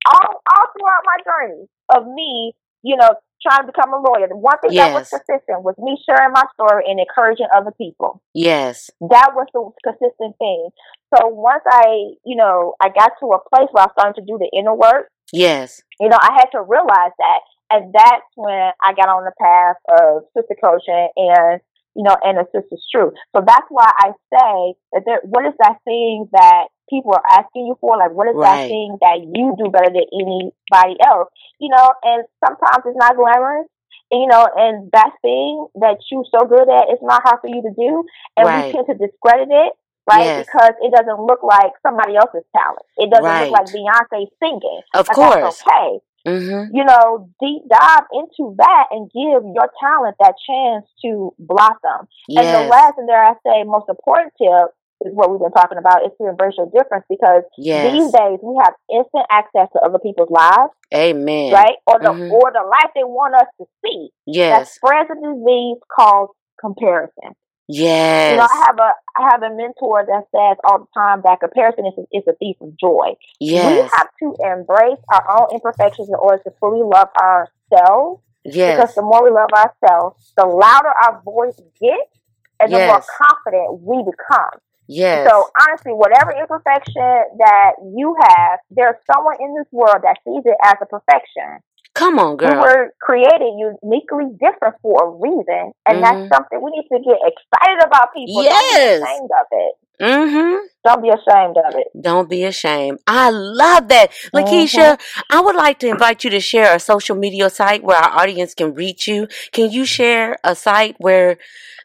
all 0.09 0.31
all 0.51 0.67
throughout 0.75 1.05
my 1.05 1.19
journey 1.25 1.69
of 1.95 2.07
me 2.07 2.55
you 2.83 2.97
know, 2.97 3.11
trying 3.43 3.67
to 3.67 3.73
become 3.73 3.93
a 3.93 3.99
lawyer. 4.01 4.29
The 4.29 4.37
one 4.37 4.59
thing 4.61 4.75
that 4.75 4.93
was 4.93 5.09
consistent 5.09 5.63
was 5.63 5.75
me 5.79 5.97
sharing 6.07 6.33
my 6.33 6.45
story 6.55 6.85
and 6.89 6.99
encouraging 6.99 7.47
other 7.55 7.73
people. 7.73 8.23
Yes. 8.35 8.91
That 9.01 9.33
was 9.35 9.47
the 9.53 9.71
consistent 9.85 10.37
thing. 10.39 10.71
So 11.15 11.29
once 11.29 11.63
I, 11.67 12.17
you 12.25 12.37
know, 12.37 12.75
I 12.81 12.89
got 12.89 13.13
to 13.21 13.27
a 13.33 13.39
place 13.49 13.69
where 13.73 13.85
I 13.85 13.93
started 13.93 14.21
to 14.21 14.27
do 14.27 14.39
the 14.39 14.51
inner 14.57 14.75
work, 14.75 15.09
Yes. 15.33 15.83
you 16.01 16.09
know, 16.09 16.19
I 16.21 16.33
had 16.35 16.51
to 16.53 16.63
realize 16.63 17.13
that. 17.19 17.41
And 17.71 17.93
that's 17.93 18.25
when 18.35 18.73
I 18.81 18.95
got 18.97 19.09
on 19.09 19.25
the 19.25 19.37
path 19.37 19.77
of 19.93 20.25
sister 20.33 20.57
coaching 20.57 21.09
and, 21.17 21.61
you 21.95 22.03
know, 22.03 22.17
and 22.25 22.39
sister's 22.49 22.85
truth. 22.91 23.13
So 23.37 23.45
that's 23.45 23.69
why 23.69 23.91
I 24.01 24.13
say 24.33 24.75
that 24.93 25.03
there, 25.05 25.21
what 25.25 25.45
is 25.45 25.53
that 25.61 25.77
thing 25.85 26.29
that 26.33 26.69
people 26.89 27.13
are 27.13 27.29
asking 27.31 27.67
you 27.67 27.77
for? 27.81 27.97
Like, 27.97 28.13
what 28.13 28.29
is 28.29 28.37
Right. 28.37 28.57
that 28.57 28.69
thing 28.69 28.97
that 29.01 29.21
you 29.21 29.55
do 29.61 29.69
better 29.71 29.93
than 29.93 30.09
anybody 30.09 30.97
else? 31.05 31.29
You 31.61 31.69
know, 31.69 31.93
and 32.03 32.25
sometimes 32.41 32.85
it's 32.87 32.97
not 32.97 33.17
glamorous. 33.17 33.69
And, 34.11 34.23
you 34.23 34.29
know, 34.29 34.49
and 34.57 34.91
that 34.93 35.13
thing 35.21 35.67
that 35.85 36.01
you're 36.11 36.25
so 36.33 36.49
good 36.49 36.69
at, 36.73 36.89
it's 36.89 37.03
not 37.05 37.21
hard 37.23 37.41
for 37.45 37.49
you 37.53 37.61
to 37.61 37.73
do. 37.77 38.05
And 38.41 38.49
Right. 38.49 38.73
we 38.73 38.73
tend 38.73 38.87
to 38.89 38.97
discredit 38.97 39.53
it, 39.53 39.73
right? 40.09 40.25
Yes. 40.25 40.47
Because 40.49 40.73
it 40.81 40.97
doesn't 40.97 41.21
look 41.21 41.43
like 41.43 41.73
somebody 41.85 42.17
else's 42.17 42.49
talent. 42.57 42.87
It 42.97 43.11
doesn't 43.11 43.29
Right. 43.29 43.51
look 43.51 43.61
like 43.61 43.69
Beyonce 43.69 44.25
singing. 44.41 44.81
Of 44.95 45.07
But 45.09 45.17
course. 45.17 45.61
Okay 45.61 46.01
Mm-hmm. 46.29 46.77
you 46.77 46.85
know, 46.85 47.29
deep 47.41 47.63
dive 47.71 48.05
into 48.13 48.55
that 48.59 48.85
and 48.91 49.11
give 49.11 49.43
your 49.55 49.69
talent 49.81 50.17
that 50.21 50.35
chance 50.47 50.85
to 51.05 51.33
blossom. 51.39 52.09
And 52.29 52.47
the 52.55 52.61
last 52.69 52.95
and 52.99 53.09
there 53.09 53.23
I 53.25 53.35
say 53.45 53.65
most 53.65 53.89
important 53.89 54.33
tip 54.37 54.69
is 55.07 55.15
what 55.15 55.31
we've 55.31 55.41
been 55.41 55.53
talking 55.53 55.79
about 55.79 56.05
is 56.05 56.13
to 56.21 56.29
embrace 56.29 56.55
your 56.59 56.67
difference 56.71 57.05
because 57.09 57.43
Yes. 57.57 57.85
these 57.93 58.11
days 58.13 58.39
we 58.43 58.59
have 58.63 58.75
instant 58.93 59.27
access 59.31 59.69
to 59.73 59.79
other 59.81 59.99
people's 59.99 60.31
lives, 60.31 60.73
Amen. 60.95 61.53
right? 61.53 61.77
Or 61.87 61.99
the 62.01 62.11
Mhm. 62.11 62.31
or 62.31 62.51
the 62.53 62.67
life 62.67 62.91
they 62.95 63.05
want 63.05 63.35
us 63.35 63.47
to 63.61 63.67
see. 63.85 64.11
Yes. 64.27 64.59
That 64.59 64.67
spreads 64.69 65.11
a 65.11 65.15
disease 65.15 65.79
called 65.89 66.31
comparison. 66.61 67.35
Yes. 67.69 68.33
You 68.33 68.37
know, 68.39 68.49
I 68.51 68.65
have 68.67 68.79
a 68.79 68.91
I 69.19 69.31
have 69.31 69.43
a 69.43 69.55
mentor 69.55 70.05
that 70.07 70.25
says 70.35 70.57
all 70.65 70.81
the 70.81 70.87
time 70.95 71.21
that 71.25 71.41
comparison 71.41 71.87
is 71.87 71.95
a, 71.99 72.17
is 72.17 72.25
a 72.27 72.33
thief 72.37 72.57
of 72.61 72.77
joy. 72.79 73.15
Yes. 73.41 73.71
We 73.71 73.89
have 73.97 74.09
to 74.21 74.35
embrace 74.53 74.99
our 75.13 75.41
own 75.41 75.55
imperfections 75.55 76.09
in 76.09 76.15
order 76.15 76.43
to 76.45 76.51
fully 76.61 76.83
love 76.83 77.09
ourselves 77.21 78.23
Yes. 78.45 78.77
because 78.77 78.95
the 78.95 79.03
more 79.03 79.23
we 79.23 79.31
love 79.31 79.51
ourselves, 79.53 80.33
the 80.37 80.47
louder 80.47 80.89
our 81.05 81.21
voice 81.23 81.61
gets 81.81 82.19
and 82.61 82.73
the 82.73 82.79
more 82.87 83.03
confident 83.19 83.83
we 83.83 83.99
become. 84.03 84.61
Yes. 84.87 85.29
So 85.29 85.51
honestly, 85.61 85.93
whatever 85.93 86.33
imperfection 86.33 87.21
that 87.39 87.73
you 87.95 88.17
have, 88.23 88.59
there's 88.71 88.97
someone 89.13 89.37
in 89.39 89.55
this 89.55 89.67
world 89.71 90.01
that 90.03 90.17
sees 90.25 90.43
it 90.47 90.57
as 90.65 90.77
a 90.81 90.87
perfection. 90.87 91.61
Come 91.99 92.19
on, 92.21 92.37
girl. 92.37 92.51
We 92.53 92.57
were 92.59 92.95
created 93.03 93.53
uniquely 93.59 94.27
different 94.39 94.77
for 94.83 94.97
a 95.03 95.09
reason, 95.27 95.73
and 95.87 95.99
Mhm. 95.99 96.03
that's 96.05 96.23
something 96.37 96.63
we 96.63 96.71
need 96.71 96.87
to 96.93 96.99
get 97.03 97.19
excited 97.31 97.81
about. 97.85 98.15
People, 98.15 98.45
Yes. 98.45 99.01
don't 99.01 99.03
be 99.03 99.05
ashamed 99.05 99.31
of 99.41 99.47
it. 99.51 99.73
mm-hmm. 100.01 100.57
Don't 100.85 101.03
be 101.03 101.09
ashamed 101.09 101.57
of 101.67 101.75
it. 101.75 101.89
Don't 102.01 102.29
be 102.31 102.45
ashamed. 102.45 103.01
I 103.09 103.31
love 103.31 103.89
that. 103.89 104.13
LaKitia, 104.33 105.01
I 105.29 105.41
would 105.41 105.57
like 105.57 105.81
to 105.81 105.89
invite 105.89 106.23
you 106.23 106.31
to 106.31 106.41
share 106.41 106.73
a 106.73 106.79
social 106.79 107.17
media 107.17 107.51
site 107.51 107.83
where 107.83 107.97
our 107.99 108.23
audience 108.23 108.55
can 108.55 108.75
reach 108.75 109.09
you. 109.09 109.27
Can 109.53 109.71
you 109.73 109.85
share 109.85 110.37
a 110.45 110.55
site 110.55 110.95
where 110.99 111.37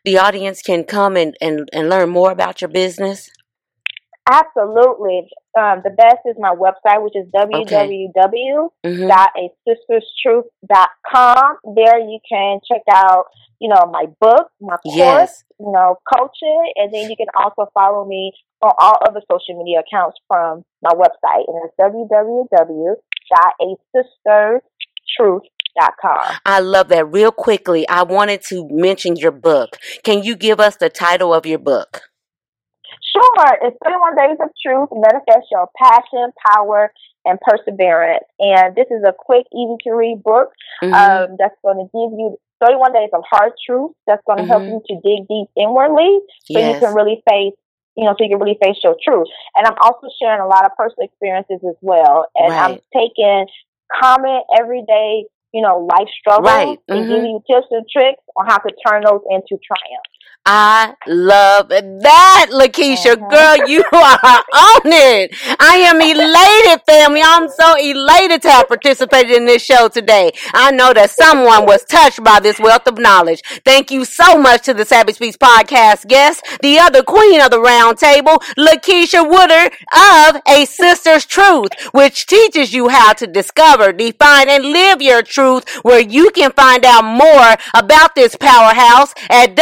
the 0.05 0.19
audience 0.19 0.61
can 0.61 0.83
come 0.83 1.17
and, 1.17 1.35
and, 1.41 1.67
and 1.73 1.89
learn 1.89 2.09
more 2.09 2.29
about 2.31 2.61
your 2.61 2.69
business? 2.69 3.31
Absolutely. 4.29 5.27
Um, 5.57 5.81
the 5.83 5.89
best 5.89 6.19
is 6.25 6.35
my 6.39 6.55
website, 6.55 7.03
which 7.03 7.13
is 7.15 7.27
www. 7.35 8.69
Mm-hmm. 8.85 9.07
dot 9.07 9.29
a 9.37 9.49
sisterstruth 9.67 10.43
dot 10.67 10.89
com. 11.05 11.57
There 11.75 11.99
you 11.99 12.19
can 12.27 12.59
check 12.65 12.81
out, 12.91 13.25
you 13.59 13.69
know, 13.69 13.85
my 13.91 14.05
book, 14.21 14.47
my 14.61 14.77
course, 14.77 14.95
Yes. 14.95 15.43
you 15.59 15.71
know, 15.71 15.97
coaching, 16.13 16.71
and 16.77 16.93
then 16.93 17.09
you 17.09 17.17
can 17.17 17.27
also 17.37 17.69
follow 17.73 18.05
me 18.05 18.31
on 18.61 18.71
all 18.79 18.97
other 19.07 19.21
social 19.29 19.61
media 19.61 19.81
accounts 19.81 20.17
from 20.27 20.63
my 20.81 20.91
website, 20.91 21.43
and 21.47 21.61
it's 21.65 21.75
www 21.77 22.95
dot 23.29 23.53
a 23.61 23.75
sisterstruth 23.93 25.41
dot 25.79 25.93
com. 26.01 26.37
I 26.45 26.59
love 26.61 26.87
that. 26.89 27.11
Real 27.11 27.31
quickly, 27.31 27.87
I 27.89 28.03
wanted 28.03 28.41
to 28.43 28.67
mention 28.69 29.17
your 29.17 29.31
book. 29.31 29.77
Can 30.03 30.23
you 30.23 30.35
give 30.37 30.59
us 30.61 30.77
the 30.77 30.89
title 30.89 31.33
of 31.33 31.45
your 31.45 31.59
book? 31.59 32.03
Sure, 33.01 33.57
it's 33.61 33.77
31 33.83 34.15
Days 34.15 34.37
of 34.41 34.49
Truth, 34.61 34.89
Manifest 34.91 35.47
Your 35.51 35.67
Passion, 35.77 36.31
Power, 36.51 36.91
and 37.25 37.39
Perseverance. 37.41 38.25
And 38.39 38.75
this 38.75 38.87
is 38.91 39.03
a 39.05 39.13
quick, 39.17 39.45
easy 39.53 39.75
to 39.85 39.91
read 39.93 40.21
book 40.23 40.51
Mhm. 40.83 40.93
um, 40.93 41.35
that's 41.39 41.55
going 41.63 41.77
to 41.77 41.85
give 41.85 42.19
you 42.19 42.37
31 42.59 42.93
days 42.93 43.09
of 43.13 43.23
hard 43.29 43.51
truth 43.65 43.91
that's 44.07 44.23
going 44.25 44.39
to 44.39 44.45
help 44.45 44.63
Mhm. 44.63 44.69
you 44.69 44.81
to 44.87 45.01
dig 45.01 45.27
deep 45.27 45.49
inwardly 45.57 46.19
so 46.45 46.59
you 46.59 46.79
can 46.79 46.93
really 46.93 47.21
face 47.29 47.53
you 47.95 48.05
know 48.05 48.15
so 48.17 48.23
you 48.23 48.29
can 48.29 48.39
really 48.39 48.57
face 48.63 48.81
your 48.83 48.95
truth 49.03 49.27
and 49.57 49.67
i'm 49.67 49.75
also 49.81 50.07
sharing 50.19 50.39
a 50.39 50.47
lot 50.47 50.63
of 50.65 50.71
personal 50.77 51.05
experiences 51.05 51.59
as 51.67 51.75
well 51.81 52.25
and 52.35 52.53
i'm 52.53 52.79
taking 52.95 53.47
common 53.91 54.41
everyday 54.57 55.25
you 55.51 55.61
know 55.61 55.79
life 55.79 56.07
struggles 56.19 56.47
Right. 56.47 56.79
and 56.87 57.05
Mhm. 57.05 57.09
giving 57.09 57.31
you 57.31 57.43
tips 57.45 57.67
and 57.71 57.85
tricks 57.89 58.23
on 58.37 58.45
how 58.47 58.57
to 58.59 58.71
turn 58.87 59.03
those 59.03 59.21
into 59.29 59.57
triumph 59.57 60.05
I 60.45 60.93
love 61.07 61.69
that, 61.69 62.47
LaKitia. 62.51 63.15
Mhm. 63.15 63.29
Girl, 63.31 63.67
you 63.69 63.81
are 63.93 64.43
on 64.53 64.81
it. 64.85 65.33
I 65.57 65.77
am 65.77 66.01
elated, 66.01 66.81
family. 66.85 67.21
I'm 67.23 67.47
so 67.47 67.75
elated 67.79 68.41
to 68.41 68.49
have 68.51 68.67
participated 68.67 69.31
in 69.31 69.45
this 69.45 69.63
show 69.63 69.87
today. 69.87 70.33
I 70.53 70.71
know 70.71 70.91
that 70.93 71.11
someone 71.11 71.65
was 71.65 71.85
touched 71.85 72.21
by 72.25 72.41
this 72.41 72.59
wealth 72.59 72.87
of 72.87 72.97
knowledge. 72.97 73.41
Thank 73.63 73.89
you 73.89 74.03
so 74.03 74.37
much 74.37 74.63
to 74.63 74.73
the 74.73 74.83
Savvy 74.83 75.13
Speaks 75.13 75.37
podcast 75.37 76.07
guest, 76.09 76.43
the 76.61 76.77
other 76.77 77.03
queen 77.03 77.39
of 77.39 77.49
the 77.49 77.61
round 77.61 77.97
table, 77.97 78.39
LaKitia 78.57 79.23
Woodard 79.29 79.71
of 79.95 80.41
A 80.45 80.65
Sister's 80.65 81.25
Truth, 81.25 81.69
which 81.93 82.25
teaches 82.25 82.73
you 82.73 82.89
how 82.89 83.13
to 83.13 83.27
discover, 83.27 83.93
define, 83.93 84.49
and 84.49 84.65
live 84.65 85.01
your 85.01 85.21
truth, 85.21 85.69
where 85.83 86.01
you 86.01 86.31
can 86.31 86.51
find 86.51 86.83
out 86.83 87.05
more 87.05 87.55
about 87.73 88.13
this 88.15 88.35
powerhouse 88.35 89.13
at 89.29 89.55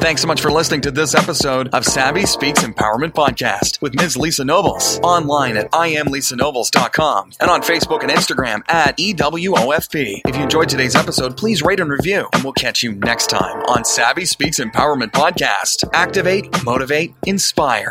Thanks 0.00 0.22
so 0.22 0.28
much 0.28 0.40
for 0.40 0.50
listening 0.50 0.80
to 0.82 0.90
this 0.90 1.14
episode 1.14 1.68
of 1.74 1.84
Savvy 1.84 2.24
Speaks 2.24 2.62
Empowerment 2.62 3.12
Podcast 3.12 3.82
with 3.82 3.94
Ms. 3.94 4.16
Lisa 4.16 4.44
Nobles. 4.44 4.98
Online 5.00 5.56
at 5.56 5.70
IamLisaNobles.com 5.72 7.32
and 7.40 7.50
on 7.50 7.62
Facebook 7.62 8.02
and 8.02 8.10
Instagram 8.10 8.60
at 8.68 8.96
EWOFP. 8.96 10.22
If 10.24 10.36
you 10.36 10.42
enjoyed 10.42 10.68
today's 10.68 10.94
episode, 10.94 11.36
please 11.36 11.62
rate 11.62 11.80
and 11.80 11.90
review, 11.90 12.28
and 12.32 12.44
we'll 12.44 12.52
catch 12.52 12.82
you 12.82 12.92
next 12.92 13.26
time 13.26 13.60
on 13.64 13.84
Savvy 13.84 14.24
Speaks 14.24 14.60
Empowerment 14.60 15.10
Podcast. 15.10 15.84
Activate, 15.92 16.64
motivate, 16.64 17.12
inspire. 17.26 17.90